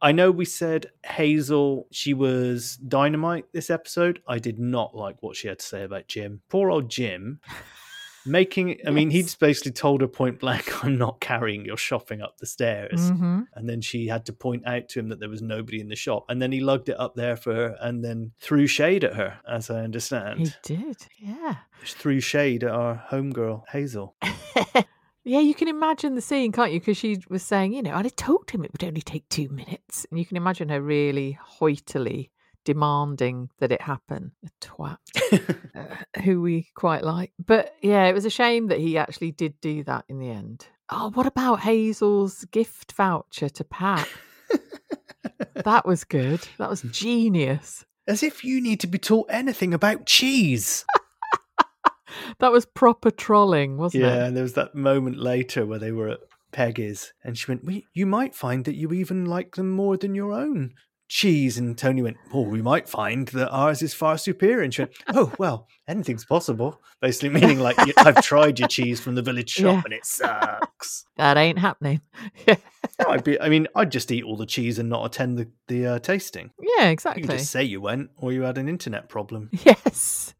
I 0.00 0.12
know 0.12 0.30
we 0.30 0.44
said 0.44 0.86
Hazel, 1.04 1.86
she 1.90 2.14
was 2.14 2.76
dynamite 2.76 3.46
this 3.52 3.68
episode. 3.70 4.20
I 4.28 4.38
did 4.38 4.58
not 4.58 4.94
like 4.94 5.16
what 5.22 5.36
she 5.36 5.48
had 5.48 5.58
to 5.58 5.66
say 5.66 5.82
about 5.82 6.06
Jim. 6.08 6.40
Poor 6.48 6.70
old 6.70 6.88
Jim. 6.90 7.40
Making, 8.26 8.78
I 8.86 8.90
mean, 8.90 9.08
he'd 9.08 9.34
basically 9.40 9.72
told 9.72 10.02
her 10.02 10.06
point 10.08 10.38
blank, 10.38 10.84
I'm 10.84 10.98
not 10.98 11.18
carrying 11.18 11.64
your 11.64 11.78
shopping 11.78 12.20
up 12.20 12.36
the 12.36 12.44
stairs. 12.46 13.10
Mhm. 13.10 13.46
And 13.54 13.66
then 13.68 13.80
she 13.80 14.06
had 14.06 14.26
to 14.26 14.34
point 14.34 14.66
out 14.66 14.88
to 14.90 15.00
him 15.00 15.08
that 15.08 15.18
there 15.18 15.30
was 15.30 15.40
nobody 15.40 15.80
in 15.80 15.88
the 15.88 15.96
shop. 15.96 16.26
And 16.28 16.42
then 16.42 16.52
he 16.52 16.60
lugged 16.60 16.90
it 16.90 17.00
up 17.00 17.14
there 17.14 17.36
for 17.36 17.54
her 17.54 17.76
and 17.80 18.04
then 18.04 18.32
threw 18.38 18.66
shade 18.66 19.02
at 19.02 19.14
her, 19.14 19.38
as 19.48 19.70
I 19.70 19.80
understand. 19.82 20.40
he 20.66 20.74
did 20.76 20.96
yeah 21.18 21.56
threw 21.84 22.20
shade 22.20 22.64
at 22.64 22.70
our 22.70 23.02
homegirl, 23.10 23.62
Hazel. 23.70 24.14
Yeah, 25.28 25.40
you 25.40 25.54
can 25.54 25.68
imagine 25.68 26.14
the 26.14 26.22
scene, 26.22 26.52
can't 26.52 26.72
you? 26.72 26.80
Because 26.80 26.96
she 26.96 27.22
was 27.28 27.42
saying, 27.42 27.74
you 27.74 27.82
know, 27.82 27.90
have 27.90 28.16
told 28.16 28.50
him 28.50 28.64
it 28.64 28.72
would 28.72 28.82
only 28.82 29.02
take 29.02 29.28
two 29.28 29.50
minutes. 29.50 30.06
And 30.08 30.18
you 30.18 30.24
can 30.24 30.38
imagine 30.38 30.70
her 30.70 30.80
really 30.80 31.38
hoitily 31.38 32.30
demanding 32.64 33.50
that 33.58 33.70
it 33.70 33.82
happen. 33.82 34.32
A 34.46 34.48
twat, 34.64 34.96
uh, 35.74 36.20
who 36.22 36.40
we 36.40 36.68
quite 36.74 37.04
like. 37.04 37.32
But 37.38 37.74
yeah, 37.82 38.06
it 38.06 38.14
was 38.14 38.24
a 38.24 38.30
shame 38.30 38.68
that 38.68 38.78
he 38.78 38.96
actually 38.96 39.32
did 39.32 39.60
do 39.60 39.84
that 39.84 40.06
in 40.08 40.18
the 40.18 40.30
end. 40.30 40.66
Oh, 40.88 41.10
what 41.10 41.26
about 41.26 41.60
Hazel's 41.60 42.46
gift 42.46 42.92
voucher 42.92 43.50
to 43.50 43.64
Pat? 43.64 44.08
that 45.56 45.84
was 45.84 46.04
good. 46.04 46.40
That 46.56 46.70
was 46.70 46.80
genius. 46.90 47.84
As 48.06 48.22
if 48.22 48.44
you 48.44 48.62
need 48.62 48.80
to 48.80 48.86
be 48.86 48.98
taught 48.98 49.26
anything 49.28 49.74
about 49.74 50.06
cheese. 50.06 50.86
That 52.38 52.52
was 52.52 52.66
proper 52.66 53.10
trolling, 53.10 53.76
wasn't 53.76 54.04
yeah, 54.04 54.10
it? 54.10 54.16
Yeah, 54.16 54.24
and 54.26 54.36
there 54.36 54.42
was 54.44 54.54
that 54.54 54.74
moment 54.74 55.18
later 55.18 55.66
where 55.66 55.78
they 55.78 55.92
were 55.92 56.08
at 56.10 56.20
Peggy's 56.52 57.12
and 57.24 57.36
she 57.36 57.50
went, 57.50 57.64
well, 57.64 57.80
You 57.92 58.06
might 58.06 58.34
find 58.34 58.64
that 58.64 58.74
you 58.76 58.92
even 58.92 59.24
like 59.26 59.56
them 59.56 59.70
more 59.70 59.96
than 59.96 60.14
your 60.14 60.32
own 60.32 60.72
cheese. 61.08 61.56
And 61.58 61.76
Tony 61.76 62.02
went, 62.02 62.16
Oh, 62.32 62.42
we 62.42 62.60
might 62.62 62.88
find 62.88 63.28
that 63.28 63.50
ours 63.50 63.82
is 63.82 63.94
far 63.94 64.18
superior. 64.18 64.62
And 64.62 64.72
she 64.74 64.82
went, 64.82 64.92
Oh, 65.08 65.32
well, 65.38 65.66
anything's 65.86 66.24
possible. 66.24 66.80
Basically, 67.00 67.28
meaning 67.28 67.60
like, 67.60 67.76
I've 67.98 68.22
tried 68.22 68.58
your 68.58 68.68
cheese 68.68 69.00
from 69.00 69.14
the 69.14 69.22
village 69.22 69.50
shop 69.54 69.62
Yeah. 69.74 69.82
and 69.84 69.92
it 69.94 70.04
sucks. 70.04 71.04
That 71.16 71.36
ain't 71.36 71.58
happening. 71.58 72.00
Yeah. 72.46 72.56
No, 73.00 73.10
I'd 73.10 73.22
be. 73.24 73.40
I 73.40 73.48
mean, 73.48 73.68
I'd 73.76 73.92
just 73.92 74.10
eat 74.10 74.24
all 74.24 74.36
the 74.36 74.46
cheese 74.46 74.78
and 74.78 74.88
not 74.88 75.04
attend 75.06 75.38
the 75.38 75.48
the 75.68 75.86
uh, 75.86 75.98
tasting. 76.00 76.50
Yeah, 76.60 76.86
You 76.86 76.90
exactly. 76.90 77.22
could 77.22 77.30
just 77.38 77.50
say 77.50 77.62
you 77.62 77.80
went, 77.80 78.10
or 78.16 78.32
you 78.32 78.42
had 78.42 78.58
an 78.58 78.68
internet 78.68 79.08
problem. 79.08 79.50
Yes. 79.64 80.34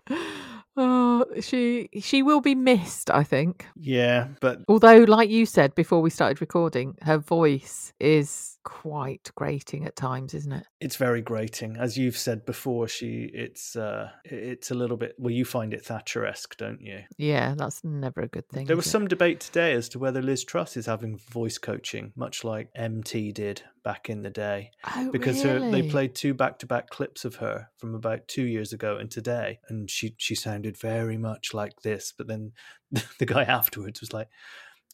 Oh, 0.81 1.24
she 1.41 1.89
she 2.01 2.22
will 2.22 2.41
be 2.41 2.55
missed, 2.55 3.11
I 3.11 3.24
think. 3.24 3.66
Yeah, 3.74 4.29
but 4.41 4.61
Although, 4.68 4.99
like 5.09 5.29
you 5.29 5.45
said 5.45 5.74
before 5.74 6.01
we 6.01 6.09
started 6.11 6.41
recording, 6.41 6.97
her 7.03 7.18
voice 7.18 7.93
is 7.99 8.58
quite 8.69 9.31
grating 9.35 9.87
at 9.87 9.97
times, 9.97 10.35
isn't 10.35 10.53
it? 10.53 10.66
it's 10.79 10.97
very 10.97 11.23
grating, 11.23 11.79
as 11.79 11.97
you've 11.97 12.19
said 12.19 12.45
before. 12.45 12.87
She, 12.87 13.31
it's 13.33 13.77
uh, 13.77 14.11
it's 14.27 14.71
a 14.71 14.75
little 14.75 14.99
bit. 14.99 15.14
Well, 15.19 15.33
you 15.33 15.47
find 15.47 15.73
it 15.73 15.83
Thatcher-esque, 15.83 16.55
don't 16.59 16.83
you? 16.83 17.01
Yeah, 17.16 17.55
that's 17.57 17.83
never 17.83 18.21
a 18.21 18.29
good 18.29 18.47
thing. 18.51 18.66
There 18.66 18.77
was 18.77 18.87
it? 18.87 18.91
some 18.91 19.09
debate 19.09 19.41
today 19.41 19.73
as 19.73 19.89
to 19.91 19.99
whether 19.99 20.21
Liz 20.21 20.45
Truss 20.45 20.77
is 20.77 20.85
having 20.85 21.16
voice 21.16 21.57
coaching, 21.57 22.12
much 22.14 22.45
like 22.45 22.69
MT 22.77 23.33
did 23.33 23.62
back 23.83 24.11
in 24.11 24.23
the 24.23 24.31
day. 24.31 24.73
oh, 24.95 25.11
because 25.11 25.43
her, 25.43 25.71
they 25.71 25.89
played 25.89 26.14
two 26.14 26.35
back-to-back 26.35 26.91
clips 26.91 27.25
of 27.25 27.37
her 27.37 27.71
from 27.79 27.95
about 27.95 28.29
two 28.29 28.45
years 28.45 28.75
ago 28.75 28.99
and 28.99 29.11
today, 29.11 29.61
and 29.71 29.91
she 29.91 30.14
she 30.19 30.35
sounded 30.35 30.77
very 30.77 31.16
much 31.16 31.55
like 31.55 31.81
this. 31.81 32.12
But 32.16 32.27
then 32.29 32.53
the 33.19 33.27
guy 33.27 33.45
afterwards 33.45 34.01
was 34.01 34.12
like, 34.12 34.29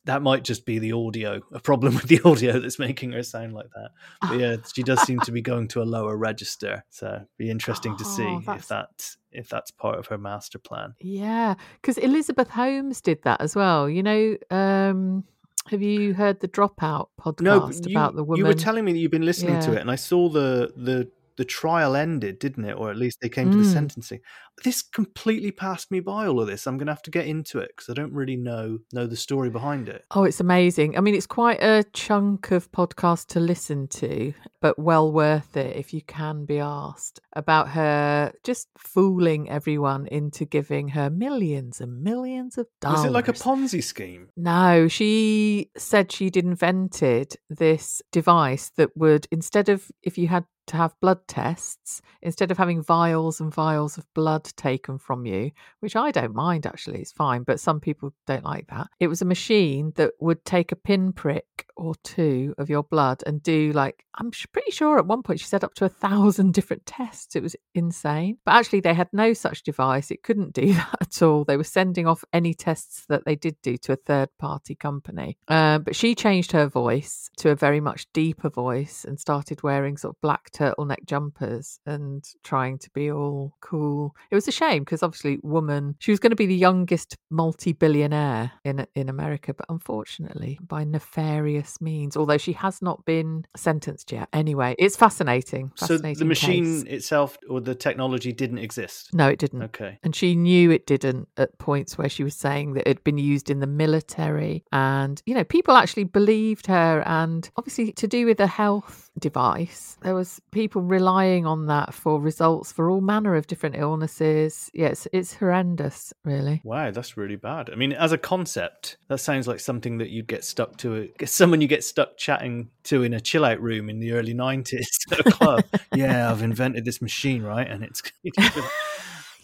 "That 0.07 0.23
might 0.23 0.45
just 0.45 0.67
be 0.67 0.79
the 0.79 0.93
audio, 0.93 1.41
a 1.53 1.61
problem 1.61 1.95
with 1.95 2.05
the 2.09 2.21
audio 2.25 2.59
that's 2.61 2.79
making 2.79 3.13
her 3.13 3.23
sound 3.23 3.53
like 3.55 3.71
that." 3.75 3.91
But 4.21 4.39
yeah, 4.39 4.57
she 4.75 4.83
does 4.83 5.01
seem 5.03 5.21
to 5.21 5.33
be 5.33 5.41
going 5.43 5.69
to 5.69 5.83
a 5.83 5.85
lower 5.85 6.17
register, 6.17 6.85
so 6.91 7.23
be 7.39 7.51
interesting 7.51 7.97
to 7.97 8.05
see 8.05 8.25
Oh, 8.27 8.43
if 8.55 8.69
that 8.69 9.17
if 9.33 9.49
that's 9.49 9.71
part 9.71 9.99
of 9.99 10.07
her 10.09 10.19
master 10.19 10.59
plan. 10.59 10.95
Yeah, 11.01 11.55
because 11.81 11.99
Elizabeth 11.99 12.51
Holmes 12.51 13.01
did 13.01 13.23
that 13.25 13.41
as 13.41 13.57
well. 13.57 13.89
You 13.91 14.03
know, 14.03 14.37
um, 14.51 15.25
have 15.69 15.83
you 15.83 16.15
heard 16.15 16.41
the 16.41 16.49
Dropout 16.49 17.09
podcast 17.21 17.41
No, 17.41 17.71
you, 17.71 17.97
about 17.97 18.15
the 18.15 18.23
woman? 18.23 18.39
you 18.39 18.45
were 18.45 18.55
telling 18.55 18.85
me 18.85 18.93
that 18.93 18.99
you've 18.99 19.11
been 19.11 19.25
listening 19.25 19.61
to 19.61 19.73
it, 19.73 19.79
and 19.81 19.91
I 19.91 19.97
saw 19.97 20.29
the 20.29 20.73
the 20.77 21.11
the 21.37 21.45
trial 21.45 21.97
ended, 21.97 22.39
didn't 22.39 22.65
it? 22.65 22.75
Or 22.77 22.91
at 22.91 22.97
least 22.97 23.19
they 23.21 23.29
came 23.29 23.51
to 23.51 23.57
the 23.57 23.65
Mm. 23.65 23.73
sentencing. 23.73 24.21
This 24.63 24.83
completely 24.83 25.51
passed 25.51 25.91
me 25.91 25.99
by. 26.01 26.27
All 26.27 26.41
of 26.41 26.47
this, 26.47 26.67
I'm 26.67 26.77
going 26.79 26.87
to 26.87 26.93
have 26.93 27.03
to 27.03 27.11
get 27.11 27.27
into 27.27 27.59
it 27.59 27.73
because 27.77 27.89
I 27.91 27.95
don't 27.95 28.13
really 28.13 28.37
know 28.37 28.79
know 28.93 29.07
the 29.07 29.17
story 29.17 29.51
behind 29.51 29.89
it. 29.89 30.05
Oh, 30.13 30.23
it's 30.25 30.39
amazing. 30.41 30.97
I 30.97 31.01
mean, 31.01 31.15
it's 31.17 31.27
quite 31.27 31.61
a 31.61 31.85
chunk 31.93 32.53
of 32.53 32.71
podcast 32.71 33.27
to 33.29 33.41
listen 33.41 33.89
to, 33.89 34.33
but 34.61 34.79
well 34.79 35.11
worth 35.13 35.57
it 35.57 35.77
if 35.77 35.93
you 35.93 36.03
can 36.03 36.45
be 36.45 36.61
asked 36.61 37.21
about 37.35 37.71
her 37.71 38.33
just 38.45 38.69
fooling 38.79 39.51
everyone 39.51 40.07
into 40.07 40.45
giving 40.45 40.89
her 40.89 41.11
millions 41.11 41.81
and 41.81 42.03
millions 42.03 42.57
of 42.57 42.69
dollars. 42.81 42.99
Was 42.99 43.07
it 43.07 43.13
like 43.13 43.29
a 43.29 43.33
Ponzi 43.33 43.83
scheme? 43.83 44.29
No, 44.37 44.87
she 44.87 45.71
said 45.77 46.13
she'd 46.13 46.37
invented 46.37 47.35
this 47.51 48.01
device 48.13 48.71
that 48.77 48.97
would, 48.97 49.27
instead 49.33 49.69
of 49.69 49.91
if 50.03 50.17
you 50.17 50.29
had 50.29 50.45
to 50.67 50.77
have 50.77 50.99
blood 51.01 51.27
tests, 51.29 52.01
instead 52.23 52.51
of 52.51 52.59
having 52.59 52.83
vials 52.83 53.41
and 53.41 53.53
vials 53.53 53.99
of 53.99 54.13
blood 54.15 54.45
taken 54.57 54.99
from 54.99 55.27
you, 55.27 55.51
which 55.81 55.97
I 55.97 56.11
don't 56.11 56.35
mind 56.35 56.67
actually, 56.67 57.01
it's 57.01 57.13
fine, 57.13 57.43
but 57.43 57.61
some 57.61 57.81
people 57.81 58.13
don't 58.27 58.45
like 58.45 58.69
that. 58.69 58.89
It 59.01 59.09
was 59.09 59.23
a 59.23 59.27
machine 59.27 59.93
that 59.97 60.13
would 60.21 60.45
take 60.45 60.73
a 60.73 60.77
pinprick 60.77 61.67
or 61.77 61.95
two 62.03 62.55
of 62.59 62.71
your 62.71 62.83
blood 62.83 63.23
and 63.27 63.43
do 63.43 63.73
like, 63.73 64.05
I'm 64.17 64.31
pretty 64.53 64.71
sure 64.71 64.99
at 64.99 65.07
one 65.07 65.23
point 65.23 65.41
she 65.41 65.47
said 65.47 65.65
up 65.65 65.75
to 65.75 65.85
a 65.85 65.89
thousand 65.89 66.55
different 66.55 66.87
tests. 66.87 67.35
It 67.35 67.43
was 67.43 67.57
insane. 67.75 68.39
But 68.45 68.53
actually, 68.53 68.81
they 68.81 68.95
had 68.95 69.09
no 69.13 69.33
such 69.33 69.63
device. 69.63 70.11
It 70.11 70.23
couldn't 70.23 70.53
do 70.53 70.73
that 70.75 70.97
at 71.01 71.23
all. 71.23 71.45
They 71.45 71.57
were 71.57 71.65
sending 71.65 72.07
off 72.07 72.25
any 72.33 72.55
tests 72.55 73.05
that 73.09 73.25
they 73.25 73.37
did 73.37 73.57
do 73.63 73.77
to 73.79 73.93
a 73.93 73.97
third 73.97 74.29
party 74.39 74.75
company. 74.75 75.37
Um, 75.49 75.83
but 75.83 75.97
she 75.97 76.15
changed 76.15 76.53
her 76.53 76.67
voice 76.67 77.29
to 77.39 77.51
a 77.51 77.57
very 77.57 77.81
much 77.81 78.07
deeper 78.13 78.51
voice 78.51 79.05
and 79.05 79.19
started 79.19 79.63
wearing 79.63 79.97
sort 79.97 80.15
of 80.15 80.21
black 80.21 80.51
turtleneck 80.55 81.05
jumpers 81.07 81.79
and 81.87 82.25
trying 82.43 82.79
to 82.79 82.91
be 82.91 83.11
all 83.11 83.55
cool. 83.61 84.15
It 84.31 84.35
was 84.35 84.49
a 84.49 84.53
shame 84.53 84.85
because 84.85 85.03
obviously, 85.03 85.39
woman, 85.43 85.97
she 85.99 86.11
was 86.11 86.21
going 86.21 86.31
to 86.31 86.37
be 86.37 86.47
the 86.47 86.55
youngest 86.55 87.17
multi 87.31 87.73
billionaire 87.73 88.53
in 88.65 88.87
in 88.95 89.09
America, 89.09 89.53
but 89.55 89.67
unfortunately, 89.69 90.59
by 90.67 90.85
nefarious 90.85 91.81
means. 91.81 92.17
Although 92.17 92.39
she 92.39 92.53
has 92.53 92.81
not 92.81 93.05
been 93.05 93.45
sentenced 93.57 94.13
yet. 94.13 94.29
Anyway, 94.33 94.75
it's 94.79 94.97
fascinating. 94.97 95.73
So 95.77 95.87
fascinating 95.87 96.19
the 96.19 96.25
machine 96.25 96.85
case. 96.85 96.93
itself 96.93 97.37
or 97.49 97.61
the 97.61 97.75
technology 97.75 98.33
didn't 98.33 98.59
exist. 98.59 99.13
No, 99.15 99.29
it 99.29 99.39
didn't. 99.39 99.63
Okay. 99.63 99.99
And 100.03 100.15
she 100.15 100.35
knew 100.35 100.71
it 100.71 100.87
didn't 100.87 101.29
at 101.37 101.59
points 101.59 101.99
where 101.99 102.09
she 102.09 102.25
was 102.25 102.35
saying 102.35 102.75
that 102.75 102.83
it 102.83 102.89
had 102.89 103.05
been 103.05 103.19
used 103.19 103.51
in 103.51 103.61
the 103.61 103.67
military. 103.67 104.65
And, 104.73 105.23
you 105.27 105.35
know, 105.35 105.45
people 105.45 105.77
actually 105.77 106.05
believed 106.05 106.67
her. 106.67 107.03
And 107.07 107.49
obviously, 107.57 107.93
to 107.93 108.07
do 108.07 108.27
with 108.27 108.41
a 108.41 108.47
health 108.47 109.11
device, 109.19 109.97
there 110.03 110.15
was 110.15 110.41
people 110.55 110.81
relying 110.81 111.45
on 111.45 111.67
that 111.67 111.93
for 111.93 112.21
results 112.21 112.73
for 112.73 112.89
all 112.89 113.01
manner 113.01 113.35
of 113.35 113.47
different 113.47 113.77
illnesses. 113.77 114.71
Yes, 114.73 115.07
it's 115.13 115.35
horrendous, 115.35 116.13
really. 116.25 116.63
Wow, 116.65 116.91
that's 116.91 117.17
really 117.17 117.37
bad. 117.37 117.69
I 117.71 117.75
mean, 117.75 117.93
as 117.93 118.13
a 118.13 118.19
concept, 118.19 118.97
that 119.09 119.19
sounds 119.19 119.47
like 119.47 119.61
something 119.61 119.99
that 119.99 120.11
you'd 120.11 120.29
get 120.29 120.45
stuck 120.45 120.77
to. 120.79 121.11
Someone 121.25 121.61
you 121.61 121.69
get 121.69 121.85
stuck 121.85 122.17
chatting 122.17 122.71
to 122.85 123.03
in 123.03 123.13
a 123.13 123.21
chill 123.21 123.45
out 123.45 123.61
room 123.61 123.91
in 123.91 124.01
the 124.01 124.13
early 124.13 124.35
90s 124.35 124.87
at 125.13 125.21
a 125.21 125.31
club. 125.31 125.65
yeah, 125.95 126.31
I've 126.31 126.43
invented 126.43 126.85
this 126.85 127.03
machine, 127.03 127.43
right? 127.43 127.69
And 127.69 127.85
it's. 127.85 128.03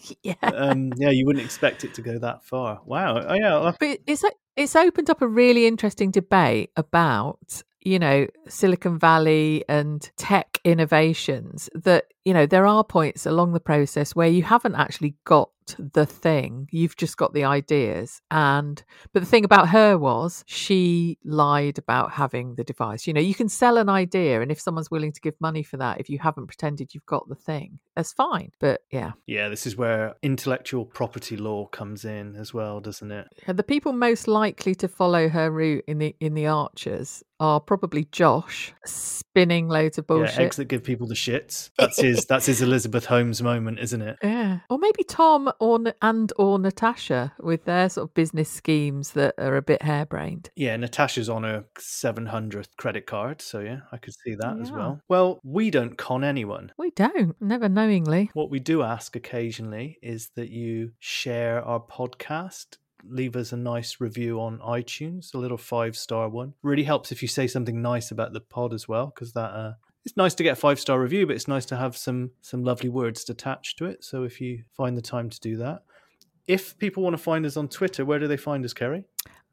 yeah. 0.23 0.33
um, 0.41 0.93
yeah, 0.97 1.09
you 1.09 1.25
wouldn't 1.25 1.45
expect 1.45 1.83
it 1.83 1.93
to 1.95 2.01
go 2.01 2.17
that 2.19 2.43
far. 2.43 2.81
Wow. 2.85 3.19
Oh, 3.19 3.33
yeah. 3.33 3.71
But 3.79 3.99
it's 4.07 4.23
it's 4.55 4.75
opened 4.75 5.09
up 5.09 5.21
a 5.21 5.27
really 5.27 5.65
interesting 5.65 6.11
debate 6.11 6.71
about 6.75 7.63
you 7.83 7.99
know 7.99 8.27
Silicon 8.47 8.97
Valley 8.99 9.63
and 9.67 10.09
tech 10.17 10.59
innovations 10.63 11.69
that 11.73 12.05
you 12.25 12.33
know 12.33 12.45
there 12.45 12.65
are 12.65 12.83
points 12.83 13.25
along 13.25 13.53
the 13.53 13.59
process 13.59 14.15
where 14.15 14.27
you 14.27 14.43
haven't 14.43 14.75
actually 14.75 15.15
got 15.25 15.49
the 15.77 16.05
thing 16.05 16.67
you've 16.71 16.97
just 16.97 17.15
got 17.15 17.33
the 17.33 17.45
ideas 17.45 18.21
and 18.29 18.83
but 19.13 19.21
the 19.21 19.25
thing 19.25 19.45
about 19.45 19.69
her 19.69 19.97
was 19.97 20.43
she 20.47 21.17
lied 21.23 21.77
about 21.77 22.11
having 22.11 22.55
the 22.55 22.63
device 22.63 23.07
you 23.07 23.13
know 23.13 23.21
you 23.21 23.33
can 23.35 23.47
sell 23.47 23.77
an 23.77 23.87
idea 23.87 24.41
and 24.41 24.51
if 24.51 24.59
someone's 24.59 24.91
willing 24.91 25.13
to 25.13 25.21
give 25.21 25.35
money 25.39 25.63
for 25.63 25.77
that 25.77 25.99
if 25.99 26.09
you 26.09 26.19
haven't 26.19 26.47
pretended 26.47 26.93
you've 26.93 27.05
got 27.05 27.29
the 27.29 27.35
thing 27.35 27.79
that's 27.95 28.11
fine 28.11 28.51
but 28.59 28.81
yeah 28.91 29.11
Yeah, 29.27 29.49
this 29.49 29.65
is 29.67 29.77
where 29.77 30.15
intellectual 30.23 30.83
property 30.85 31.37
law 31.37 31.67
comes 31.67 32.05
in 32.05 32.35
as 32.37 32.53
well, 32.53 32.79
doesn't 32.79 33.11
it? 33.11 33.27
And 33.47 33.59
the 33.59 33.63
people 33.63 33.91
most 33.93 34.27
likely 34.29 34.73
to 34.75 34.87
follow 34.87 35.27
her 35.29 35.51
route 35.51 35.83
in 35.87 35.97
the 35.99 36.15
in 36.21 36.33
the 36.33 36.47
Archers 36.47 37.21
are 37.41 37.59
probably 37.59 38.05
Josh 38.11 38.73
spinning 38.85 39.67
loads 39.67 39.97
of 39.97 40.05
Yeah, 40.09 40.15
bullshit. 40.15 40.39
eggs 40.39 40.55
that 40.55 40.65
give 40.65 40.83
people 40.83 41.05
the 41.07 41.15
shits. 41.15 41.69
That's 41.77 41.99
his. 42.01 42.10
That's 42.27 42.45
his 42.45 42.61
Elizabeth 42.61 43.05
Holmes 43.05 43.41
moment, 43.41 43.79
isn't 43.79 44.01
it? 44.01 44.17
Yeah. 44.23 44.59
or 44.69 44.77
maybe 44.77 45.03
Tom 45.03 45.51
or 45.59 45.79
and 46.01 46.33
or 46.37 46.59
Natasha 46.59 47.33
with 47.39 47.65
their 47.65 47.89
sort 47.89 48.09
of 48.09 48.13
business 48.13 48.49
schemes 48.49 49.11
that 49.11 49.35
are 49.37 49.55
a 49.55 49.61
bit 49.61 49.81
harebrained. 49.81 50.49
Yeah, 50.55 50.75
Natasha's 50.77 51.29
on 51.29 51.43
her 51.43 51.65
700th 51.79 52.75
credit 52.77 53.05
card, 53.05 53.41
so 53.41 53.59
yeah, 53.59 53.81
I 53.91 53.97
could 53.97 54.13
see 54.23 54.35
that 54.35 54.59
as 54.59 54.71
well. 54.71 55.01
Well, 55.07 55.39
we 55.43 55.71
don't 55.71 55.97
con 55.97 56.23
anyone. 56.23 56.71
We 56.77 56.91
don't, 56.91 57.35
never 57.41 57.69
knowingly. 57.69 58.29
What 58.33 58.49
we 58.49 58.59
do 58.59 58.81
ask 58.83 59.15
occasionally 59.15 59.97
is 60.01 60.29
that 60.35 60.49
you 60.49 60.91
share 60.99 61.63
our 61.63 61.79
podcast. 61.79 62.77
Leave 63.03 63.35
us 63.35 63.51
a 63.51 63.57
nice 63.57 63.99
review 63.99 64.39
on 64.39 64.59
iTunes, 64.59 65.33
a 65.33 65.37
little 65.37 65.57
five 65.57 65.97
star 65.97 66.29
one. 66.29 66.53
Really 66.61 66.83
helps 66.83 67.11
if 67.11 67.21
you 67.21 67.27
say 67.27 67.47
something 67.47 67.81
nice 67.81 68.11
about 68.11 68.33
the 68.33 68.41
pod 68.41 68.73
as 68.73 68.87
well, 68.87 69.07
because 69.07 69.33
that 69.33 69.51
uh, 69.51 69.73
it's 70.05 70.17
nice 70.17 70.33
to 70.35 70.43
get 70.43 70.53
a 70.53 70.55
five 70.55 70.79
star 70.79 70.99
review, 70.99 71.27
but 71.27 71.35
it's 71.35 71.47
nice 71.47 71.65
to 71.67 71.75
have 71.75 71.95
some 71.95 72.31
some 72.41 72.63
lovely 72.63 72.89
words 72.89 73.29
attached 73.29 73.77
to 73.77 73.85
it. 73.85 74.03
So 74.03 74.23
if 74.23 74.41
you 74.41 74.63
find 74.75 74.97
the 74.97 75.01
time 75.01 75.29
to 75.29 75.39
do 75.39 75.57
that, 75.57 75.83
if 76.47 76.77
people 76.77 77.03
want 77.03 77.15
to 77.15 77.21
find 77.21 77.45
us 77.45 77.57
on 77.57 77.67
Twitter, 77.67 78.05
where 78.05 78.19
do 78.19 78.27
they 78.27 78.37
find 78.37 78.65
us, 78.65 78.73
Keri? 78.73 79.05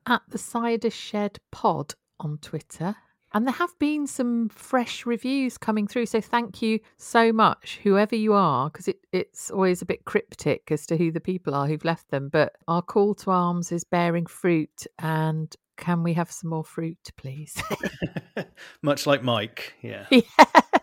At 0.07 0.23
the 0.29 0.39
Cider 0.39 0.91
Shed 0.91 1.39
Pod 1.51 1.95
on 2.19 2.39
Twitter. 2.39 2.97
And 3.35 3.47
there 3.47 3.55
have 3.55 3.79
been 3.79 4.07
some 4.07 4.49
fresh 4.49 5.05
reviews 5.05 5.59
coming 5.59 5.87
through. 5.87 6.07
So 6.07 6.19
thank 6.19 6.63
you 6.63 6.81
so 6.97 7.31
much, 7.31 7.79
whoever 7.83 8.17
you 8.17 8.33
are, 8.33 8.71
because 8.71 8.89
it, 8.89 9.01
it's 9.13 9.51
always 9.51 9.83
a 9.83 9.87
bit 9.87 10.07
cryptic 10.07 10.73
as 10.73 10.87
to 10.87 10.97
who 10.97 11.13
the 11.13 11.21
people 11.21 11.55
are 11.55 11.67
who've 11.67 11.85
left 11.85 12.11
them. 12.11 12.31
But 12.31 12.57
our 12.69 12.81
call 12.81 13.15
to 13.17 13.31
arms 13.31 13.71
is 13.71 13.85
bearing 13.85 14.25
fruit. 14.25 14.87
And 14.99 15.55
can 15.79 16.03
we 16.03 16.13
have 16.15 16.31
some 16.31 16.51
more 16.51 16.65
fruit, 16.65 16.99
please? 17.17 17.55
Much 18.83 19.07
like 19.07 19.23
Mike, 19.23 19.75
yeah. 19.81 20.07
yeah. 20.11 20.21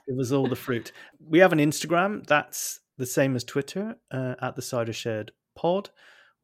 Give 0.08 0.20
us 0.20 0.32
all 0.32 0.48
the 0.48 0.56
fruit. 0.56 0.92
We 1.20 1.40
have 1.40 1.54
an 1.54 1.60
Instagram 1.60 2.26
that's 2.26 2.80
the 2.98 3.06
same 3.06 3.36
as 3.36 3.44
Twitter 3.44 3.96
uh, 4.12 4.36
at 4.42 4.56
the 4.56 4.62
Cider 4.62 4.94
Shed 4.94 5.32
Pod. 5.56 5.90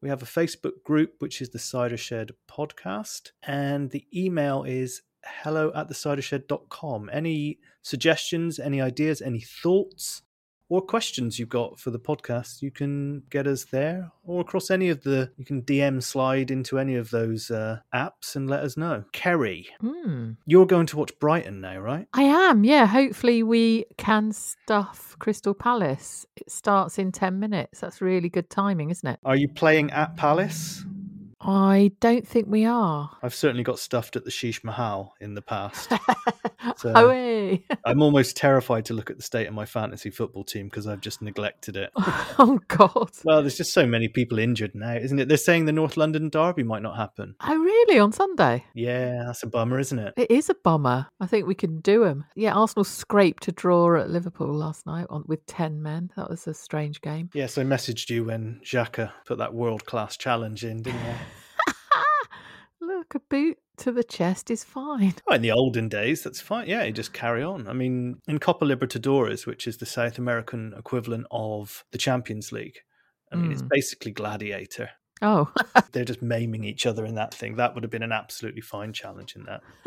We 0.00 0.08
have 0.08 0.22
a 0.22 0.26
Facebook 0.26 0.82
group 0.84 1.14
which 1.18 1.40
is 1.40 1.50
the 1.50 1.58
Cider 1.58 1.96
Shed 1.96 2.32
Podcast, 2.50 3.30
and 3.42 3.90
the 3.90 4.06
email 4.14 4.64
is 4.64 5.02
hello 5.24 5.72
at 5.74 5.88
the 5.88 5.94
cidershed.com. 5.94 7.10
Any 7.12 7.58
suggestions, 7.82 8.58
any 8.58 8.80
ideas, 8.80 9.22
any 9.22 9.40
thoughts, 9.40 10.22
or 10.72 10.80
questions 10.80 11.38
you've 11.38 11.50
got 11.50 11.78
for 11.78 11.90
the 11.90 11.98
podcast, 11.98 12.62
you 12.62 12.70
can 12.70 13.22
get 13.28 13.46
us 13.46 13.64
there 13.64 14.10
or 14.24 14.40
across 14.40 14.70
any 14.70 14.88
of 14.88 15.02
the. 15.02 15.30
You 15.36 15.44
can 15.44 15.60
DM 15.62 16.02
slide 16.02 16.50
into 16.50 16.78
any 16.78 16.94
of 16.94 17.10
those 17.10 17.50
uh, 17.50 17.80
apps 17.94 18.36
and 18.36 18.48
let 18.48 18.60
us 18.60 18.76
know. 18.78 19.04
Keri, 19.12 19.68
Hmm. 19.80 20.32
you're 20.46 20.64
going 20.66 20.86
to 20.86 20.96
watch 20.96 21.12
Brighton 21.20 21.60
now, 21.60 21.78
right? 21.78 22.06
I 22.14 22.22
am, 22.22 22.64
yeah. 22.64 22.86
Hopefully, 22.86 23.42
we 23.42 23.84
can 23.98 24.32
stuff 24.32 25.14
Crystal 25.18 25.52
Palace. 25.52 26.24
It 26.36 26.50
starts 26.50 26.98
in 26.98 27.12
10 27.12 27.38
minutes. 27.38 27.80
That's 27.80 28.00
really 28.00 28.30
good 28.30 28.48
timing, 28.48 28.88
isn't 28.90 29.06
it? 29.06 29.20
Are 29.26 29.36
you 29.36 29.48
playing 29.50 29.90
at 29.90 30.16
Palace? 30.16 30.84
I 31.44 31.90
don't 32.00 32.26
think 32.26 32.46
we 32.48 32.64
are. 32.64 33.10
I've 33.22 33.34
certainly 33.34 33.64
got 33.64 33.78
stuffed 33.78 34.16
at 34.16 34.24
the 34.24 34.30
Sheesh 34.30 34.62
Mahal 34.62 35.14
in 35.20 35.34
the 35.34 35.42
past. 35.42 35.92
So- 36.76 36.92
oh, 36.94 37.10
hey. 37.10 37.64
I'm 37.84 38.02
almost 38.02 38.36
terrified 38.36 38.84
to 38.86 38.94
look 38.94 39.10
at 39.10 39.16
the 39.16 39.22
state 39.22 39.48
of 39.48 39.54
my 39.54 39.64
fantasy 39.64 40.10
football 40.10 40.44
team 40.44 40.68
because 40.68 40.86
I've 40.86 41.00
just 41.00 41.20
neglected 41.20 41.76
it. 41.76 41.90
oh, 41.96 42.60
God. 42.68 43.10
Well, 43.24 43.40
there's 43.40 43.56
just 43.56 43.72
so 43.72 43.84
many 43.86 44.06
people 44.08 44.38
injured 44.38 44.74
now, 44.74 44.94
isn't 44.94 45.18
it? 45.18 45.28
They're 45.28 45.36
saying 45.36 45.64
the 45.64 45.72
North 45.72 45.96
London 45.96 46.28
derby 46.28 46.62
might 46.62 46.82
not 46.82 46.96
happen. 46.96 47.34
Oh, 47.40 47.56
really? 47.56 47.98
On 47.98 48.12
Sunday? 48.12 48.64
Yeah, 48.74 49.24
that's 49.26 49.42
a 49.42 49.48
bummer, 49.48 49.78
isn't 49.80 49.98
it? 49.98 50.14
It 50.16 50.30
is 50.30 50.48
a 50.50 50.54
bummer. 50.54 51.08
I 51.20 51.26
think 51.26 51.46
we 51.46 51.54
can 51.54 51.80
do 51.80 52.04
them. 52.04 52.24
Yeah, 52.36 52.54
Arsenal 52.54 52.84
scraped 52.84 53.48
a 53.48 53.52
draw 53.52 54.00
at 54.00 54.10
Liverpool 54.10 54.54
last 54.54 54.86
night 54.86 55.06
on, 55.10 55.24
with 55.26 55.44
10 55.46 55.82
men. 55.82 56.10
That 56.16 56.30
was 56.30 56.46
a 56.46 56.54
strange 56.54 57.00
game. 57.00 57.30
Yes, 57.34 57.58
I 57.58 57.64
messaged 57.64 58.08
you 58.08 58.24
when 58.24 58.60
Xhaka 58.64 59.10
put 59.26 59.38
that 59.38 59.52
world 59.54 59.84
class 59.84 60.16
challenge 60.16 60.64
in, 60.64 60.82
didn't 60.82 61.00
I? 61.00 61.16
Look, 62.82 63.14
a 63.14 63.20
boot 63.20 63.58
to 63.78 63.92
the 63.92 64.02
chest 64.02 64.50
is 64.50 64.64
fine. 64.64 65.14
Oh, 65.28 65.34
in 65.34 65.42
the 65.42 65.52
olden 65.52 65.88
days, 65.88 66.22
that's 66.24 66.40
fine. 66.40 66.66
Yeah, 66.68 66.82
you 66.82 66.92
just 66.92 67.12
carry 67.12 67.42
on. 67.42 67.68
I 67.68 67.72
mean, 67.72 68.20
in 68.26 68.38
Copa 68.40 68.64
Libertadores, 68.64 69.46
which 69.46 69.68
is 69.68 69.76
the 69.76 69.86
South 69.86 70.18
American 70.18 70.74
equivalent 70.76 71.26
of 71.30 71.84
the 71.92 71.98
Champions 71.98 72.50
League, 72.50 72.78
I 73.30 73.36
mean, 73.36 73.52
it's 73.52 73.62
Mm. 73.62 73.68
basically 73.70 74.10
gladiator. 74.10 74.90
Oh, 75.22 75.52
They're 75.92 76.04
just 76.04 76.20
maiming 76.20 76.64
each 76.64 76.84
other 76.84 77.04
in 77.06 77.14
that 77.14 77.32
thing. 77.32 77.56
That 77.56 77.74
would 77.74 77.84
have 77.84 77.90
been 77.90 78.02
an 78.02 78.12
absolutely 78.12 78.60
fine 78.60 78.92
challenge 78.92 79.36
in 79.36 79.44
that. 79.44 79.62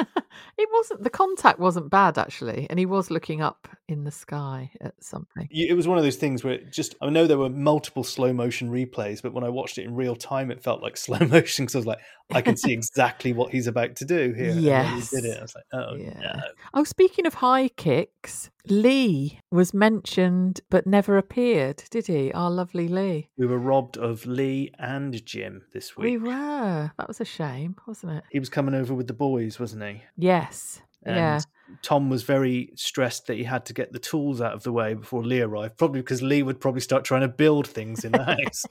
it 0.58 0.70
wasn't, 0.72 1.04
the 1.04 1.10
contact 1.10 1.60
wasn't 1.60 1.90
bad 1.90 2.18
actually. 2.18 2.68
And 2.70 2.80
he 2.80 2.86
was 2.86 3.12
looking 3.12 3.42
up 3.42 3.68
in 3.88 4.06
the 4.06 4.12
sky 4.12 4.72
at 4.82 4.94
something. 5.04 5.48
It 5.52 5.76
was 5.76 5.88
one 5.88 5.98
of 5.98 6.04
those 6.04 6.16
things 6.16 6.44
where 6.44 6.54
it 6.54 6.72
just, 6.72 6.96
I 7.02 7.10
know 7.10 7.28
there 7.28 7.38
were 7.38 7.50
multiple 7.50 8.04
slow 8.04 8.32
motion 8.34 8.70
replays, 8.72 9.22
but 9.22 9.34
when 9.34 9.44
I 9.44 9.50
watched 9.50 9.78
it 9.78 9.84
in 9.84 9.94
real 9.94 10.16
time, 10.16 10.52
it 10.52 10.64
felt 10.64 10.82
like 10.82 10.96
slow 10.98 11.20
motion 11.20 11.66
because 11.66 11.76
I 11.76 11.80
was 11.80 11.86
like, 11.88 12.00
I 12.34 12.42
can 12.42 12.56
see 12.56 12.72
exactly 12.72 13.34
what 13.34 13.52
he's 13.52 13.68
about 13.68 13.96
to 13.98 14.06
do 14.06 14.34
here. 14.34 14.52
And 14.52 14.60
he 14.60 14.66
did 14.66 14.66
Yes. 14.66 15.14
it. 15.14 15.38
I 15.38 15.42
was 15.42 15.56
like, 15.56 15.66
oh, 15.74 15.96
Yeah. 15.96 16.20
no. 16.38 16.42
Oh, 16.74 16.84
speaking 16.84 17.26
of 17.28 17.36
high 17.36 17.68
kicks, 17.70 18.50
Lee 18.70 19.40
was 19.52 19.74
mentioned 19.74 20.62
but 20.70 20.88
never 20.88 21.18
appeared, 21.18 21.84
did 21.90 22.08
he? 22.08 22.32
Our 22.34 22.50
lovely 22.50 22.88
Lee. 22.88 23.30
We 23.38 23.46
were 23.46 23.60
robbed 23.60 23.98
of 23.98 24.26
Lee 24.26 24.72
and 24.80 25.26
Jim 25.26 25.64
this 25.74 25.96
week. 25.96 26.06
We 26.06 26.18
were. 26.18 26.92
That 26.98 27.08
was 27.08 27.22
a 27.22 27.26
shame, 27.26 27.76
wasn't 27.88 28.14
it? 28.14 28.24
He 28.32 28.40
was 28.40 28.50
coming 28.50 28.76
over 28.76 28.94
with 28.94 29.08
the 29.08 29.14
boys, 29.14 29.60
wasn't 29.60 29.84
he? 29.84 30.04
Yes. 30.18 30.82
And 31.04 31.16
yeah. 31.16 31.40
Tom 31.82 32.10
was 32.10 32.24
very 32.24 32.72
stressed 32.76 33.28
that 33.28 33.38
he 33.38 33.44
had 33.44 33.66
to 33.68 33.74
get 33.74 33.92
the 33.92 34.00
tools 34.00 34.42
out 34.42 34.54
of 34.54 34.64
the 34.64 34.72
way 34.72 34.94
before 34.94 35.24
Lee 35.24 35.42
arrived, 35.42 35.78
probably 35.78 36.02
because 36.02 36.22
Lee 36.22 36.44
would 36.44 36.60
probably 36.60 36.82
start 36.82 37.04
trying 37.06 37.22
to 37.22 37.28
build 37.28 37.68
things 37.68 38.04
in 38.04 38.12
the 38.12 38.24
house 38.46 38.66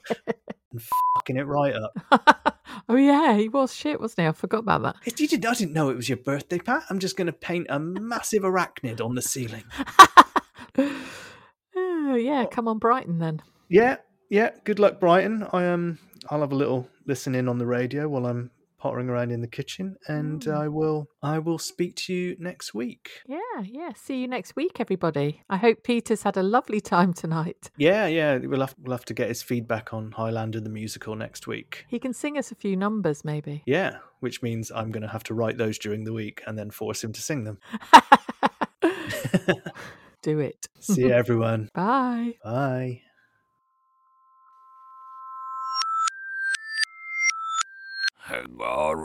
and 0.75 0.83
fucking 1.15 1.37
it 1.37 1.47
right 1.47 1.73
up. 1.73 2.59
oh 2.89 2.95
yeah, 2.95 3.35
he 3.37 3.49
was 3.49 3.73
shit, 3.73 3.99
wasn't 3.99 4.21
he? 4.21 4.27
I 4.27 4.31
forgot 4.31 4.59
about 4.59 4.83
that. 4.83 5.15
Did 5.15 5.31
you, 5.31 5.37
I 5.37 5.53
didn't 5.53 5.73
know 5.73 5.89
it 5.89 5.95
was 5.95 6.09
your 6.09 6.17
birthday, 6.17 6.59
Pat. 6.59 6.83
I'm 6.89 6.99
just 6.99 7.15
going 7.15 7.27
to 7.27 7.33
paint 7.33 7.67
a 7.69 7.79
massive 7.79 8.43
arachnid 8.43 9.03
on 9.03 9.15
the 9.15 9.21
ceiling. 9.21 9.63
oh 11.75 12.15
yeah, 12.15 12.45
come 12.51 12.67
on, 12.67 12.79
Brighton 12.79 13.19
then. 13.19 13.41
Yeah, 13.69 13.97
yeah. 14.29 14.51
Good 14.63 14.79
luck, 14.79 14.99
Brighton. 14.99 15.47
I 15.53 15.67
um, 15.67 15.99
I'll 16.29 16.41
have 16.41 16.51
a 16.51 16.55
little 16.55 16.89
listen 17.05 17.35
in 17.35 17.47
on 17.47 17.57
the 17.57 17.65
radio 17.65 18.07
while 18.07 18.25
I'm 18.25 18.51
pottering 18.85 19.09
around 19.09 19.31
in 19.31 19.41
the 19.41 19.47
kitchen, 19.47 19.95
and 20.07 20.41
Mm. 20.41 20.53
I 20.55 20.67
will, 20.67 21.07
I 21.23 21.39
will 21.39 21.57
speak 21.57 21.95
to 22.05 22.13
you 22.13 22.35
next 22.37 22.75
week. 22.75 23.09
Yeah, 23.27 23.39
yeah. 23.63 23.93
See 23.95 24.21
you 24.21 24.27
next 24.27 24.55
week, 24.55 24.79
everybody. 24.79 25.41
I 25.49 25.57
hope 25.57 25.81
Peter's 25.83 26.21
had 26.21 26.37
a 26.37 26.43
lovely 26.43 26.79
time 26.79 27.11
tonight. 27.11 27.71
Yeah, 27.77 28.05
yeah. 28.05 28.37
We'll 28.37 28.59
have, 28.59 28.75
we'll 28.79 28.95
have 28.95 29.05
to 29.05 29.15
get 29.15 29.29
his 29.29 29.41
feedback 29.41 29.91
on 29.91 30.11
Highlander 30.11 30.59
the 30.59 30.69
musical 30.69 31.15
next 31.15 31.47
week. 31.47 31.85
He 31.87 31.97
can 31.97 32.13
sing 32.13 32.37
us 32.37 32.51
a 32.51 32.55
few 32.55 32.75
numbers, 32.75 33.25
maybe. 33.25 33.63
Yeah, 33.65 33.97
which 34.19 34.43
means 34.43 34.71
I'm 34.71 34.91
going 34.91 35.01
to 35.01 35.09
have 35.09 35.23
to 35.23 35.33
write 35.33 35.57
those 35.57 35.79
during 35.79 36.03
the 36.03 36.13
week 36.13 36.43
and 36.45 36.55
then 36.59 36.69
force 36.69 37.03
him 37.03 37.11
to 37.13 37.21
sing 37.23 37.43
them. 37.43 37.57
Do 40.21 40.37
it. 40.39 40.67
See 40.79 41.01
you, 41.01 41.11
everyone. 41.23 41.69
Bye. 41.73 42.33
Bye. 42.43 43.01
Hagar 48.25 48.97